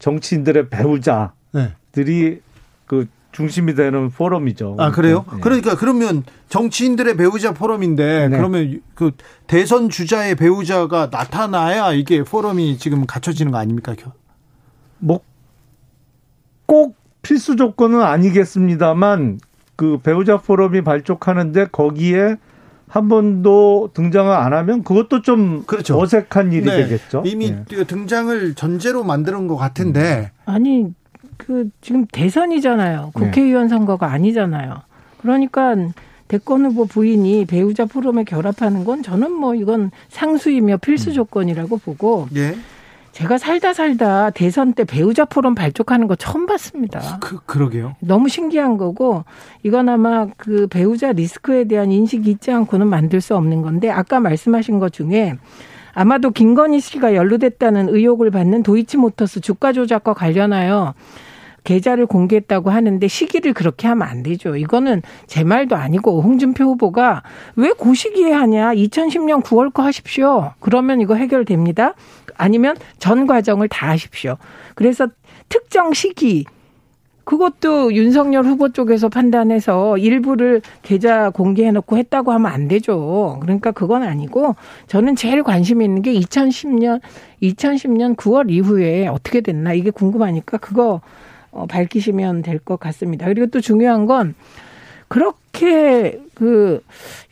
[0.00, 2.40] 정치인들의 배우자들이 네.
[2.86, 4.76] 그 중심이 되는 포럼이죠.
[4.78, 5.24] 아 그래요?
[5.32, 5.40] 네.
[5.40, 8.36] 그러니까 그러면 정치인들의 배우자 포럼인데 네.
[8.36, 9.12] 그러면 그
[9.46, 13.94] 대선 주자의 배우자가 나타나야 이게 포럼이 지금 갖춰지는 거 아닙니까?
[14.98, 15.20] 뭐
[16.72, 19.40] 꼭 필수 조건은 아니겠습니다만
[19.76, 22.36] 그 배우자 포럼이 발족하는데 거기에
[22.88, 26.00] 한 번도 등장을 안 하면 그것도 좀 그렇죠.
[26.00, 26.84] 어색한 일이 네.
[26.84, 27.24] 되겠죠.
[27.26, 27.84] 이미 네.
[27.84, 30.32] 등장을 전제로 만드는 것 같은데.
[30.46, 30.86] 아니
[31.46, 33.12] 그 지금 대선이잖아요.
[33.14, 33.20] 네.
[33.20, 34.74] 국회의원 선거가 아니잖아요.
[35.18, 35.76] 그러니까
[36.28, 41.14] 대권 후보 부인이 배우자 포럼에 결합하는 건 저는 뭐 이건 상수이며 필수 음.
[41.14, 42.28] 조건이라고 보고.
[42.36, 42.54] 예.
[43.12, 47.18] 제가 살다 살다 대선 때 배우자 포럼 발족하는 거 처음 봤습니다.
[47.20, 47.94] 그, 그러게요.
[48.00, 49.24] 너무 신기한 거고,
[49.62, 54.78] 이건 아마 그 배우자 리스크에 대한 인식이 있지 않고는 만들 수 없는 건데, 아까 말씀하신
[54.78, 55.34] 것 중에
[55.92, 60.94] 아마도 김건희 씨가 연루됐다는 의혹을 받는 도이치모터스 주가 조작과 관련하여
[61.64, 64.56] 계좌를 공개했다고 하는데 시기를 그렇게 하면 안 되죠.
[64.56, 67.22] 이거는 제 말도 아니고 홍준표 후보가
[67.56, 68.74] 왜 그 시기에 하냐?
[68.74, 70.52] 2010년 9월 거 하십시오.
[70.60, 71.94] 그러면 이거 해결됩니다.
[72.36, 74.36] 아니면 전 과정을 다 하십시오.
[74.74, 75.08] 그래서
[75.48, 76.44] 특정 시기
[77.24, 83.38] 그것도 윤석열 후보 쪽에서 판단해서 일부를 계좌 공개해놓고 했다고 하면 안 되죠.
[83.40, 84.56] 그러니까 그건 아니고
[84.88, 87.00] 저는 제일 관심 있는 게 2010년
[87.42, 91.00] 2010년 9월 이후에 어떻게 됐나 이게 궁금하니까 그거
[91.52, 93.26] 어, 밝히시면 될 것 같습니다.
[93.26, 94.34] 그리고 또 중요한 건
[95.08, 96.82] 그렇게 그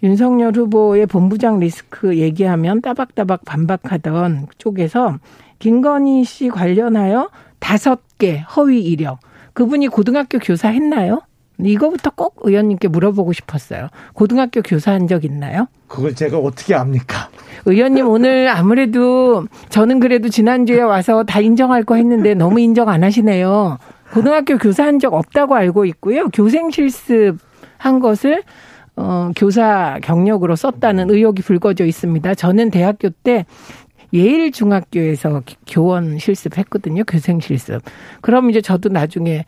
[0.03, 5.17] 윤석열 후보의 본부장 리스크 얘기하면 따박따박 반박하던 쪽에서
[5.59, 9.19] 김건희 씨 관련하여 다섯 개 허위 이력
[9.55, 11.23] 그분이 고등학교 교사 했나요?
[11.59, 13.89] 이거부터 꼭 의원님께 물어보고 싶었어요.
[14.15, 15.67] 고등학교 교사한 적 있나요?
[15.89, 17.29] 그걸 제가 어떻게 압니까?
[17.67, 23.79] 의원님 오늘 아무래도 저는 그래도 지난주에 와서 다 인정할 거 했는데 너무 인정 안 하시네요.
[24.13, 26.29] 고등학교 교사한 적 없다고 알고 있고요.
[26.29, 28.43] 교생 실습한 것을
[28.97, 32.35] 어, 교사 경력으로 썼다는 의혹이 불거져 있습니다.
[32.35, 33.47] 저는 대학교 때
[34.13, 37.05] 예일 중학교에서 교원 실습했거든요.
[37.05, 37.81] 교생 실습.
[38.21, 39.45] 그럼 이제 저도 나중에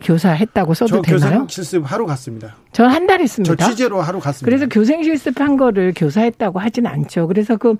[0.00, 1.20] 교사 했다고 써도 되나요?
[1.20, 2.56] 교생 실습 하루 갔습니다.
[2.72, 3.56] 저한달 했습니다.
[3.56, 4.44] 저 취재로 하루 갔습니다.
[4.44, 7.28] 그래서 교생 실습한 거를 교사 했다고 하진 않죠.
[7.28, 7.76] 그래서 그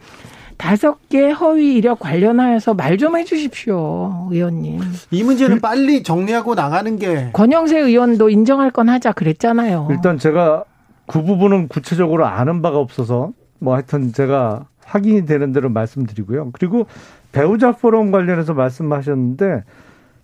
[0.56, 4.80] 다섯 개 허위 이력 관련하여서 말 좀 해주십시오, 의원님.
[5.10, 9.88] 이 문제는 빨리 정리하고 나가는 게 권영세 의원도 인정할 건 하자 그랬잖아요.
[9.90, 10.64] 일단 제가
[11.06, 16.50] 그 부분은 구체적으로 아는 바가 없어서 뭐 하여튼 제가 확인이 되는 대로 말씀드리고요.
[16.52, 16.86] 그리고
[17.32, 19.64] 배우자 포럼 관련해서 말씀하셨는데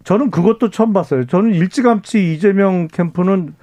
[0.04, 1.26] 저는 그것도 처음 봤어요.
[1.26, 3.54] 저는 일찌감치 이재명 캠프는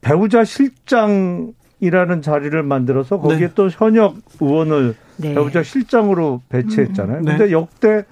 [0.00, 3.52] 배우자 실장 이라는 자리를 만들어서 거기에 네.
[3.54, 5.34] 또 현역 의원을 네.
[5.34, 7.18] 배우자 실장으로 배치했잖아요.
[7.18, 7.36] 음, 네.
[7.36, 8.04] 근데 역대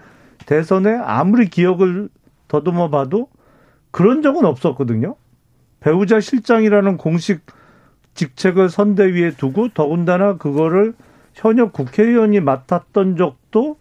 [0.46, 2.08] 대선에 아무리 기억을
[2.48, 3.28] 더듬어 봐도
[3.90, 5.16] 그런 적은 없었거든요.
[5.80, 7.40] 배우자 실장이라는 공식
[8.14, 10.94] 직책을 선대위에 두고 더군다나 그거를
[11.34, 13.76] 현역 국회의원이 맡았던 적도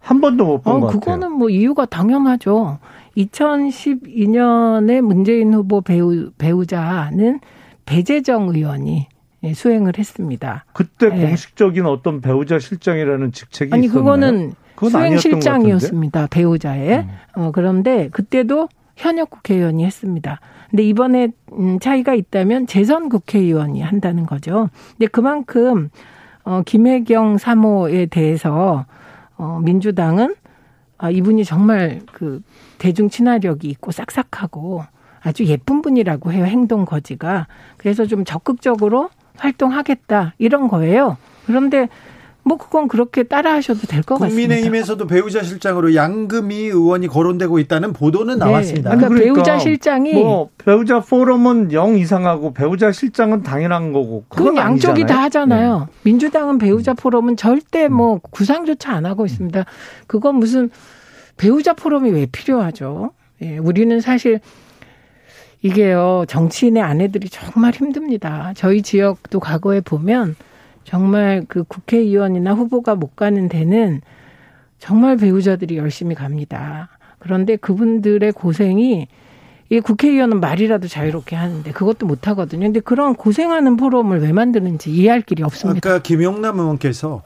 [0.00, 1.00] 한 번도 못 본것 어, 같아요.
[1.00, 2.78] 그거는 뭐 이유가 당연하죠.
[3.16, 7.40] 2012년에 문재인 후보 배우, 배우자는
[7.84, 9.08] 배재정 의원이
[9.54, 10.64] 수행을 했습니다.
[10.72, 11.26] 그때 네.
[11.26, 14.04] 공식적인 어떤 배우자 실장이라는 직책이 아니 있었나요?
[14.04, 14.54] 그거는
[14.90, 16.28] 수행 실장이었습니다.
[16.28, 16.98] 배우자의.
[16.98, 17.08] 음.
[17.34, 20.40] 어, 그런데 그때도 현역 국회의원이 했습니다.
[20.70, 24.68] 근데 이번에 음, 차이가 있다면 재선 국회의원이 한다는 거죠.
[24.92, 25.88] 근데 그만큼
[26.44, 28.86] 어, 김혜경 사모에 대해서
[29.36, 30.34] 어, 민주당은
[30.98, 32.42] 아, 이분이 정말 그
[32.78, 34.82] 대중 친화력이 있고 싹싹하고
[35.20, 36.44] 아주 예쁜 분이라고 해요.
[36.44, 37.46] 행동 거지가.
[37.76, 41.16] 그래서 좀 적극적으로 활동하겠다 이런 거예요.
[41.46, 41.88] 그런데
[42.44, 44.48] 뭐 그건 그렇게 따라하셔도 될 것 같습니다.
[44.54, 48.44] 국민의힘에서도 배우자 실장으로 양금희 의원이 거론되고 있다는 보도는 네.
[48.44, 48.90] 나왔습니다.
[48.90, 55.04] 그러니까, 그러니까, 배우자 실장이 뭐 배우자 포럼은 영 이상하고 배우자 실장은 당연한 거고 그건 양쪽이
[55.04, 55.88] 다 하잖아요.
[55.90, 55.98] 네.
[56.04, 59.64] 민주당은 배우자 포럼은 절대 뭐 구상조차 안 하고 있습니다.
[60.06, 60.70] 그건 무슨
[61.36, 63.10] 배우자 포럼이 왜 필요하죠?
[63.42, 64.40] 예, 우리는 사실
[65.62, 68.52] 이게요 정치인의 아내들이 정말 힘듭니다.
[68.56, 70.36] 저희 지역도 과거에 보면
[70.84, 74.00] 정말 그 국회의원이나 후보가 못 가는 데는
[74.78, 76.88] 정말 배우자들이 열심히 갑니다.
[77.18, 79.08] 그런데 그분들의 고생이
[79.70, 82.62] 이 국회의원은 말이라도 자유롭게 하는데 그것도 못 하거든요.
[82.62, 85.90] 근데 그런 고생하는 포럼을 왜 만드는지 이해할 길이 없습니다.
[85.90, 87.22] 아까 김용남 의원께서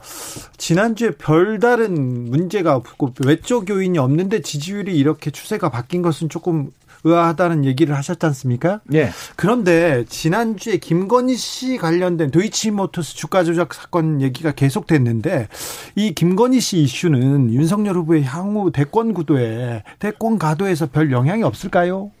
[0.57, 6.71] 지난주에 별다른 문제가 없고 외적 요인이 없는데 지지율이 이렇게 추세가 바뀐 것은 조금
[7.03, 8.81] 의아하다는 얘기를 하셨지 않습니까?
[8.93, 9.09] 예.
[9.35, 15.47] 그런데 지난주에 김건희 씨 관련된 도이치모터스 주가 조작 사건 얘기가 계속됐는데
[15.95, 22.11] 이 김건희 씨 이슈는 윤석열 후보의 향후 대권 구도에 대권 가도에서 별 영향이 없을까요?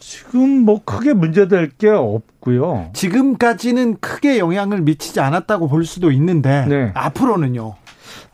[0.00, 2.90] 지금 뭐 크게 문제될 게 없고요.
[2.94, 6.90] 지금까지는 크게 영향을 미치지 않았다고 볼 수도 있는데 네.
[6.94, 7.76] 앞으로는요.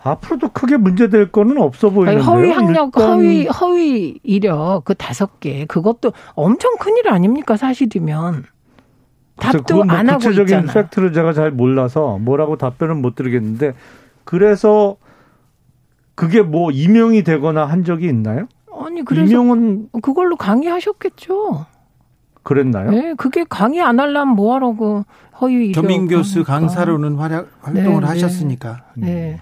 [0.06, 2.22] 앞으로도 크게 문제될 거는 없어 보이는데요.
[2.24, 8.44] 허위 학력, 허위 허위 이력 그 다섯 개 그것도 엄청 큰일 아닙니까 사실이면.
[9.36, 10.44] 답도 뭐 안 하고 있잖아요.
[10.44, 13.74] 구체적인 팩트를 제가 잘 몰라서 뭐라고 답변은 못 드리겠는데
[14.24, 14.96] 그래서
[16.14, 18.46] 그게 뭐 임용이 되거나 한 적이 있나요?
[18.82, 21.66] 아니 그래서 임용은 그걸로 강의하셨겠죠.
[22.42, 22.90] 그랬나요?
[22.92, 25.04] 네, 그게 강의 안 하려면 뭐 하라고
[25.40, 25.82] 허위 이력.
[25.82, 28.06] 겸임 교수 강사로는 활약 활동을 네, 네.
[28.06, 28.84] 하셨으니까.
[28.94, 29.06] 네.
[29.06, 29.40] 네.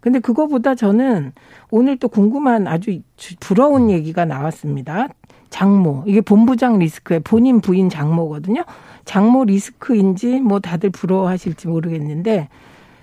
[0.00, 1.32] 근데 그거보다 저는
[1.70, 3.00] 오늘 또 궁금한 아주
[3.38, 5.08] 부러운 얘기가 나왔습니다.
[5.50, 6.04] 장모.
[6.06, 8.64] 이게 본부장 리스크에 본인 부인 장모거든요.
[9.04, 12.48] 장모 리스크인지 뭐 다들 부러워하실지 모르겠는데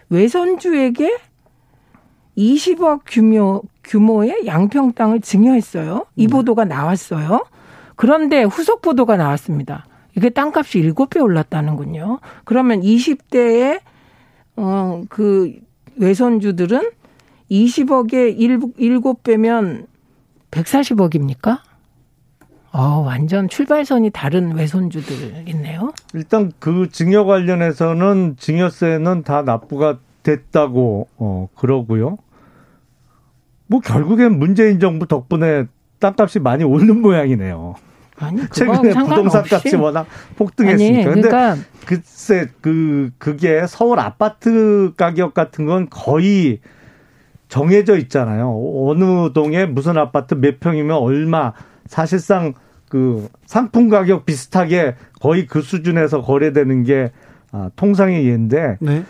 [0.09, 1.17] 외손주에게
[2.37, 6.05] 20억 규모 규모의 양평 땅을 증여했어요.
[6.15, 6.29] 이 음.
[6.29, 7.45] 보도가 나왔어요.
[7.95, 9.85] 그런데 후속 보도가 나왔습니다.
[10.15, 12.19] 이게 땅값이 7배 올랐다는군요.
[12.43, 13.81] 그러면 20대에
[14.55, 15.66] 어 그
[15.99, 16.91] 외손주들은
[17.49, 19.87] 20억에 7배면
[20.51, 21.59] 140억입니까?
[22.71, 25.91] 어, 완전 출발선이 다른 외손주들 있네요.
[26.13, 32.17] 일단 그 증여 관련해서는 증여세는 다 납부가 됐다고 어 그러고요.
[33.67, 35.65] 뭐 결국엔 문재인 정부 덕분에
[35.99, 37.75] 땅값이 많이 오른 모양이네요.
[38.19, 40.07] 아니, 최근에 부동산 값이 워낙
[40.37, 40.95] 폭등했으니까.
[40.95, 41.55] 아니, 그러니까
[41.85, 46.59] 글쎄 그 그게 서울 아파트 가격 같은 건 거의
[47.47, 48.51] 정해져 있잖아요.
[48.87, 51.53] 어느 동에 무슨 아파트 몇 평이면 얼마
[51.85, 52.53] 사실상
[52.89, 57.11] 그 상품 가격 비슷하게 거의 그 수준에서 거래되는 게
[57.51, 59.03] 아, 통상의 예인데 네.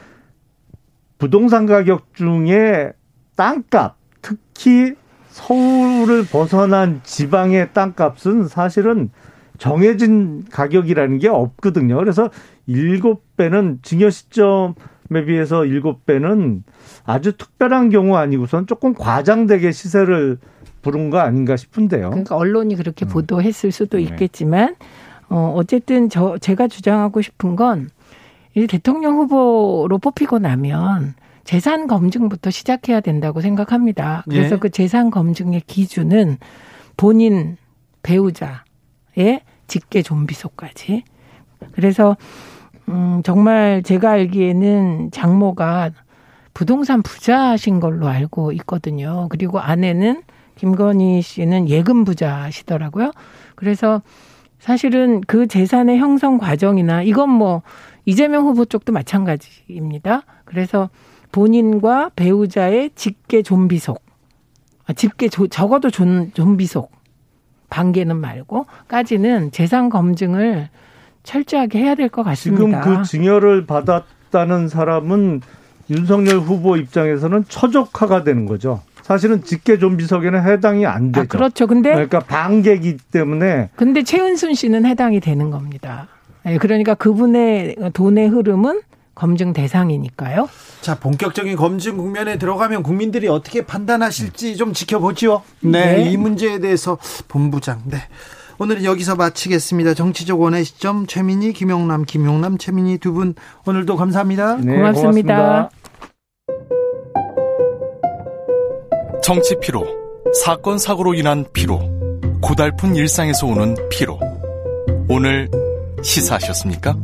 [1.17, 2.91] 부동산 가격 중에
[3.35, 4.95] 땅값 특히
[5.37, 9.11] 서울을 벗어난 지방의 땅값은 사실은
[9.59, 11.97] 정해진 가격이라는 게 없거든요.
[11.97, 12.29] 그래서
[12.65, 16.63] 일곱 배는 증여 시점에 비해서 일곱 배는
[17.05, 20.39] 아주 특별한 경우 아니고선 조금 과장되게 시세를
[20.81, 22.09] 부른 거 아닌가 싶은데요.
[22.09, 23.09] 그러니까 언론이 그렇게 음.
[23.09, 24.03] 보도했을 수도 네.
[24.03, 24.75] 있겠지만
[25.29, 27.89] 어 어쨌든 저 제가 주장하고 싶은 건
[28.57, 31.13] 이 대통령 후보로 뽑히고 나면
[31.47, 34.23] 재산 검증부터 시작해야 된다고 생각합니다.
[34.29, 34.59] 그래서 예.
[34.59, 36.39] 그 재산 검증의 기준은
[36.97, 37.55] 본인
[38.03, 41.05] 배우자의 직계 좀비소까지.
[41.71, 42.17] 그래서
[42.89, 45.91] 음 정말 제가 알기에는 장모가
[46.53, 49.27] 부동산 부자신 걸로 알고 있거든요.
[49.29, 50.23] 그리고 아내는
[50.55, 53.13] 김건희 씨는 예금 부자시더라고요.
[53.55, 54.01] 그래서
[54.59, 57.61] 사실은 그 재산의 형성 과정이나 이건 뭐
[58.03, 60.23] 이재명 후보 쪽도 마찬가지입니다.
[60.43, 60.89] 그래서
[61.37, 64.01] 본인과 배우자의 직계 존비속,
[64.87, 66.91] 아, 직계 조, 적어도 존, 존비속
[67.69, 70.69] 방계는 말고까지는 재산 검증을
[71.21, 72.81] 철저하게 해야 될 것 같습니다.
[72.81, 75.41] 지금 그 증여를 받았다는 사람은
[75.91, 78.81] 윤석열 후보 입장에서는 처족화가 되는 거죠.
[79.03, 81.21] 사실은 직계 존비속에는 해당이 안 되죠.
[81.21, 81.67] 아, 그렇죠.
[81.67, 86.07] 근데 그러니까 방계기 때문에 근데 최은순 씨는 해당이 되는 겁니다.
[86.47, 88.81] 예, 그러니까 그분의 돈의 흐름은
[89.17, 90.47] 검증 대상이니까요.
[90.81, 95.41] 자, 본격적인 검증 국면에 들어가면 국민들이 어떻게 판단하실지 좀 지켜보죠.
[95.61, 96.11] 네, 네.
[96.11, 97.81] 이 문제에 대해서 본부장.
[97.85, 97.97] 네.
[98.59, 99.95] 오늘은 여기서 마치겠습니다.
[99.95, 103.33] 정치적 원의 시점 최민희, 김용남, 김용남, 최민희 두 분
[103.65, 104.57] 오늘도 감사합니다.
[104.57, 105.35] 네, 고맙습니다.
[105.35, 105.69] 고맙습니다.
[109.23, 109.83] 정치 피로,
[110.43, 111.79] 사건 사고로 인한 피로,
[112.41, 114.19] 고달픈 일상에서 오는 피로.
[115.09, 115.49] 오늘
[116.03, 116.95] 시사하셨습니까?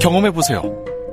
[0.00, 0.85] 경험해 보세요.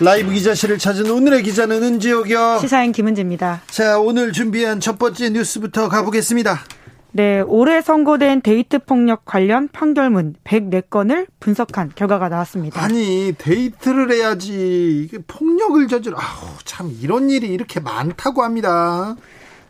[0.00, 6.58] 라이브 기자실을 찾은 오늘의 기자는 은지옥이요 시사인 김은지입니다 자 오늘 준비한 첫 번째 뉴스부터 가보겠습니다
[7.12, 12.80] 네, 올해 선고된 데이트 폭력 관련 판결문 104건을 분석한 결과가 나왔습니다.
[12.80, 15.08] 아니, 데이트를 해야지.
[15.08, 19.16] 이게 폭력을 저지르, 아우, 참, 이런 일이 이렇게 많다고 합니다.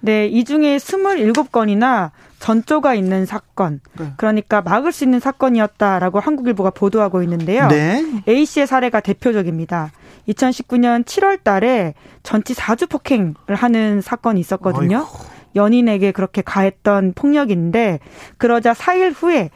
[0.01, 4.13] 네, 이 중에 27건이나 전조가 있는 사건, 네.
[4.19, 7.69] 그러니까 막을 수 있는 사건이었다라고 한국일보가 보도하고 있는데요.
[7.69, 8.05] 네.
[8.29, 9.93] A 씨의 사례가 대표적입니다.
[10.31, 14.99] 2019년 7월 달에 전치 4주 폭행을 하는 사건이 있었거든요.
[14.99, 15.25] 어이구.
[15.57, 17.99] 연인에게 그렇게 가했던 폭력인데
[18.39, 19.51] 그러자 4일 후에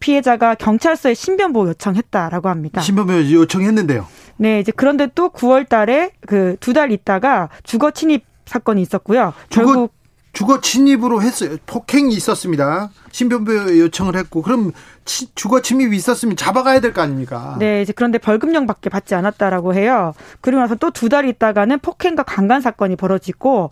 [0.00, 2.80] 피해자가 경찰서에 신변보호 요청했다라고 합니다.
[2.80, 4.06] 신변보호 요청했는데요.
[4.36, 9.32] 네, 이제 그런데 또 9월 달에 그 두 달 있다가 주거 침입 사건이 있었고요.
[9.48, 9.94] 주거, 결국
[10.32, 11.56] 주거 침입으로 했어요.
[11.66, 12.90] 폭행이 있었습니다.
[13.10, 14.72] 신변보호 요청을 했고 그럼
[15.04, 17.56] 치, 주거 침입이 있었으면 잡아가야 될 거 아닙니까?
[17.58, 20.14] 네, 이제 그런데 벌금형밖에 받지 않았다라고 해요.
[20.40, 23.70] 그리고 나서 또 두 달 있다가는 폭행과 강간 사건이 벌어지고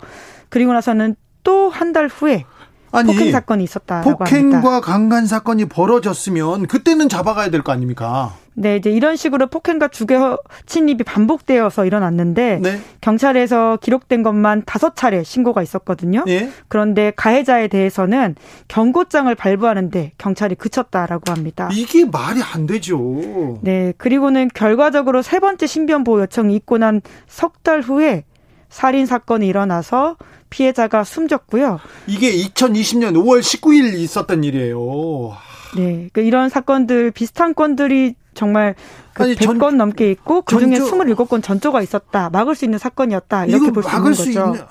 [0.51, 2.45] 그리고 나서는 또 한 달 후에
[2.93, 4.81] 아니, 폭행 사건이 있었다라고 폭행과 합니다.
[4.81, 8.35] 강간 사건이 벌어졌으면 그때는 잡아가야 될 거 아닙니까?
[8.55, 12.81] 네, 이제 이런 식으로 폭행과 주거 침입이 반복되어서 일어났는데 네.
[13.01, 16.25] 경찰에서 기록된 것만 다섯 차례 신고가 있었거든요.
[16.27, 16.51] 네.
[16.69, 18.35] 그런데 가해자에 대해서는
[18.69, 21.69] 경고장을 발부하는데 경찰이 그쳤다라고 합니다.
[21.73, 23.59] 이게 말이 안 되죠.
[23.63, 28.25] 네, 그리고는 결과적으로 세 번째 신변 보호 요청이 있고 난 석 달 후에
[28.69, 30.17] 살인 사건이 일어나서
[30.51, 31.81] 피해자가 숨졌고요.
[32.07, 35.37] 이게 2020년 5월 19일 있었던 일이에요.
[35.77, 38.75] 네, 그 이런 사건들 비슷한 건들이 정말
[39.15, 42.31] 그 아니, 100건 전, 넘게 있고 그중에 전조, 27건 전조가 있었다.
[42.31, 43.47] 막을 수 있는 사건이었다.
[43.47, 44.25] 이렇게 볼 수 있는 거죠.
[44.31, 44.67] 있는,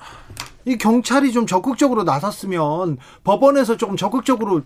[0.66, 4.62] 이 경찰이 좀 적극적으로 나섰으면 법원에서 조금 적극적으로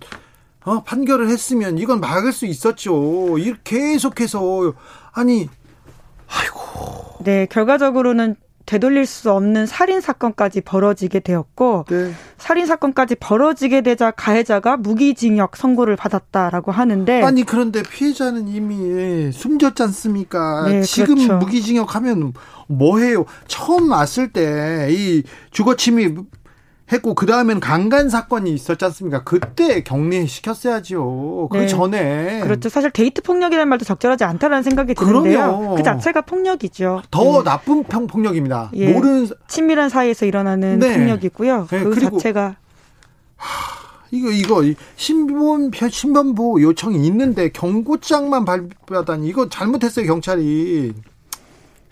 [0.65, 3.39] 어, 판결을 했으면 이건 막을 수 있었죠.
[3.39, 4.73] 이렇게 계속해서
[5.12, 5.49] 아니
[6.28, 7.23] 아이고.
[7.23, 8.35] 네, 결과적으로는
[8.66, 12.12] 되돌릴 수 없는 살인 사건까지 벌어지게 되었고 네.
[12.39, 20.66] 살인 사건까지 벌어지게 되자 가해자가 무기징역 선고를 받았다라고 하는데 아니 그런데 피해자는 이미 숨졌지 않습니까?
[20.69, 21.36] 네, 지금 그렇죠.
[21.39, 22.32] 무기징역하면
[22.69, 23.24] 뭐 해요?
[23.47, 26.19] 처음 왔을 때 이 주거 침입
[26.95, 29.23] 했고 그 다음엔 강간 사건이 있었지 않습니까?
[29.25, 31.49] 그때 격리 시켰어야죠.
[31.51, 31.66] 그 네.
[31.66, 32.69] 전에 그렇죠.
[32.69, 35.39] 사실 데이트 폭력이라는 말도 적절하지 않다라는 생각이 드는데요.
[35.39, 35.75] 그럼요.
[35.77, 37.03] 그 자체가 폭력이죠.
[37.11, 37.45] 더 네.
[37.45, 38.71] 나쁜 평 폭력입니다.
[38.75, 38.93] 예.
[38.93, 40.97] 모르는 친밀한 사이에서 일어나는 네.
[40.97, 41.66] 폭력이고요.
[41.71, 41.85] 네.
[41.85, 42.57] 그 자체가
[43.37, 43.75] 하...
[44.11, 44.62] 이거 이거
[44.97, 50.95] 신변 신변보 요청이 있는데 경고장만 발표하다니 이거 잘못했어요 경찰이.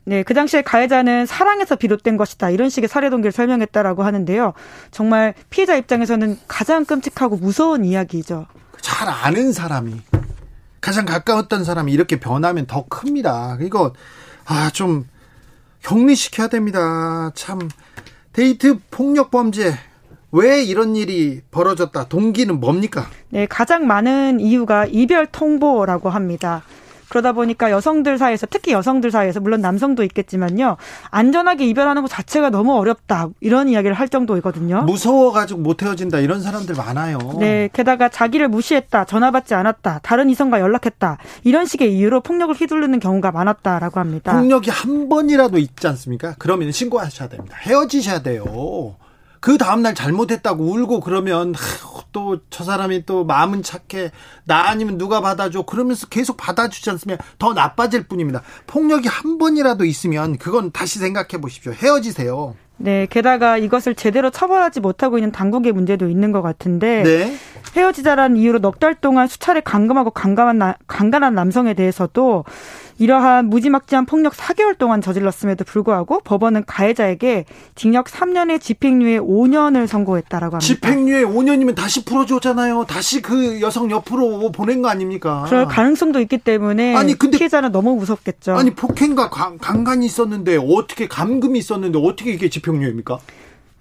[0.04, 2.50] 네, 그 당시에 가해자는 사랑에서 비롯된 것이다.
[2.50, 4.52] 이런 식의 살해 동기를 설명했다라고 하는데요.
[4.90, 8.46] 정말 피해자 입장에서는 가장 끔찍하고 무서운 이야기죠.
[8.80, 10.00] 잘 아는 사람이
[10.80, 13.58] 가장 가까웠던 사람이 이렇게 변하면 더 큽니다.
[13.60, 13.92] 이거
[14.44, 15.06] 아 좀
[15.82, 17.30] 격리시켜야 됩니다.
[17.34, 17.60] 참
[18.32, 19.74] 데이트 폭력 범죄
[20.32, 22.08] 왜 이런 일이 벌어졌다?
[22.08, 23.06] 동기는 뭡니까?
[23.28, 26.62] 네, 가장 많은 이유가 이별 통보라고 합니다.
[27.12, 30.78] 그러다 보니까 여성들 사이에서 특히 여성들 사이에서 물론 남성도 있겠지만요.
[31.10, 33.28] 안전하게 이별하는 것 자체가 너무 어렵다.
[33.40, 34.84] 이런 이야기를 할 정도이거든요.
[34.84, 36.20] 무서워 가지고 못 헤어진다.
[36.20, 37.18] 이런 사람들 많아요.
[37.38, 39.04] 네, 게다가 자기를 무시했다.
[39.04, 40.00] 전화 받지 않았다.
[40.02, 41.18] 다른 이성과 연락했다.
[41.44, 44.32] 이런 식의 이유로 폭력을 휘두르는 경우가 많았다라고 합니다.
[44.32, 46.34] 폭력이 한 번이라도 있지 않습니까?
[46.38, 47.58] 그러면 신고하셔야 됩니다.
[47.60, 48.96] 헤어지셔야 돼요.
[49.42, 51.52] 그 다음날 잘못했다고 울고 그러면
[52.12, 54.10] 또 저 사람이 또 마음은 착해
[54.44, 58.42] 나 아니면 누가 받아줘 그러면서 계속 받아주지 않으면 더 나빠질 뿐입니다.
[58.66, 61.72] 폭력이 한 번이라도 있으면 그건 다시 생각해 보십시오.
[61.72, 62.54] 헤어지세요.
[62.76, 67.36] 네, 게다가 이것을 제대로 처벌하지 못하고 있는 당국의 문제도 있는 것 같은데 네.
[67.76, 72.44] 헤어지자라는 이유로 넉 달 동안 수차례 강금하고 강간한, 강간한 남성에 대해서도
[72.98, 77.44] 이러한 무지막지한 폭력 4개월 동안 저질렀음에도 불구하고 법원은 가해자에게
[77.74, 80.66] 징역 3년에 집행유예 5년을 선고했다라고 합니다.
[80.66, 82.84] 집행유예 5년이면 다시 풀어줬잖아요.
[82.88, 85.44] 다시 그 여성 옆으로 보낸 거 아닙니까?
[85.46, 88.54] 그럴 가능성도 있기 때문에 아니, 근데, 피해자는 너무 무섭겠죠.
[88.54, 93.18] 아니 폭행과 강 간이 있었는데 어떻게 감금이 있었는데 어떻게 이게 집행유예입니까?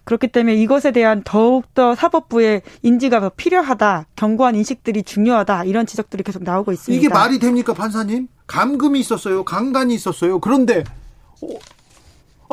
[0.03, 6.43] 그렇기 때문에 이것에 대한 더욱더 사법부의 인지가 더 필요하다, 견고한 인식들이 중요하다 이런 지적들이 계속
[6.43, 6.99] 나오고 있습니다.
[6.99, 8.27] 이게 말이 됩니까, 판사님?
[8.47, 10.39] 감금이 있었어요, 강간이 있었어요.
[10.39, 10.83] 그런데
[11.41, 11.47] 어,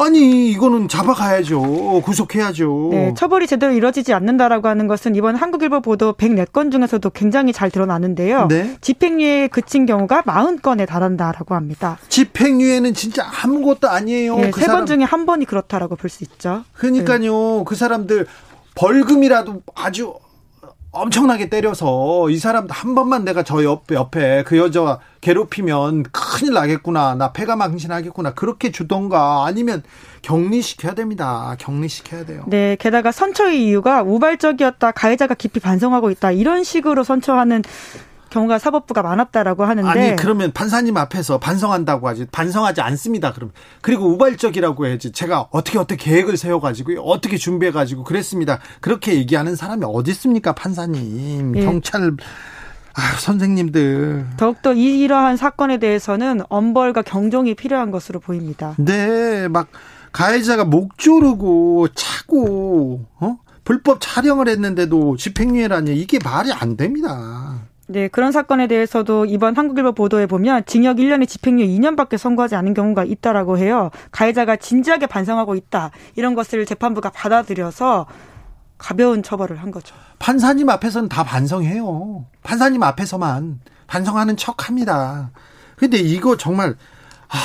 [0.01, 2.03] 아니 이거는 잡아가야죠.
[2.05, 2.89] 구속해야죠.
[2.93, 8.47] 네, 처벌이 제대로 이루어지지 않는다라고 하는 것은 이번 한국일보 보도 104건 중에서도 굉장히 잘 드러나는데요.
[8.49, 8.77] 네.
[8.81, 11.99] 집행유예에 그친 경우가 40건에 달한다라고 합니다.
[12.09, 14.37] 집행유예는 진짜 아무것도 아니에요.
[14.37, 16.65] 네, 그 세번 중에 한 번이 그렇다라고 볼 수 있죠.
[16.73, 17.59] 그러니까요.
[17.59, 17.65] 네.
[17.67, 18.27] 그 사람들
[18.75, 20.15] 벌금이라도 아주
[20.91, 27.15] 엄청나게 때려서 이 사람 한 번만 내가 저 옆, 옆에 그 여자 괴롭히면 큰일 나겠구나.
[27.15, 28.33] 나 폐가 망신하겠구나.
[28.33, 29.83] 그렇게 주던가 아니면
[30.23, 31.55] 격리시켜야 됩니다.
[31.59, 32.45] 격리시켜야 돼요.
[32.47, 32.77] 네.
[32.81, 34.93] 게다가 선처의 이유가 우발적이었다.
[34.93, 36.33] 가해자가 깊이 반성하고 있다.
[36.33, 37.63] 이런 식으로 선처하는
[38.31, 43.33] 경우가 사법부가 많았다라고 하는데 아니 그러면 판사님 앞에서 반성한다고 하지 반성하지 않습니다.
[43.33, 48.59] 그럼 그리고 우발적이라고 해야지 제가 어떻게 어떻게 계획을 세워 가지고 어떻게 준비해 가지고 그랬습니다.
[48.81, 51.65] 그렇게 얘기하는 사람이 어디 있습니까, 판사님, 예.
[51.65, 52.17] 경찰.
[52.95, 54.27] 아, 선생님들.
[54.37, 58.75] 더욱더 이러한 사건에 대해서는 엄벌과 경종이 필요한 것으로 보입니다.
[58.77, 59.69] 네, 막
[60.11, 63.37] 가해자가 목 조르고 차고 어?
[63.65, 67.58] 불법 촬영을 했는데도 집행유예라니 이게 말이 안 됩니다.
[67.91, 73.05] 네, 그런 사건에 대해서도 이번 한국일보 보도에 보면 징역 1년에 집행유예 2년밖에 선고하지 않은 경우가
[73.05, 73.91] 있다라고 해요.
[74.11, 75.91] 가해자가 진지하게 반성하고 있다.
[76.15, 78.07] 이런 것을 재판부가 받아들여서
[78.77, 79.95] 가벼운 처벌을 한 거죠.
[80.19, 82.27] 판사님 앞에서는 다 반성해요.
[82.43, 85.31] 판사님 앞에서만 반성하는 척 합니다.
[85.77, 86.77] 근데 이거 정말
[87.29, 87.39] 아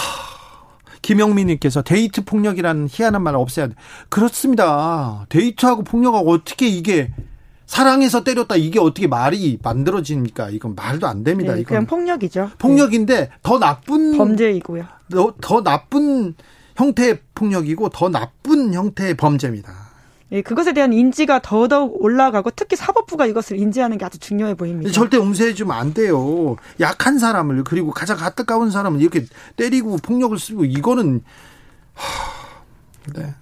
[1.01, 3.75] 김영민님께서 데이트 폭력이라는 희한한 말을 없애야 돼.
[4.09, 5.25] 그렇습니다.
[5.29, 7.13] 데이트하고 폭력하고 어떻게 이게
[7.65, 10.49] 사랑해서 때렸다 이게 어떻게 말이 만들어집니까?
[10.49, 11.53] 이건 말도 안 됩니다.
[11.53, 12.51] 네, 이건 그냥 폭력이죠.
[12.57, 13.29] 폭력인데 네.
[13.41, 14.85] 더 나쁜 범죄이고요.
[15.11, 16.35] 더, 더 나쁜
[16.75, 19.83] 형태의 폭력이고 더 나쁜 형태의 범죄입니다.
[20.31, 24.91] 예, 그것에 대한 인지가 더더욱 올라가고 특히 사법부가 이것을 인지하는 게 아주 중요해 보입니다.
[24.91, 26.55] 절대 um세해주면 안 돼요.
[26.79, 29.25] 약한 사람을 그리고 가장 가까운 사람을 이렇게
[29.55, 31.21] 때리고 폭력을 쓰고 이거는
[31.93, 33.35] 하, 네.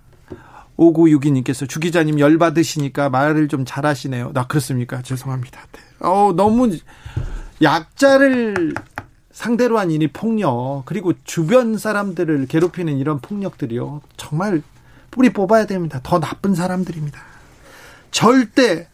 [0.82, 4.32] 5962님께서 주 기자님 열받으시니까 말을 좀 잘하시네요.
[4.34, 5.02] 나 그렇습니까?
[5.02, 5.62] 죄송합니다.
[5.72, 5.80] 네.
[6.00, 6.76] 어, 너무
[7.62, 8.74] 약자를
[9.32, 14.02] 상대로 한 일이 폭력, 그리고 주변 사람들을 괴롭히는 이런 폭력들이요.
[14.18, 14.62] 정말
[15.10, 16.00] 뿌리 뽑아야 됩니다.
[16.04, 17.22] 더 나쁜 사람들입니다.
[18.10, 18.88] 절대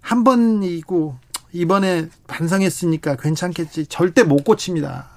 [0.00, 1.16] 한 번이고
[1.52, 3.86] 이번에 반성했으니까 괜찮겠지.
[3.86, 5.08] 절대 못 고칩니다.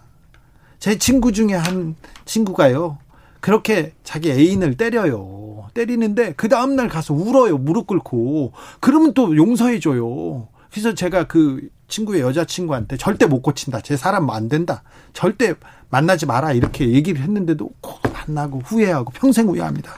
[0.79, 1.95] 제 친구 중에 한
[2.25, 2.97] 친구가요.
[3.45, 5.67] 그렇게 자기 애인을 때려요.
[5.75, 7.59] 때리는데 그 다음 날 가서 울어요.
[7.59, 8.53] 무릎 꿇고.
[8.79, 10.47] 그러면 또 용서해 줘요.
[10.71, 13.81] 그래서 제가 그 친구의 여자친구한테 절대 못 고친다.
[13.81, 14.81] 제 사람 안 된다.
[15.13, 15.53] 절대
[15.91, 16.53] 만나지 마라.
[16.53, 19.91] 이렇게 얘기를 했는데도 꼭 만나고 후회하고 평생 후회합니다.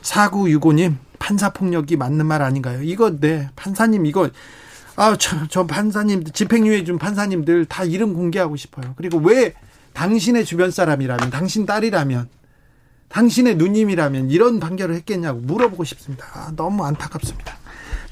[0.00, 2.82] 4965님, 판사폭력이 맞는 말 아닌가요?
[2.82, 3.50] 이거, 네.
[3.54, 4.30] 판사님, 이거,
[4.94, 8.94] 아, 저, 저 판사님, 집행유예 준 판사님들 다 이름 공개하고 싶어요.
[8.96, 9.52] 그리고 왜
[9.92, 12.30] 당신의 주변 사람이라면, 당신 딸이라면,
[13.08, 16.26] 당신의 누님이라면 이런 판결을 했겠냐고 물어보고 싶습니다.
[16.34, 17.56] 아, 너무 안타깝습니다.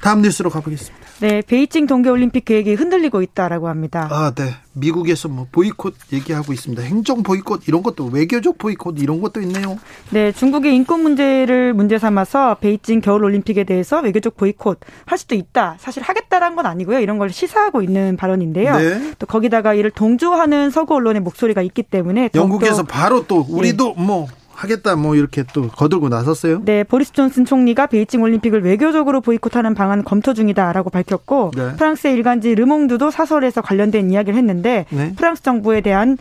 [0.01, 1.05] 다음 뉴스로 가보겠습니다.
[1.21, 4.07] 네, 베이징 동계올림픽 계획이 흔들리고 있다라고 합니다.
[4.11, 4.53] 아, 네.
[4.73, 6.83] 미국에서 뭐 보이콧 얘기하고 있습니다.
[6.83, 9.79] 행정 보이콧 이런 것도 외교적 보이콧 이런 것도 있네요.
[10.09, 15.77] 네, 중국의 인권 문제를 문제 삼아서 베이징 겨울 올림픽에 대해서 외교적 보이콧 할 수도 있다.
[15.79, 16.99] 사실 하겠다란 건 아니고요.
[16.99, 18.77] 이런 걸 시사하고 있는 발언인데요.
[18.77, 19.13] 네.
[19.17, 24.03] 또 거기다가 이를 동조하는 서구 언론의 목소리가 있기 때문에 영국에서 바로 또 우리도 네.
[24.03, 26.61] 뭐 하겠다 뭐 이렇게 또 거들고 나섰어요.
[26.63, 31.75] 네, 보리스 존슨 총리가 베이징 올림픽을 외교적으로 보이콧하는 방안 검토 중이다라고 밝혔고 네.
[31.75, 35.13] 프랑스의 일간지 르몽드도 사설에서 관련된 이야기를 했는데 네.
[35.15, 36.17] 프랑스 정부에 대한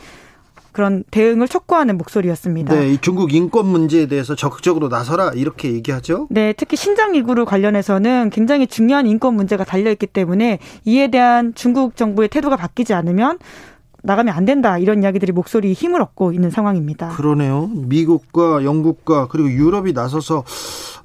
[0.75, 2.75] 그런 대응을 촉구하는 목소리였습니다.
[2.75, 6.27] 네, 중국 인권 문제에 대해서 적극적으로 나서라 이렇게 얘기하죠.
[6.31, 11.95] 네, 특히 신장 위구르 관련해서는 굉장히 중요한 인권 문제가 달려 있기 때문에 이에 대한 중국
[11.95, 13.39] 정부의 태도가 바뀌지 않으면
[14.05, 17.09] 나가면 안 된다 이런 이야기들이 목소리 힘을 얻고 있는 상황입니다.
[17.09, 17.71] 그러네요.
[17.75, 20.45] 미국과 영국과 그리고 유럽이 나서서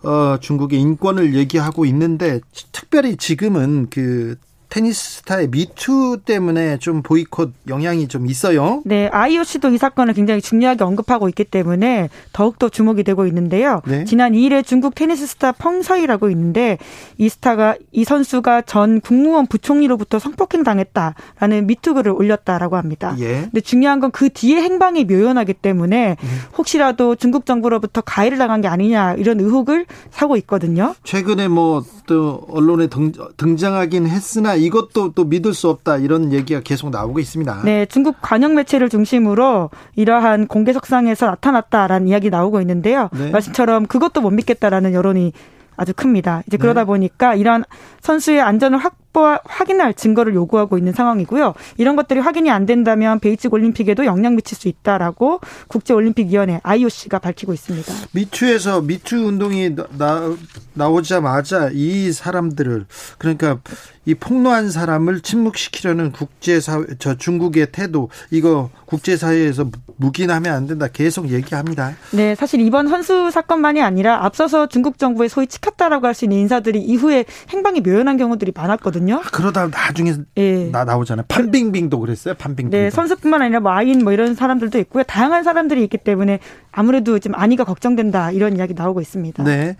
[0.03, 4.35] 어, 중국의 인권을 얘기하고 있는데 특별히 지금은 그
[4.69, 8.81] 테니스 스타의 미투 때문에 좀 보이콧 영향이 좀 있어요.
[8.85, 13.81] 네, IOC도 이 사건을 굉장히 중요하게 언급하고 있기 때문에 더욱더 주목이 되고 있는데요.
[13.87, 14.05] 네.
[14.05, 16.77] 지난 2일에 중국 테니스 스타 펑솨이라고 있는데
[17.17, 23.15] 이 스타가 이 선수가 전 국무원 부총리로부터 성폭행 당했다라는 미투 글을 올렸다라고 합니다.
[23.19, 23.41] 예.
[23.41, 26.39] 근데 중요한 건 그 뒤에 행방이 묘연하기 때문에 음.
[26.57, 30.93] 혹시라도 중국 정부로부터 가해를 당한 게 아니냐 이런 의혹을 사고 있거든요.
[31.03, 36.89] 최근에 뭐 또 언론에 등, 등장하긴 했으나 이것도 또 믿을 수 없다 이런 얘기가 계속
[36.89, 37.61] 나오고 있습니다.
[37.65, 43.09] 네, 중국 관영 매체를 중심으로 이러한 공개석상에서 나타났다라는 이야기 나오고 있는데요.
[43.13, 43.31] 네.
[43.31, 45.33] 말씀처럼 그것도 못 믿겠다라는 여론이
[45.75, 46.43] 아주 큽니다.
[46.45, 46.85] 이제 그러다 네.
[46.85, 47.63] 보니까 이런
[48.01, 51.53] 선수의 안전을 확 확보 확인할 증거를 요구하고 있는 상황이고요.
[51.77, 57.93] 이런 것들이 확인이 안 된다면 베이직 올림픽에도 영향 미칠 수 있다라고 국제올림픽위원회 IOC가 밝히고 있습니다.
[58.11, 60.35] 미투에서 미투 운동이 나,
[60.73, 62.85] 나오자마자 이 사람들을
[63.17, 63.59] 그러니까
[64.05, 71.93] 이 폭로한 사람을 침묵시키려는 국제사회 저 중국의 태도 이거 국제사회에서 묵인하면 안 된다 계속 얘기합니다.
[72.11, 76.79] 네, 사실 이번 선수 사건만이 아니라 앞서서 중국 정부에 소위 치켰다라고 할 수 있는 인사들이
[76.81, 78.98] 이후에 행방이 묘연한 경우들이 많았거든요.
[79.17, 80.69] 아, 그러다 나중에 네.
[80.71, 81.25] 나 나오잖아요.
[81.27, 82.33] 판빙빙도 그랬어요.
[82.35, 82.71] 판빙빙.
[82.71, 85.03] 네, 선수뿐만 아니라 뭐 아인 뭐 이런 사람들도 있고요.
[85.03, 86.39] 다양한 사람들이 있기 때문에
[86.71, 89.43] 아무래도 좀 안위가 걱정된다 이런 이야기 나오고 있습니다.
[89.43, 89.77] 네.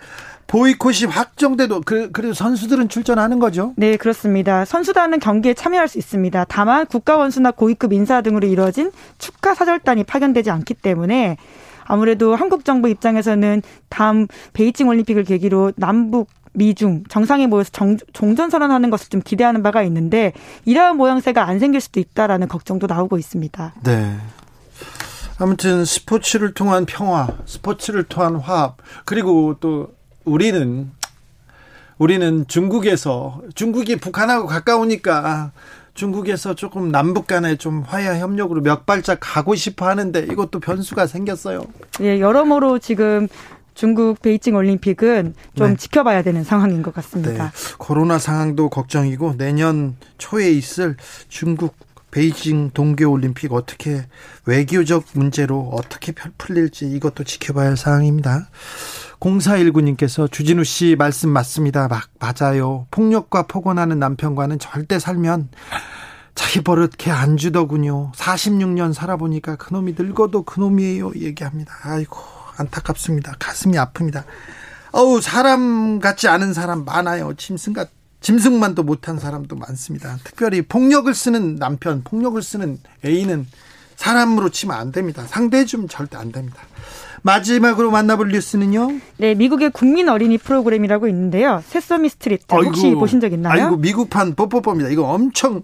[0.48, 3.74] 보이콧이 확정돼도 그, 그래도 선수들은 출전하는 거죠?
[3.78, 4.66] 네, 그렇습니다.
[4.66, 6.46] 선수단은 경기에 참여할 수 있습니다.
[6.50, 11.38] 다만 국가원수나 고위급 인사 등으로 이루어진 축하 사절단이 파견되지 않기 때문에
[11.90, 18.90] 아무래도 한국 정부 입장에서는 다음 베이징 올림픽을 계기로 남북 미중 정상에 모여서 정, 종전 선언하는
[18.90, 20.34] 것을 좀 기대하는 바가 있는데
[20.66, 23.74] 이러한 모양새가 안 생길 수도 있다라는 걱정도 나오고 있습니다.
[23.84, 24.18] 네.
[25.38, 29.94] 아무튼 스포츠를 통한 평화, 스포츠를 통한 화합, 그리고 또
[30.26, 30.92] 우리는
[31.98, 35.52] 우리는 중국에서 중국이 북한하고 가까우니까
[35.94, 41.64] 중국에서 조금 남북 간에 좀 화해 협력으로 몇 발짝 가고 싶어 하는데 이것도 변수가 생겼어요.
[42.02, 43.28] 예, 여러모로 지금
[43.80, 45.76] 중국 베이징 올림픽은 좀 네.
[45.78, 47.46] 지켜봐야 되는 상황인 것 같습니다.
[47.46, 47.76] 네.
[47.78, 50.98] 코로나 상황도 걱정이고 내년 초에 있을
[51.30, 51.78] 중국
[52.12, 54.06] 베이징 동계올림픽 어떻게
[54.46, 58.50] 외교적 문제로 어떻게 풀릴지 이것도 지켜봐야 할 상황입니다.
[59.22, 61.88] 0419님께서 주진우 씨 말씀 맞습니다.
[61.88, 62.86] 막 맞아요.
[62.92, 65.52] 폭력과 폭언하는 남편과는 절대 살면
[66.36, 68.12] 자기 버릇 개 안 주더군요.
[68.14, 71.14] 46년 살아보니까 그놈이 늙어도 그놈이에요.
[71.16, 71.74] 얘기합니다.
[71.84, 73.36] 아이고 안타깝습니다.
[73.40, 74.24] 가슴이 아픕니다.
[74.92, 77.34] 어우 사람 같지 않은 사람 많아요.
[77.36, 77.90] 짐승 같
[78.22, 80.18] 짐승만도 못한 사람도 많습니다.
[80.24, 83.48] 특별히 폭력을 쓰는 남편, 폭력을 쓰는 애인은
[83.96, 85.24] 사람으로 치면 안 됩니다.
[85.28, 86.58] 상대해 주면 절대 안 됩니다.
[87.22, 89.00] 마지막으로 만나볼 뉴스는요?
[89.18, 91.62] 네, 미국의 국민 어린이 프로그램이라고 있는데요.
[91.68, 93.64] 세서미 스트리트 혹시 아이고, 보신 적 있나요?
[93.64, 94.90] 아이고 미국판 뽀뽀뽀입니다.
[94.90, 95.64] 이거 엄청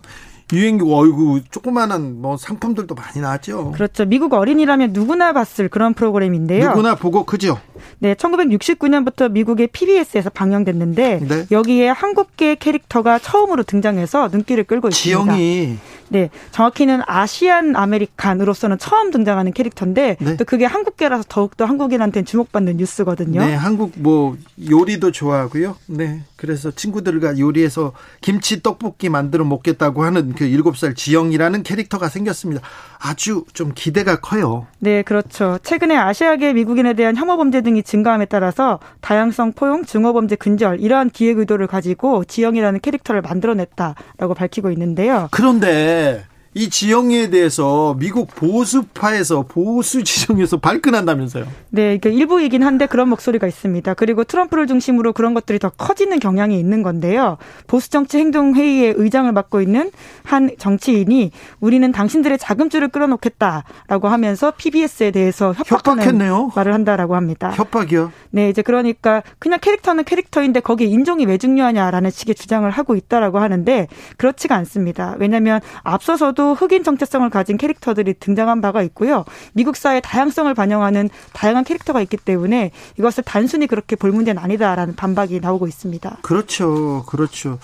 [0.54, 3.72] 유행이고 어이구 조그마한 뭐 상품들도 많이 나왔죠.
[3.72, 4.06] 그렇죠.
[4.06, 6.70] 미국 어린이라면 누구나 봤을 그런 프로그램인데요.
[6.70, 7.60] 누구나 보고 그죠?
[8.00, 11.46] 네, 1969년부터 미국의 PBS에서 방영됐는데 네.
[11.50, 15.24] 여기에 한국계 캐릭터가 처음으로 등장해서 눈길을 끌고 있습니다.
[15.24, 15.78] 지영이
[16.10, 20.38] 네, 정확히는 아시안 아메리칸으로서는 처음 등장하는 캐릭터인데 네.
[20.38, 23.44] 또 그게 한국계라서 더욱더 한국인한테는 주목받는 뉴스거든요.
[23.44, 24.38] 네, 한국 뭐
[24.70, 25.76] 요리도 좋아하고요.
[25.88, 32.62] 네, 그래서 친구들과 요리해서 김치 떡볶이 만들어 먹겠다고 하는 그 7살 지영이라는 캐릭터가 생겼습니다.
[33.00, 34.68] 아주 좀 기대가 커요.
[34.80, 35.58] 네, 그렇죠.
[35.64, 41.10] 최근에 아시아계 미국인에 대한 혐오 범죄 등이 증가함에 따라서 다양성 포용, 증오 범죄 근절 이러한
[41.10, 45.30] 기획 의도를 가지고 지영이라는 캐릭터를 만들어냈다라고 밝히고 있는데요.
[45.32, 46.26] 그런데
[46.58, 51.44] 이 지형에 대해서 미국 보수파에서 보수 지정에서 발끈한다면서요?
[51.72, 53.94] 네, 그러니까 일부이긴 한데 그런 목소리가 있습니다.
[53.96, 57.38] 그리고 트럼프를 중심으로 그런 것들이 더 커지는 경향이 있는 건데요.
[57.68, 59.92] 보수 정치 행동 회의의 의장을 맡고 있는
[60.24, 66.52] 한 정치인이 우리는 당신들의 자금줄을 끌어놓겠다라고 하면서 PBS에 대해서 협박했네요.
[66.56, 67.52] 말을 한다라고 합니다.
[67.52, 68.14] 협박이요?
[68.30, 73.90] 네, 이제 그러니까 그냥 캐릭터는 캐릭터인데 거기에 인종이 왜 중요하냐라는 식의 주장을 하고 있다라고 하는데
[74.16, 75.16] 그렇지가 않습니다.
[75.20, 79.26] 왜냐하면 앞서서도 흑인 정체성을 가진 캐릭터들이 등장한 바가 있고요.
[79.54, 85.40] 미국 사회 다양성을 반영하는 다양한 캐릭터가 있기 때문에 이것을 단순히 그렇게 볼 문제는 아니다라는 반박이
[85.40, 86.20] 나오고 있습니다.
[86.22, 87.04] 그렇죠.
[87.08, 87.60] 그렇죠.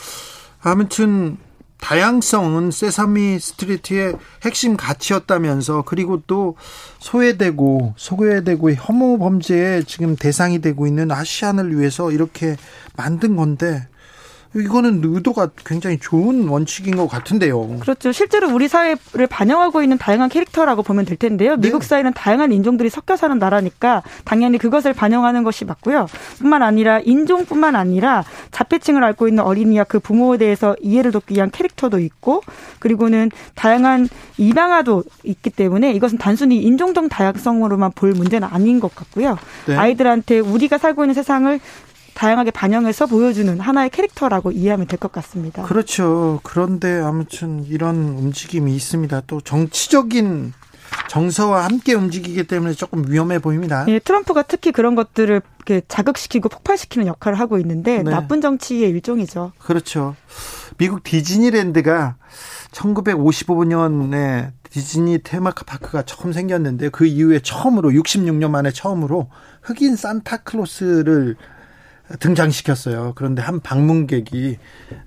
[0.61, 1.37] 아무튼
[1.81, 6.55] 다양성은 세사미 스트리트의 핵심 가치였다면서 그리고 또
[6.99, 12.55] 소외되고 소외되고 혐오 범죄에 지금 대상이 되고 있는 아시안을 위해서 이렇게
[12.95, 13.87] 만든 건데
[14.53, 17.79] 이거는 의도가 굉장히 좋은 원칙인 것 같은데요.
[17.79, 18.11] 그렇죠.
[18.11, 21.55] 실제로 우리 사회를 반영하고 있는 다양한 캐릭터라고 보면 될 텐데요.
[21.55, 21.61] 네.
[21.61, 26.07] 미국 사회는 다양한 인종들이 섞여 사는 나라니까 당연히 그것을 반영하는 것이 맞고요.
[26.39, 31.99] 뿐만 아니라 인종뿐만 아니라 자폐층을 앓고 있는 어린이와 그 부모에 대해서 이해를 돕기 위한 캐릭터도
[31.99, 32.41] 있고
[32.79, 39.37] 그리고는 다양한 입양아도 있기 때문에 이것은 단순히 인종적 다양성으로만 볼 문제는 아닌 것 같고요.
[39.67, 39.75] 네.
[39.77, 41.59] 아이들한테 우리가 살고 있는 세상을
[42.13, 45.63] 다양하게 반영해서 보여주는 하나의 캐릭터라고 이해하면 될 것 같습니다.
[45.63, 46.39] 그렇죠.
[46.43, 49.21] 그런데 아무튼 이런 움직임이 있습니다.
[49.27, 50.53] 또 정치적인
[51.09, 53.85] 정서와 함께 움직이기 때문에 조금 위험해 보입니다.
[53.87, 55.41] 예, 트럼프가 특히 그런 것들을
[55.87, 58.11] 자극시키고 폭발시키는 역할을 하고 있는데 네.
[58.11, 59.53] 나쁜 정치의 일종이죠.
[59.57, 60.15] 그렇죠.
[60.77, 62.15] 미국 디즈니랜드가
[62.73, 69.29] 1955년에 디즈니 테마파크가 처음 생겼는데 그 이후에 처음으로 66년 만에 처음으로
[69.61, 71.35] 흑인 산타클로스를
[72.19, 73.13] 등장시켰어요.
[73.15, 74.57] 그런데 한 방문객이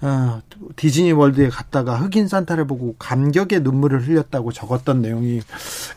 [0.00, 0.42] 어,
[0.76, 5.40] 디즈니 월드에 갔다가 흑인 산타를 보고 감격의 눈물을 흘렸다고 적었던 내용이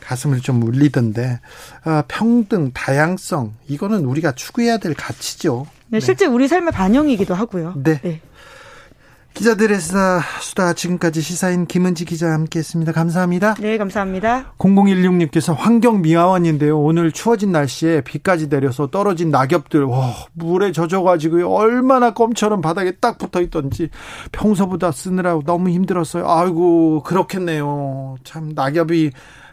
[0.02, 1.40] 가슴을 좀 울리던데
[1.86, 5.68] 어, 평등, 다양성 이거는 우리가 추구해야 될 가치죠.
[5.90, 6.32] 네, 실제 네.
[6.32, 7.74] 우리 삶의 반영이기도 하고요.
[7.78, 8.00] 네.
[8.02, 8.22] 네.
[9.38, 12.92] 기자들의 수다, 수다 지금까지 시사인 김은지 기자 함께했습니다.
[12.92, 13.54] 감사합니다.
[13.60, 14.54] 네, 감사합니다.
[14.58, 16.82] 0016님께서 환경미화원인데요.
[16.82, 23.90] 오늘 추워진 날씨에 비까지 내려서 떨어진 낙엽들 와, 물에 젖어가지고 얼마나 껌처럼 바닥에 딱 붙어있던지
[24.32, 26.28] 평소보다 쓰느라고 너무 힘들었어요.
[26.28, 28.16] 아이고 그렇겠네요.
[28.24, 29.12] 참 낙엽이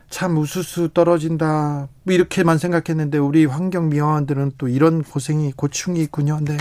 [0.08, 1.88] 참 우수수 떨어진다.
[2.04, 6.40] 뭐 이렇게만 생각했는데 우리 환경미화원들은 또 이런 고생이 고충이 있군요.
[6.42, 6.56] 네.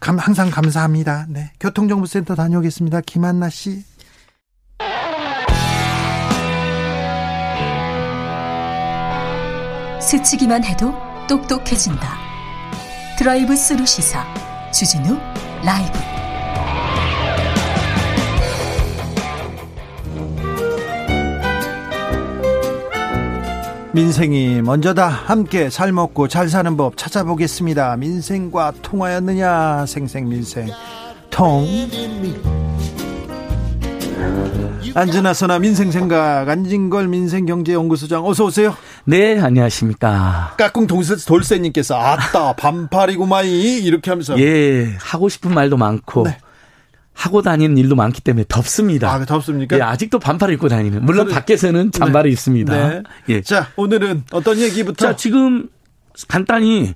[0.00, 1.26] 감, 항상 감사합니다.
[1.28, 1.50] 네.
[1.60, 3.00] 교통정보센터 다녀오겠습니다.
[3.02, 3.84] 김한나 씨.
[10.00, 10.94] 스치기만 해도
[11.28, 12.16] 똑똑해진다.
[13.18, 14.24] 드라이브 스루 시사
[14.70, 15.18] 주진우
[15.64, 16.15] 라이브.
[23.96, 25.08] 민생이 먼저다.
[25.08, 27.96] 함께 잘 먹고 잘 사는 법 찾아보겠습니다.
[27.96, 29.86] 민생과 통하였느냐?
[29.86, 30.68] 생생민생.
[31.30, 31.66] 통.
[34.94, 38.74] 안진아서나 민생생각 안진걸 민생경제연구소장 어서 오세요.
[39.04, 40.56] 네 안녕하십니까.
[40.58, 46.36] 까꿍 돌쇠님께서 아따 반팔이구마이 이렇게 하면서 예 하고 싶은 말도 많고 네.
[47.16, 49.10] 하고 다니는 일도 많기 때문에 덥습니다.
[49.10, 49.78] 아, 덥습니까?
[49.78, 51.04] 예, 아직도 반팔 입고 다니는.
[51.04, 51.28] 물론.
[51.28, 52.32] 밖에서는 잠바를 네.
[52.32, 52.88] 입습니다.
[52.88, 53.02] 네.
[53.30, 53.40] 예.
[53.40, 55.06] 자, 오늘은 어떤 얘기부터?
[55.06, 55.68] 자, 지금
[56.28, 56.92] 간단히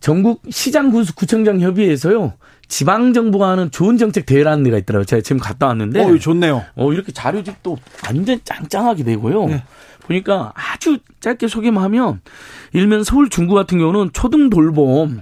[0.00, 2.32] 전국 시장 구청장 협의회에서요.
[2.68, 5.04] 지방 정부가 하는 좋은 정책 대회라는 데가 있더라고요.
[5.04, 6.04] 제가 지금 갔다 왔는데.
[6.04, 6.64] 어, 좋네요.
[6.74, 7.76] 어, 이렇게 자료집도
[8.06, 9.46] 완전 짱짱하게 되고요.
[9.46, 9.62] 네.
[10.06, 12.22] 보니까 아주 짧게 소개만 하면
[12.72, 15.20] 일면 서울 중구 같은 경우는 초등 돌봄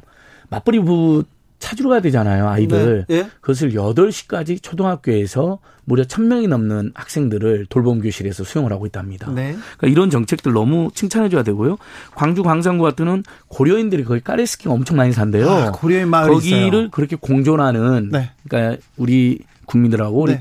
[0.49, 1.25] 맞벌이 부
[1.59, 3.05] 찾으러 가야 되잖아요, 아이들.
[3.09, 3.17] 네.
[3.17, 3.31] 예?
[3.41, 9.31] 그것을 8시까지 초등학교에서 무려 1000명이 넘는 학생들을 돌봄 교실에서 수용을 하고 있답니다.
[9.33, 9.57] 네.
[9.79, 11.79] 그러니까 이런 정책들 너무 칭찬해 줘야 되고요.
[12.15, 15.49] 광주 광산구 같은 고려인들이 거기 까레스키가 엄청 많이 산대요.
[15.49, 16.91] 아, 고려인 마을 거기를 있어요.
[16.91, 18.31] 그렇게 공존하는 네.
[18.47, 20.39] 그러니까 우리 국민들하고 우리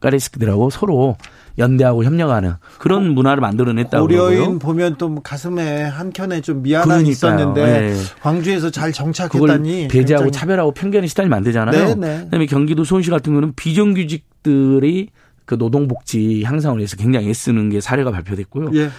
[0.00, 1.16] 까레스키들하고 서로
[1.58, 4.58] 연대하고 협력하는 그런 문화를 만들어냈다고 고려인 그러고요.
[4.58, 7.94] 보면 또 가슴에 한켠에 좀 미안함이 있었는데 네.
[8.20, 10.32] 광주에서 잘 정착했다니 배제하고 굉장히.
[10.32, 11.94] 차별하고 편견이 시달리면 안 되잖아요.
[11.94, 12.24] 네, 네.
[12.24, 15.08] 그다음에 경기도 수원시 같은 경우는 비정규직들이
[15.46, 18.70] 그 노동복지 향상을 위해서 굉장히 애쓰는 게 사례가 발표됐고요.
[18.74, 18.90] 예.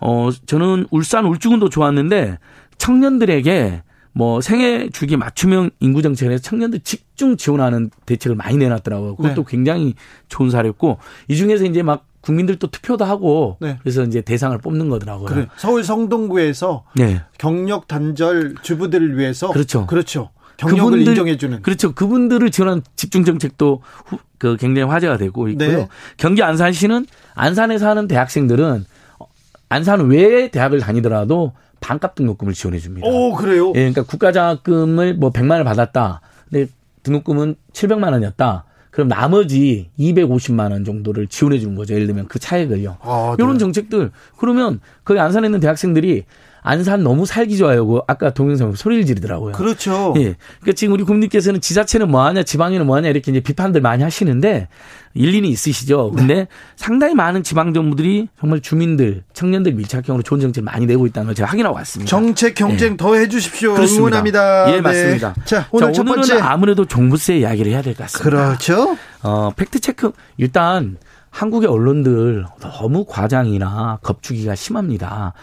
[0.00, 2.38] 어 저는 울산 울주군도 좋았는데
[2.78, 3.82] 청년들에게
[4.18, 9.14] 뭐 생애 주기 맞춤형 인구 정책에서 청년들 집중 지원하는 대책을 많이 내놨더라고요.
[9.14, 9.46] 그것도 네.
[9.48, 9.94] 굉장히
[10.28, 13.78] 좋은 사례였고 이 중에서 이제 막 국민들도 투표도 하고 네.
[13.80, 15.26] 그래서 이제 대상을 뽑는 거더라고요.
[15.26, 15.46] 그래.
[15.56, 17.22] 서울 성동구에서 네.
[17.38, 19.86] 경력 단절 주부들을 위해서 그렇죠.
[19.86, 20.30] 그렇죠.
[20.56, 21.94] 경력을 그분들, 인정해주는 그렇죠.
[21.94, 25.78] 그분들을 지원한 집중 정책도 후, 그 굉장히 화제가 되고 있고요.
[25.78, 25.88] 네.
[26.16, 28.84] 경기 안산시는 안산에 사는 대학생들은
[29.68, 33.06] 안산 외에 대학을 다니더라도 반값 등록금을 지원해 줍니다.
[33.06, 33.68] 오, 그래요?
[33.70, 36.20] 예, 그러니까 국가장학금을 뭐 100만 원을 받았다.
[36.50, 36.70] 근데
[37.02, 38.64] 등록금은 700만 원이었다.
[38.90, 41.94] 그럼 나머지 250만 원 정도를 지원해 주는 거죠.
[41.94, 42.96] 예를 들면 그 차액을요.
[43.00, 43.44] 아, 네.
[43.44, 46.24] 이런 정책들 그러면 거기 안산에 있는 대학생들이
[46.68, 48.02] 안산 너무 살기 좋아요.
[48.06, 49.52] 아까 동영상 소리를 지르더라고요.
[49.52, 50.12] 그렇죠.
[50.18, 50.34] 예.
[50.60, 54.68] 그러니까 지금 우리 국민께서는 지자체는 뭐 하냐, 지방에는 뭐 하냐 이렇게 이제 비판들 많이 하시는데
[55.14, 56.12] 일리는 있으시죠.
[56.14, 56.48] 근데 네.
[56.76, 61.48] 상당히 많은 지방 정부들이 정말 주민들, 청년들 밀착형으로 좋은 정책을 많이 내고 있다는 걸 제가
[61.48, 62.10] 확인하고 왔습니다.
[62.10, 62.96] 정책 경쟁 네.
[62.98, 63.74] 더해 주십시오.
[63.74, 64.76] 응원합니다.
[64.76, 65.32] 예, 맞습니다.
[65.38, 65.42] 네.
[65.46, 68.46] 자, 오늘 자, 오늘은 아무래도 종부세 이야기를 해야 될 것 같습니다.
[68.46, 68.98] 그렇죠.
[69.22, 70.98] 어, 팩트 체크 일단
[71.30, 75.34] 한국의 언론들 너무 과장이나 겁주기가 심합니다.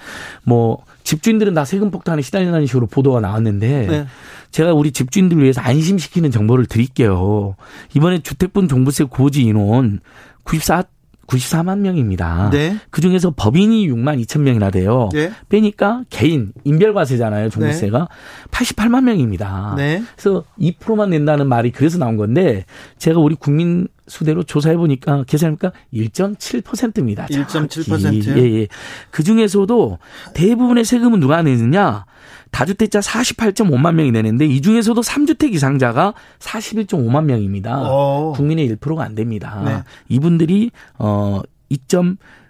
[0.44, 4.07] 뭐 집주인들은 다 세금 폭탄에 시달리는 식으로 보도가 나왔는데 네.
[4.52, 7.56] 제가 우리 집주인들 위해서 안심시키는 정보를 드릴게요.
[7.94, 9.99] 이번에 주택분 종부세 고지 인원
[10.44, 10.84] 94
[11.28, 12.49] 94만 명입니다.
[12.52, 12.78] 네.
[12.91, 15.10] 그 중에서 법인이 6만 2천 명이나 돼요.
[15.12, 15.32] 네.
[15.49, 17.49] 빼니까 개인 인별과세잖아요.
[17.49, 18.52] 종부세가 네.
[18.52, 19.74] 88만 명입니다.
[19.76, 20.03] 네.
[20.16, 22.66] 그래서 2%만 낸다는 말이 그래서 나온 건데
[22.98, 27.26] 제가 우리 국민 수대로 조사해 보니까 계산해니까 1.7%입니다.
[27.27, 28.38] 1.7%요?
[28.38, 28.68] 예, 예.
[29.11, 29.98] 그 중에서도
[30.34, 32.06] 대부분의 세금은 누가 내느냐?
[32.52, 37.82] 다주택자 48.5만 명이 내는데 이 중에서도 3주택 이상자가 41.5만 명입니다.
[37.82, 37.86] 오.
[37.86, 38.34] 어.
[38.34, 39.61] 국민의 1%가 안 됩니다.
[39.65, 39.84] 네.
[40.07, 41.80] 이분들이 어 2.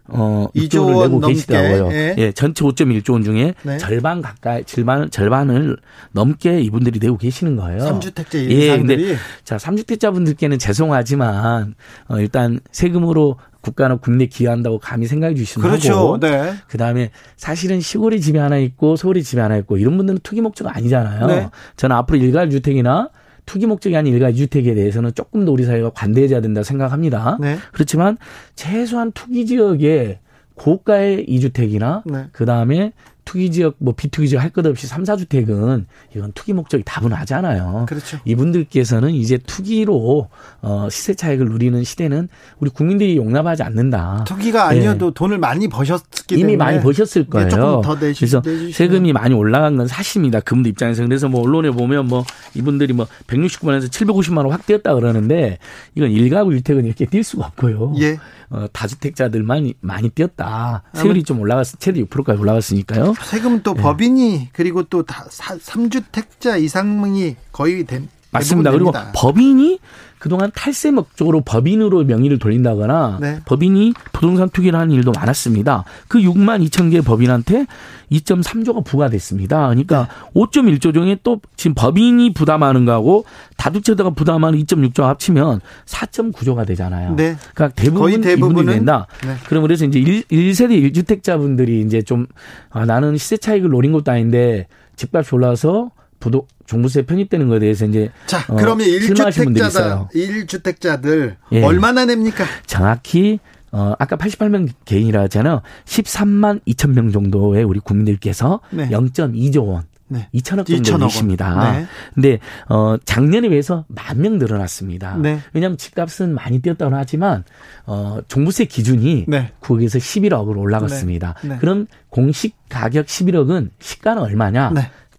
[0.07, 1.91] 어, 2조 원 내고 계시더라고요.
[1.91, 2.15] 예.
[2.17, 2.31] 예.
[2.31, 3.77] 전체 5.1조 원 중에 네.
[3.77, 5.77] 절반 가까이, 절반, 절반을
[6.11, 7.79] 넘게 이분들이 내고 계시는 거예요.
[7.79, 11.75] 3주택자 예, 근데 자, 3주택자 분들께는 죄송하지만,
[12.07, 15.93] 어, 일단 세금으로 국가는 국내 기여한다고 감히 생각해 주시면 그렇죠.
[15.93, 16.53] 하고 네.
[16.67, 21.25] 그다음에 사실은 시골에 집이 하나 있고 서울에 집이 하나 있고 이런 분들은 투기 목적 아니잖아요.
[21.25, 21.49] 네.
[21.75, 23.09] 저는 앞으로 일괄 주택이나
[23.45, 27.37] 투기 목적이 아닌 일괄 주택에 대해서는 조금 더 우리 사회가 관대해져야 된다 생각합니다.
[27.39, 27.57] 네.
[27.71, 28.17] 그렇지만
[28.55, 30.19] 최소한 투기 지역에
[30.55, 32.25] 고가의 이주택이나 네.
[32.31, 32.93] 그다음에
[33.25, 35.85] 투기 지역 뭐 비투기 지역 할 것 없이 3, 4주택은
[36.15, 37.85] 이건 투기 목적이 다분하잖아요.
[37.89, 38.17] 그렇죠.
[38.23, 40.29] 이분들께서는 이제 투기로
[40.61, 42.29] 어 시세 차익을 누리는 시대는
[42.59, 44.23] 우리 국민들이 용납하지 않는다.
[44.27, 45.13] 투기가 아니어도 네.
[45.15, 47.49] 돈을 많이 버셨기 이미 많이 버셨을 거예요.
[47.49, 48.71] 조금 더 내시, 그래서 내주시면.
[48.71, 50.39] 세금이 많이 올라간 건 사실입니다.
[50.41, 52.23] 그분들 입장에서 그래서 뭐 언론에 보면 뭐
[52.53, 55.57] 이분들이 뭐 169만 원에서 750만 원 확 뛰었다 그러는데
[55.95, 57.95] 이건 일가구 일택은 이렇게 뛸 수가 없고요.
[57.99, 58.17] 예.
[58.51, 60.83] 어, 다주택자들만 많이 뛰었다.
[60.93, 63.14] 세율이 좀 올라갔, 최대 6%까지 올라갔으니까요.
[63.23, 63.81] 세금은 또 네.
[63.81, 68.71] 법인이 그리고 또 다, 3주택자 이상이 거의 된 맞습니다.
[68.71, 69.79] 그리고 법인이
[70.25, 73.39] 그동안 탈세 목적으로 법인으로 명의를 돌린다거나 네.
[73.45, 75.83] 법인이 부동산 투기를 하는 일도 많았습니다.
[76.07, 77.67] 그 6만 2천 개의 법인한테
[78.11, 79.67] 2.3조가 부과됐습니다.
[79.67, 80.41] 그러니까 네.
[80.41, 83.25] 5.1조 중에 또 지금 법인이 부담하는 거하고
[83.57, 87.15] 다주택자가 부담하는 2.6조 합치면 4.9조가 되잖아요.
[87.15, 87.35] 네.
[87.53, 89.05] 그러니까 대부분 거의 대부분은 된다.
[89.23, 89.35] 네.
[89.47, 92.25] 그럼 그래서 이제 1, 1세대 1주택자분들이 이제 좀
[92.71, 94.65] 아, 나는 시세 차익을 노린 것도 아닌데
[94.95, 101.63] 집값이 올라서 부도 종부세 편입되는 것에 대해서 이제 자 어, 그러면 1주택자다 1주택자들 예.
[101.63, 102.45] 얼마나 냅니까?
[102.65, 103.39] 정확히
[103.71, 105.61] 어 아까 88명 개인이라 하잖아요.
[105.85, 108.87] 13만 2천 명 정도의 우리 국민들께서 네.
[108.89, 110.29] 0.2조 원 네.
[110.35, 111.71] 2천억 정도 내십니다.
[111.73, 111.85] 네.
[112.13, 112.39] 근데
[112.69, 115.17] 어 작년에 비해서 만 명 늘어났습니다.
[115.17, 115.39] 네.
[115.53, 117.43] 왜냐하면 집값은 많이 뛰었다고 하지만
[117.85, 119.51] 어 종부세 기준이 네.
[119.61, 121.35] 9억에서 11억으로 올라갔습니다.
[121.41, 121.49] 네.
[121.49, 121.57] 네.
[121.57, 124.71] 그럼 공식 가격 11억은 시가는 얼마냐?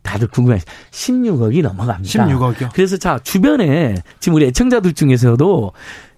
[0.06, 0.12] 네.
[0.12, 0.60] 다들 궁금해.
[0.90, 2.26] 16억이 넘어갑니다.
[2.26, 2.70] 16억이요?
[2.72, 5.72] 그래서 자, 주변에 지금 우리 애청자들 중에서도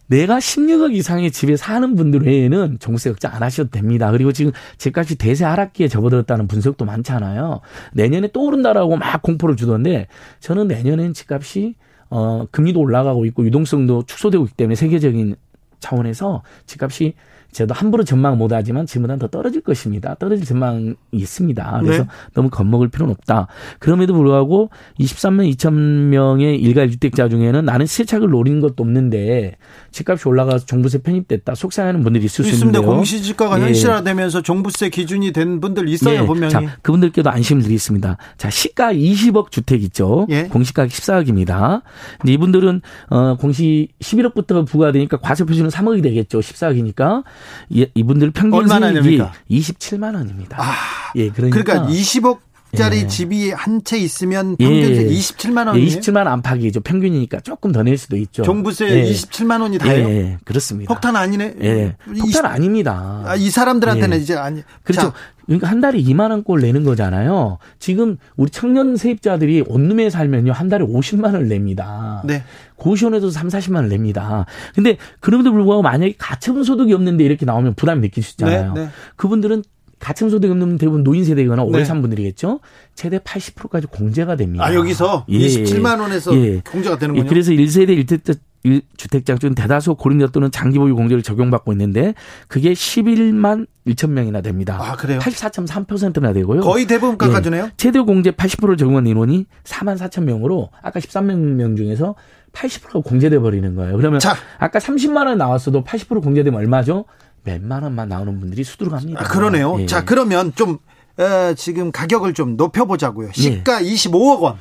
[0.09, 4.11] 내가 16억 이상의 집에 사는 분들 외에는 종부세 걱정 안 하셔도 됩니다.
[4.11, 7.61] 그리고 지금 집값이 대세 하락기에 접어들었다는 분석도 많잖아요.
[7.93, 10.07] 내년에 또 오른다라고 막 공포를 주던데
[10.41, 11.75] 저는 내년엔 집값이
[12.11, 15.37] 어 금리도 올라가고 있고 유동성도 축소되고 있기 때문에 세계적인
[15.81, 17.15] 차원에서 집값이
[17.59, 20.15] 저도 함부로 전망 못하지만 지금보다는 더 떨어질 것입니다.
[20.15, 21.81] 떨어질 전망이 있습니다.
[21.83, 22.09] 그래서 네.
[22.35, 23.49] 너무 겁먹을 필요는 없다.
[23.81, 24.71] 그럼에도 불구하고
[25.01, 29.57] 23만 2천 명의 일괄 주택자 중에는 나는 세착을 노린 것도 없는데
[29.91, 32.81] 집값이 올라가서 종부세 편입됐다 속상하는 분들이 있을 수 있습니다.
[32.81, 33.65] 공시지가가 예.
[33.65, 36.27] 현실화되면서 종부세 기준이 된 분들 있어요 예.
[36.27, 36.53] 분명히.
[36.53, 38.19] 자, 그분들께도 안심을 드리겠습니다.
[38.37, 40.29] 자 시가 20억 주택 있죠.
[40.31, 40.45] 예.
[40.45, 41.83] 공시가격 14억입니다.
[42.21, 46.39] 근데 이분들은 어 공시 11억부터 부과되니까 과세 표준은 3억이 되겠죠.
[46.39, 47.25] 14억이니까
[47.71, 50.57] 이분들 평균 수익이 27만 원입니다.
[50.61, 50.73] 아,
[51.17, 52.39] 예, 그러니까, 그러니까 20억
[52.77, 53.07] 짜리 예.
[53.07, 55.07] 집이 한 채 있으면 평균 예.
[55.07, 55.87] 27만 원이에요.
[55.87, 56.81] 예, 27만 안팎이죠.
[56.83, 58.43] 평균이니까 조금 더 낼 수도 있죠.
[58.43, 59.11] 종부세 예.
[59.11, 60.09] 27만 원이 다예요.
[60.11, 60.93] 예, 그렇습니다.
[60.93, 61.55] 폭탄 아니네.
[61.63, 61.97] 예.
[62.05, 63.23] 폭탄 20, 아닙니다.
[63.25, 64.21] 아, 이 사람들한테는 예.
[64.21, 64.63] 이제 아니.
[64.83, 65.01] 그렇죠.
[65.01, 65.15] 자.
[65.47, 67.57] 그러니까 한 달에 2만 원꼴 내는 거잖아요.
[67.79, 72.21] 지금 우리 청년 세입자들이 온룸에 살면요 한 달에 50만 원을 냅니다.
[72.27, 72.45] 네.
[72.79, 74.47] 고시원에도 3, 40만 원을 냅니다.
[74.75, 78.73] 근데 그럼에도 불구하고 만약에 가처분 소득이 없는데 이렇게 나오면 부담이 느낄 수 있잖아요.
[78.73, 78.89] 네, 네.
[79.17, 79.63] 그분들은
[79.99, 81.85] 가층 소득 없는 대부분 노인 세대거나 오래 네.
[81.85, 82.61] 산 분들이겠죠.
[82.95, 84.65] 최대 80%까지 공제가 됩니다.
[84.65, 85.39] 아 여기서 예.
[85.39, 86.61] 27만 원에서 예.
[86.61, 87.25] 공제가 되는군요.
[87.25, 87.29] 예.
[87.29, 92.15] 그래서 1세대 1주택자 1주택자 중 대다수 고령자 또는 장기 보유 공제를 적용받고 있는데
[92.49, 94.79] 그게 11만 1천 명이나 됩니다.
[94.81, 95.21] 아 그래요?
[95.21, 96.61] 84.3%나 되고요.
[96.61, 97.17] 거의 대부분 예.
[97.19, 97.65] 깎아주네요.
[97.65, 97.73] 예.
[97.77, 102.15] 최대 공제 80%를 적용한 인원이 4만 4천 명으로 아까 13만 명 중에서
[102.53, 103.97] 80%가 공제돼 버리는 거예요.
[103.97, 104.37] 그러면 자.
[104.59, 107.05] 아까 30만 원 나왔어도 80% 공제되면 얼마죠?
[107.45, 109.21] 몇만 원만 나오는 분들이 수두룩 합니다.
[109.23, 109.77] 아, 그러네요.
[109.81, 109.87] 예.
[109.87, 110.79] 자, 그러면 좀
[111.19, 113.31] 어, 지금 가격을 좀 높여 보자고요.
[113.33, 113.89] 시가 예.
[113.89, 114.57] 25억 원.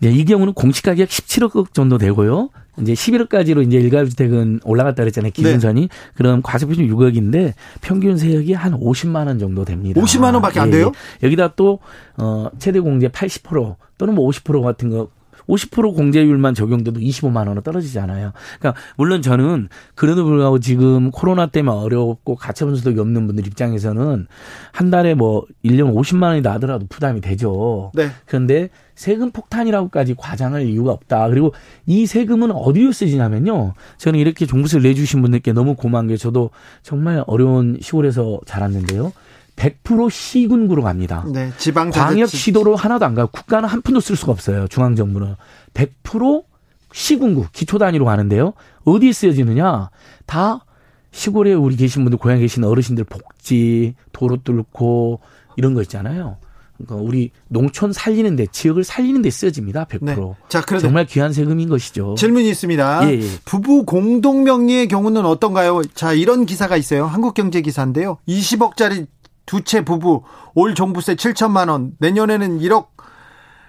[0.00, 2.50] 네, 이 경우는 공시 가격 17억 정도 되고요.
[2.80, 5.32] 이제 11억까지로 이제 일가주택은 올라갔다 그랬잖아요.
[5.32, 5.80] 기준선이.
[5.80, 5.88] 네.
[6.14, 10.00] 그럼 과세표준 6억인데 평균 세액이 한 50만 원 정도 됩니다.
[10.00, 10.92] 50만 원밖에 안 돼요?
[11.22, 11.26] 예.
[11.26, 11.80] 여기다 또
[12.16, 15.08] 어, 최대 공제 80% 또는 뭐 50% 같은 거
[15.48, 18.32] 50% 공제율만 적용돼도 25만 원은 떨어지잖아요.
[18.58, 24.26] 그러니까 물론 저는 그래도 불구하고 지금 코로나 때문에 어렵고 가처분 소득이 없는 분들 입장에서는
[24.72, 27.90] 한 달에 뭐 1년 50만 원이 나더라도 부담이 되죠.
[27.94, 28.10] 네.
[28.26, 31.28] 그런데 세금 폭탄이라고까지 과장할 이유가 없다.
[31.28, 31.54] 그리고
[31.86, 33.74] 이 세금은 어디로 쓰지냐면요.
[33.96, 36.50] 저는 이렇게 종부세를 내주신 분들께 너무 고마운 게 저도
[36.82, 39.12] 정말 어려운 시골에서 자랐는데요.
[39.58, 41.24] 100% 시군구로 갑니다.
[41.32, 44.68] 네, 지방 광역 시도로 하나도 안 가고 국가는 한 푼도 쓸 수가 없어요.
[44.68, 45.34] 중앙 정부는
[45.74, 46.44] 100%
[46.92, 48.54] 시군구 기초 단위로 가는데요.
[48.84, 49.90] 어디에 쓰여지느냐?
[50.26, 50.64] 다
[51.10, 55.20] 시골에 우리 계신 분들 고향에 계신 어르신들 복지, 도로 뚫고
[55.56, 56.36] 이런 거 있잖아요.
[56.76, 59.86] 그러니까 우리 농촌 살리는데 지역을 살리는데 쓰여집니다.
[59.86, 60.04] 100%.
[60.04, 60.16] 네.
[60.48, 62.14] 자, 그래도 정말 귀한 세금인 것이죠.
[62.16, 63.10] 질문이 있습니다.
[63.10, 63.28] 예, 예.
[63.44, 65.82] 부부 공동 명의의 경우는 어떤가요?
[65.94, 67.06] 자, 이런 기사가 있어요.
[67.06, 68.18] 한국경제 기사인데요.
[68.28, 69.08] 20억짜리
[69.48, 70.22] 두 채 부부
[70.54, 72.88] 올 종부세 7천만 원 내년에는 1억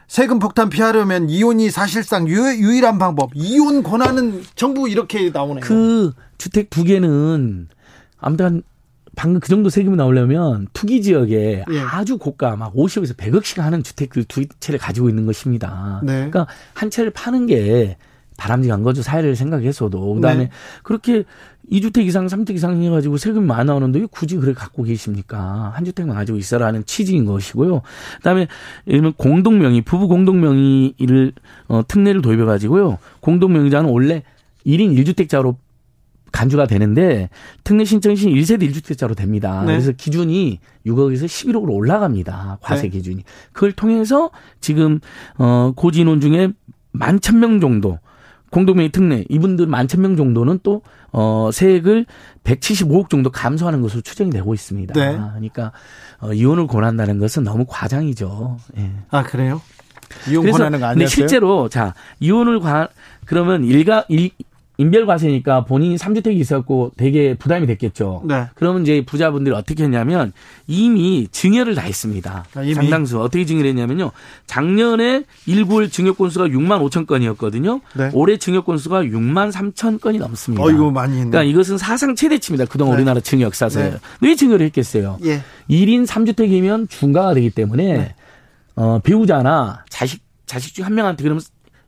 [0.08, 3.30] 세금 폭탄 피하려면 이혼이 사실상 유, 일한 방법.
[3.36, 5.62] 이혼 권한은 정부 이렇게 나오네요.
[5.62, 7.68] 그 주택 두 개는
[8.20, 8.64] 아무튼
[9.16, 11.80] 방금 그 정도 세금이 나오려면 투기 지역에 예.
[11.82, 16.02] 아주 고가 막 50에서 100억씩 하는 주택 그두 채를 가지고 있는 것입니다.
[16.04, 16.14] 네.
[16.14, 17.98] 그러니까 한 채를 파는 게
[18.38, 19.02] 바람직한 거죠.
[19.04, 20.16] 사회를 생각해서도.
[20.16, 20.50] 그다음에 네.
[20.84, 21.26] 그렇게
[21.72, 25.72] 2주택 이상, 3주택 이상 해가지고 세금이 많이 나오는데 왜 굳이 그래 갖고 계십니까?
[25.76, 27.82] 한 주택만 가지고 있어라는 취지인 것이고요.
[28.18, 28.48] 그다음에
[28.88, 31.34] 예를 공동명의, 부부 공동명의를
[31.68, 32.98] 어, 특례를 도입해가지고요.
[33.20, 34.24] 공동명의자는 원래
[34.66, 35.56] 1인 1주택자로
[36.32, 37.30] 간주가 되는데
[37.64, 39.62] 특례 신청 시 1세대 1주택자로 됩니다.
[39.62, 39.74] 네.
[39.74, 42.60] 그래서 기준이 6억에서 11억으로 올라갑니다.
[42.62, 42.90] 과세 네.
[42.90, 43.24] 기준이.
[43.52, 44.30] 그걸 통해서
[44.62, 45.00] 지금
[45.38, 46.50] 어 고진원 중에
[46.92, 47.98] 만 천 명 정도
[48.52, 50.82] 공동명의 특례 이분들 만 천 명 정도는 또
[51.12, 52.06] 어, 세액을
[52.44, 54.94] 175억 정도 감소하는 것으로 추정이 되고 있습니다.
[54.94, 55.12] 네.
[55.14, 55.72] 그러니까
[56.20, 58.58] 어, 이혼을 권한다는 것은 너무 과장이죠.
[58.78, 58.92] 예.
[59.12, 59.62] 아 그래요?
[60.30, 60.94] 이혼 권하는 거 아니었어요?
[60.96, 62.88] 근데 실제로 자 이혼을 관
[63.26, 64.32] 그러면 일가 일,
[64.80, 68.24] 인별과세니까 본인이 3주택이 있었고 되게 부담이 됐겠죠.
[68.26, 68.46] 네.
[68.56, 70.32] 그러면 이제 부자분들이 어떻게 했냐면
[70.68, 72.46] 이미 증여를 다 했습니다.
[72.56, 72.74] 아, 이미?
[72.74, 73.20] 상당수.
[73.22, 74.12] 어떻게 증여를 했냐면요.
[74.48, 77.82] 작년에 1구월 증여 건수가 6만 5천 건이었거든요.
[77.96, 78.10] 네.
[78.14, 80.64] 올해 증여 건수가 6만 3천 건이 넘습니다.
[80.64, 81.30] 어, 이거 많이 했네.
[81.30, 82.66] 그러니까 이것은 사상 최대치입니다.
[82.72, 83.02] 그동안 네.
[83.02, 83.82] 우리나라 증여 역사에서.
[83.82, 83.94] 네.
[84.22, 85.20] 왜 증여를 했겠어요?
[85.26, 85.42] 예.
[85.70, 88.16] 1인 3주택이면 중가가 되기 때문에 네.
[88.76, 91.42] 어, 배우자나 자식 자식 중 한 명한테 그러면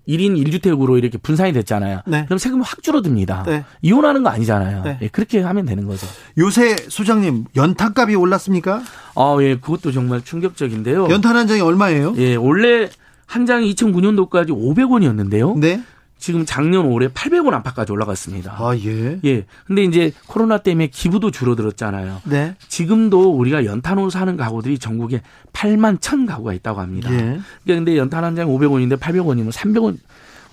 [0.08, 2.02] 1인 1주택으로 이렇게 분산이 됐잖아요.
[2.08, 2.26] 네.
[2.26, 3.44] 그럼 세금이 확 줄어듭니다.
[3.44, 3.64] 네.
[3.82, 4.84] 이혼하는 거 아니잖아요.
[4.84, 4.98] 네.
[5.02, 6.08] 예, 그렇게 하면 되는 거죠.
[6.38, 8.82] 요새 소장님 연탄값이 올랐습니까?
[9.16, 11.10] 아, 예, 그것도 정말 충격적인데요.
[11.10, 12.16] 연탄 한 장이 얼마예요?
[12.18, 12.90] 예, 원래
[13.26, 15.58] 한 장이 2009년도까지 500원이었는데요.
[15.60, 15.82] 네.
[16.22, 18.54] 지금 작년 올해 800원 안팎까지 올라갔습니다.
[18.58, 19.20] 아, 예.
[19.26, 19.46] 예.
[19.66, 22.22] 근데 이제 코로나 때문에 기부도 줄어들었잖아요.
[22.26, 22.56] 네.
[22.68, 25.22] 지금도 우리가 연탄으로 사는 가구들이 전국에
[25.52, 27.12] 8만 1천 가구가 있다고 합니다.
[27.12, 27.18] 예.
[27.18, 29.98] 그러니까 근데 연탄 한 장 500원인데 800원이면 300원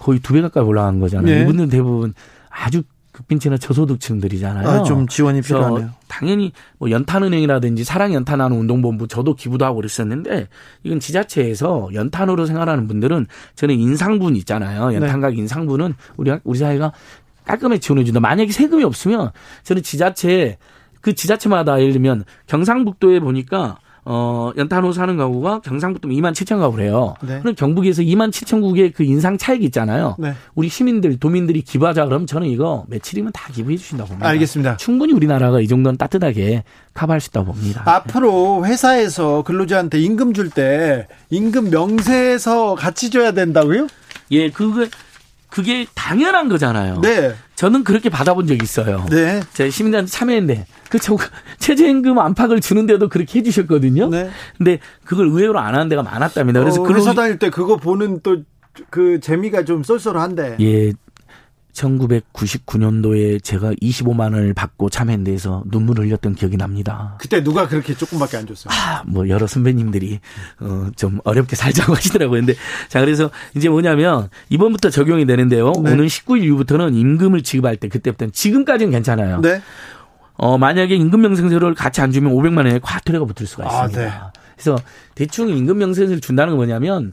[0.01, 1.33] 거의 두 배 가까이 올라간 거잖아요.
[1.35, 1.43] 네.
[1.43, 2.15] 이분들은 대부분
[2.51, 2.83] 아주
[3.19, 4.69] 극빈치나 저소득층들이잖아요.
[4.69, 5.91] 아, 좀 지원이 필요하네요.
[6.07, 10.47] 당연히 뭐 연탄은행이라든지 사랑연탄하는 운동본부 저도 기부도 하고 그랬었는데
[10.85, 13.27] 이건 지자체에서 연탄으로 생활하는 분들은
[13.57, 14.95] 저는 인상분 있잖아요.
[14.95, 15.39] 연탄각 네.
[15.39, 16.93] 인상분은 우리 우리 사회가
[17.45, 18.21] 깔끔하게 지원해 준다.
[18.21, 19.33] 만약에 세금이 없으면
[19.65, 20.59] 저는 지자체
[21.01, 23.79] 그 지자체마다 예를 들면 경상북도에 보니까
[24.11, 27.15] 어, 연탄호 사는 가구가 경상북도 2만 7천 가구래요.
[27.21, 27.41] 네.
[27.41, 30.17] 그럼 경북에서 2만 7천 국의 그 인상 차익 있잖아요.
[30.19, 30.33] 네.
[30.55, 34.27] 우리 시민들, 도민들이 기부하자 그러면 저는 이거 며칠이면 다 기부해 주신다고 봅니다.
[34.31, 34.77] 알겠습니다.
[34.79, 36.65] 충분히 우리나라가 이 정도는 따뜻하게
[36.95, 37.83] 커버할 수 있다고 봅니다.
[37.85, 43.89] 앞으로 회사에서 근로자한테 임금 줄 때 임금 명세서 같이 줘야 된다고요?
[44.31, 44.87] 예, 그거
[45.51, 47.01] 그게 당연한 거잖아요.
[47.03, 47.35] 네.
[47.57, 49.05] 저는 그렇게 받아본 적이 있어요.
[49.11, 49.43] 네.
[49.53, 50.99] 제가 시민들한테 참여했는데 그
[51.59, 54.09] 최저임금 안팎을 주는데도 그렇게 해주셨거든요.
[54.09, 54.31] 네.
[54.57, 56.61] 근데 그걸 의외로 안 하는 데가 많았답니다.
[56.61, 58.37] 그래서 어, 회사 다닐 때 그거 보는 또
[58.91, 60.57] 그 재미가 좀 쏠쏠한데.
[60.61, 60.93] 예,
[61.73, 67.17] 1999년도에 제가 25만 원을 받고 참여한 데서 눈물을 흘렸던 기억이 납니다.
[67.21, 68.73] 그때 누가 그렇게 조금밖에 안 줬어요?
[68.73, 70.19] 아, 뭐 여러 선배님들이
[70.61, 72.41] 어, 좀 어렵게 살자고 하시더라고요.
[72.41, 72.55] 근데
[72.89, 75.73] 자 그래서 이제 뭐냐면 이번부터 적용이 되는데요.
[75.85, 75.93] 네.
[75.93, 79.41] 오는 19일 이후부터는 임금을 지급할 때 그때부터는 지금까지는 괜찮아요.
[79.41, 79.63] 네.
[80.39, 84.01] 어, 만약에 임금 명세서를 같이 안 주면 500만 원의 과태료가 붙을 수가 아, 있습니다.
[84.11, 84.41] 아, 네.
[84.55, 84.77] 그래서
[85.15, 87.13] 대충 임금 명세서를 준다는 건 뭐냐면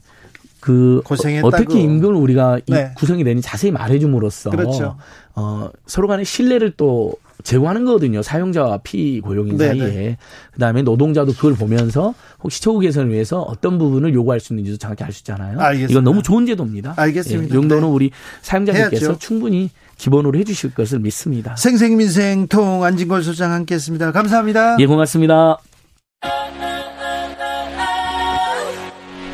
[0.60, 1.48] 그 고생했다고.
[1.48, 2.92] 어떻게 임금을 우리가 네.
[2.96, 4.98] 구성이 되니 자세히 말해줌으로써 그렇죠.
[5.36, 8.24] 어, 서로 간의 신뢰를 또 제공하는 거거든요.
[8.24, 9.80] 사용자와 피고용인 네네.
[9.80, 10.18] 사이에.
[10.54, 15.12] 그다음에 노동자도 그걸 보면서 혹시 처우 개선을 위해서 어떤 부분을 요구할 수 있는지도 정확히 알
[15.12, 15.60] 수 있잖아요.
[15.60, 15.92] 알겠습니다.
[15.92, 16.94] 이건 너무 좋은 제도입니다.
[16.96, 17.44] 알겠습니다.
[17.44, 17.90] 예, 이 정도는 네.
[17.90, 18.12] 우리
[18.42, 19.20] 사용자들께서.
[19.20, 21.56] 충분히 기본으로 해주실 것을 믿습니다.
[21.56, 24.12] 생생민생통 안진걸 소장 함께했습니다.
[24.12, 24.78] 감사합니다.
[24.80, 25.58] 예, 고맙습니다.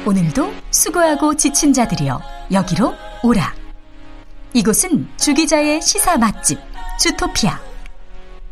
[0.05, 2.21] 오늘도 수고하고 지친 자들이여
[2.51, 2.93] 여기로
[3.23, 3.53] 오라.
[4.53, 6.59] 이곳은 주기자의 시사 맛집
[6.99, 7.59] 주토피아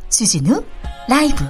[0.09, 0.63] 주진우
[1.09, 1.43] 라이브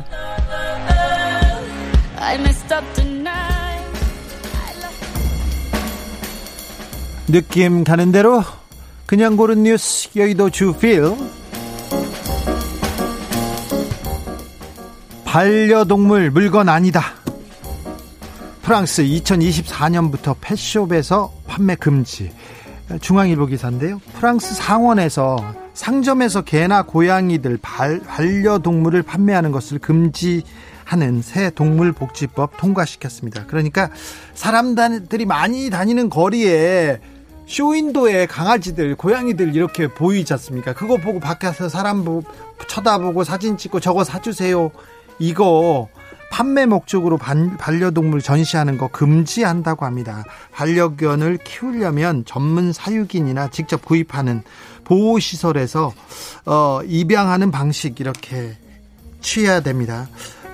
[7.27, 8.43] 느낌 가는 대로
[9.09, 11.01] 그냥 고른 뉴스 여의도 주필.
[15.25, 17.01] 반려동물 물건 아니다.
[18.61, 22.31] 프랑스 2024년부터 펫숍에서 판매 금지.
[23.01, 23.99] 중앙일보 기사인데요.
[24.13, 30.43] 프랑스 상원에서 상점에서 개나 고양이들 발, 반려동물을 판매하는 것을 금지
[30.83, 33.47] 하는 새 동물복지법 통과시켰습니다.
[33.47, 33.89] 그러니까
[34.35, 36.99] 사람들이 많이 다니는 거리에
[37.49, 40.73] 쇼윈도에 강아지들, 고양이들 이렇게 보이지 않습니까?
[40.73, 42.21] 그거 보고 밖에서 사람 보고
[42.67, 44.69] 쳐다보고 사진 찍고 저거 사주세요.
[45.17, 45.89] 이거
[46.31, 50.23] 판매 목적으로 반, 반려동물 전시하는 거 금지한다고 합니다.
[50.51, 54.43] 반려견을 키우려면 전문 사육인이나 직접 구입하는
[54.83, 55.91] 보호시설에서
[56.45, 58.57] 어, 입양하는 방식 이렇게
[59.21, 60.07] 취해야 됩니다.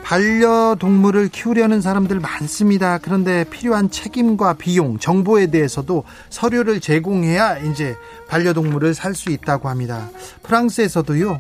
[0.06, 3.00] 반려동물을 키우려는 사람들 많습니다.
[3.00, 7.96] 그런데 필요한 책임과 비용, 정보에 대해서도 서류를 제공해야 이제
[8.28, 10.10] 반려동물을 살 수 있다고 합니다.
[10.44, 11.40] 프랑스에서도요,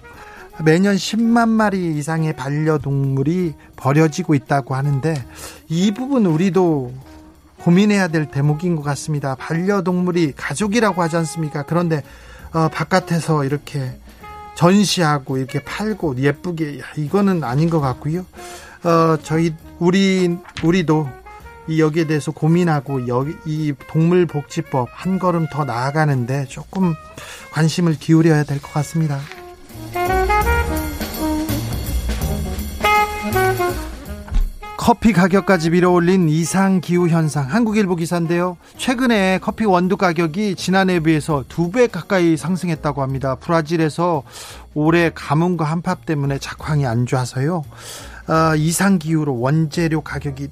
[0.64, 5.14] 매년 10만 마리 이상의 반려동물이 버려지고 있다고 하는데
[5.68, 6.92] 이 부분 우리도
[7.60, 9.36] 고민해야 될 대목인 것 같습니다.
[9.36, 11.64] 반려동물이 가족이라고 하지 않습니까?
[11.64, 12.02] 그런데
[12.52, 14.00] 어, 바깥에서 이렇게
[14.56, 18.26] 전시하고 이렇게 팔고 예쁘게 이거는 아닌 것 같고요.
[18.84, 21.08] 어, 저희 우리 우리도
[21.68, 26.94] 이 여기에 대해서 고민하고 여기 이 동물복지법 한 걸음 더 나아가는데 조금
[27.52, 29.20] 관심을 기울여야 될 것 같습니다.
[34.86, 38.56] 커피 가격까지 밀어올린 이상 기후 현상 한국일보 기사인데요.
[38.78, 43.34] 최근에 커피 원두 가격이 지난해에 비해서 두 배 가까이 상승했다고 합니다.
[43.34, 44.22] 브라질에서
[44.76, 47.64] 올해 가뭄과 한파 때문에 작황이 안 좋아서요.
[48.28, 50.50] 어, 이상 기후로 원재료 가격이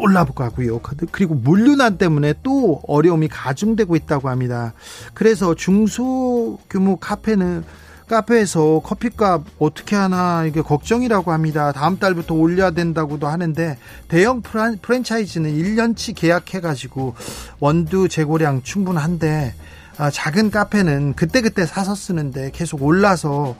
[0.00, 0.80] 올라가고요.
[1.12, 4.72] 그리고 물류난 때문에 또 어려움이 가중되고 있다고 합니다.
[5.14, 7.62] 그래서 중소규모 카페는
[8.08, 11.72] 카페에서 커피값 어떻게 하나 이게 걱정이라고 합니다.
[11.72, 13.78] 다음 달부터 올려야 된다고도 하는데
[14.08, 17.14] 대형 프랜차이즈는 1년치 계약해 가지고
[17.60, 19.54] 원두 재고량 충분한데
[19.96, 23.56] 아, 작은 카페는 그때그때 사서 쓰는데 계속 올라서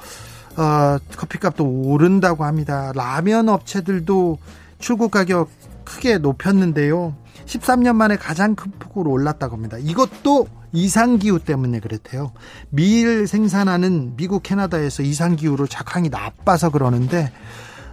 [0.57, 2.93] 어, 커피값도 오른다고 합니다.
[2.95, 4.39] 라면 업체들도
[4.79, 5.49] 출고 가격
[5.85, 7.15] 크게 높였는데요.
[7.47, 9.77] 13년 만에 가장 큰 폭으로 올랐다고 합니다.
[9.79, 12.33] 이것도 이상기후 때문에 그렇대요.
[12.71, 17.33] 밀 생산하는 미국, 캐나다에서 이상기후로 작황이 나빠서 그러는데,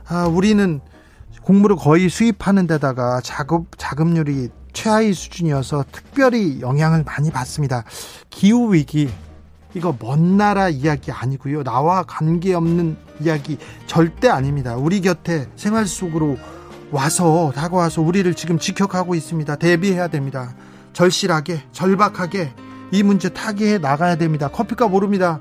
[0.08, 0.82] 아, 우리는
[1.44, 7.84] 곡물을 거의 수입하는 데다가 작업, 자급률이 최하위 수준이어서 특별히 영향을 많이 받습니다.
[8.30, 9.10] 기후 위기,
[9.74, 11.64] 이거 먼 나라 이야기 아니고요.
[11.64, 14.76] 나와 관계없는 이야기 절대 아닙니다.
[14.76, 16.38] 우리 곁에 생활 속으로
[16.92, 19.56] 와서 다가와서 우리를 지금 지켜가고 있습니다.
[19.56, 20.54] 대비해야 됩니다.
[20.94, 22.54] 절실하게 절박하게
[22.92, 24.50] 이 문제 타개해 나가야 됩니다.
[24.50, 25.40] 커피값 오릅니다.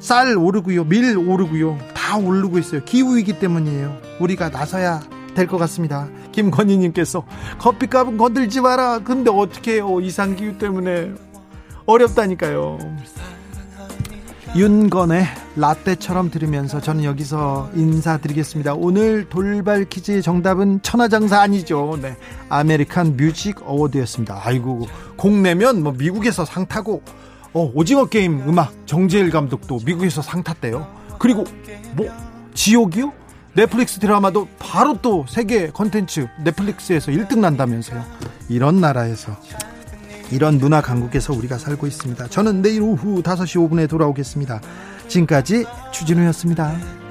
[0.00, 0.84] 쌀 오르고요.
[0.84, 1.78] 밀 오르고요.
[1.94, 2.84] 다 오르고 있어요.
[2.84, 3.96] 기후이기 때문이에요.
[4.20, 5.00] 우리가 나서야
[5.34, 6.08] 될 것 같습니다.
[6.32, 7.24] 김건희 님께서
[7.58, 9.00] 커피값은 건들지 마라.
[9.00, 10.00] 근데 어떻게 해요.
[10.00, 11.12] 이상기후 때문에
[11.86, 12.78] 어렵다니까요.
[14.56, 15.26] 윤건의
[15.56, 18.72] 라떼처럼 들으면서 저는 여기서 인사드리겠습니다.
[18.72, 21.98] 오늘 돌발 퀴즈의 정답은 천하장사 아니죠.
[22.00, 22.16] 네.
[22.48, 24.40] 아메리칸 뮤직 어워드였습니다.
[24.42, 27.02] 아이고, 공 내면 뭐 미국에서 상 타고,
[27.52, 30.86] 어, 오징어 게임 음악 정재일 감독도 미국에서 상 탔대요.
[31.18, 31.44] 그리고
[31.94, 32.08] 뭐,
[32.54, 33.12] 지옥이요?
[33.52, 38.02] 넷플릭스 드라마도 바로 또 세계 컨텐츠 넷플릭스에서 1등 한다면서요.
[38.48, 39.36] 이런 나라에서
[40.30, 42.28] 이런 문화 강국에서 우리가 살고 있습니다.
[42.28, 44.60] 저는 내일 오후 5시 5분에 돌아오겠습니다.
[45.08, 47.05] 지금까지 주진우였습니다.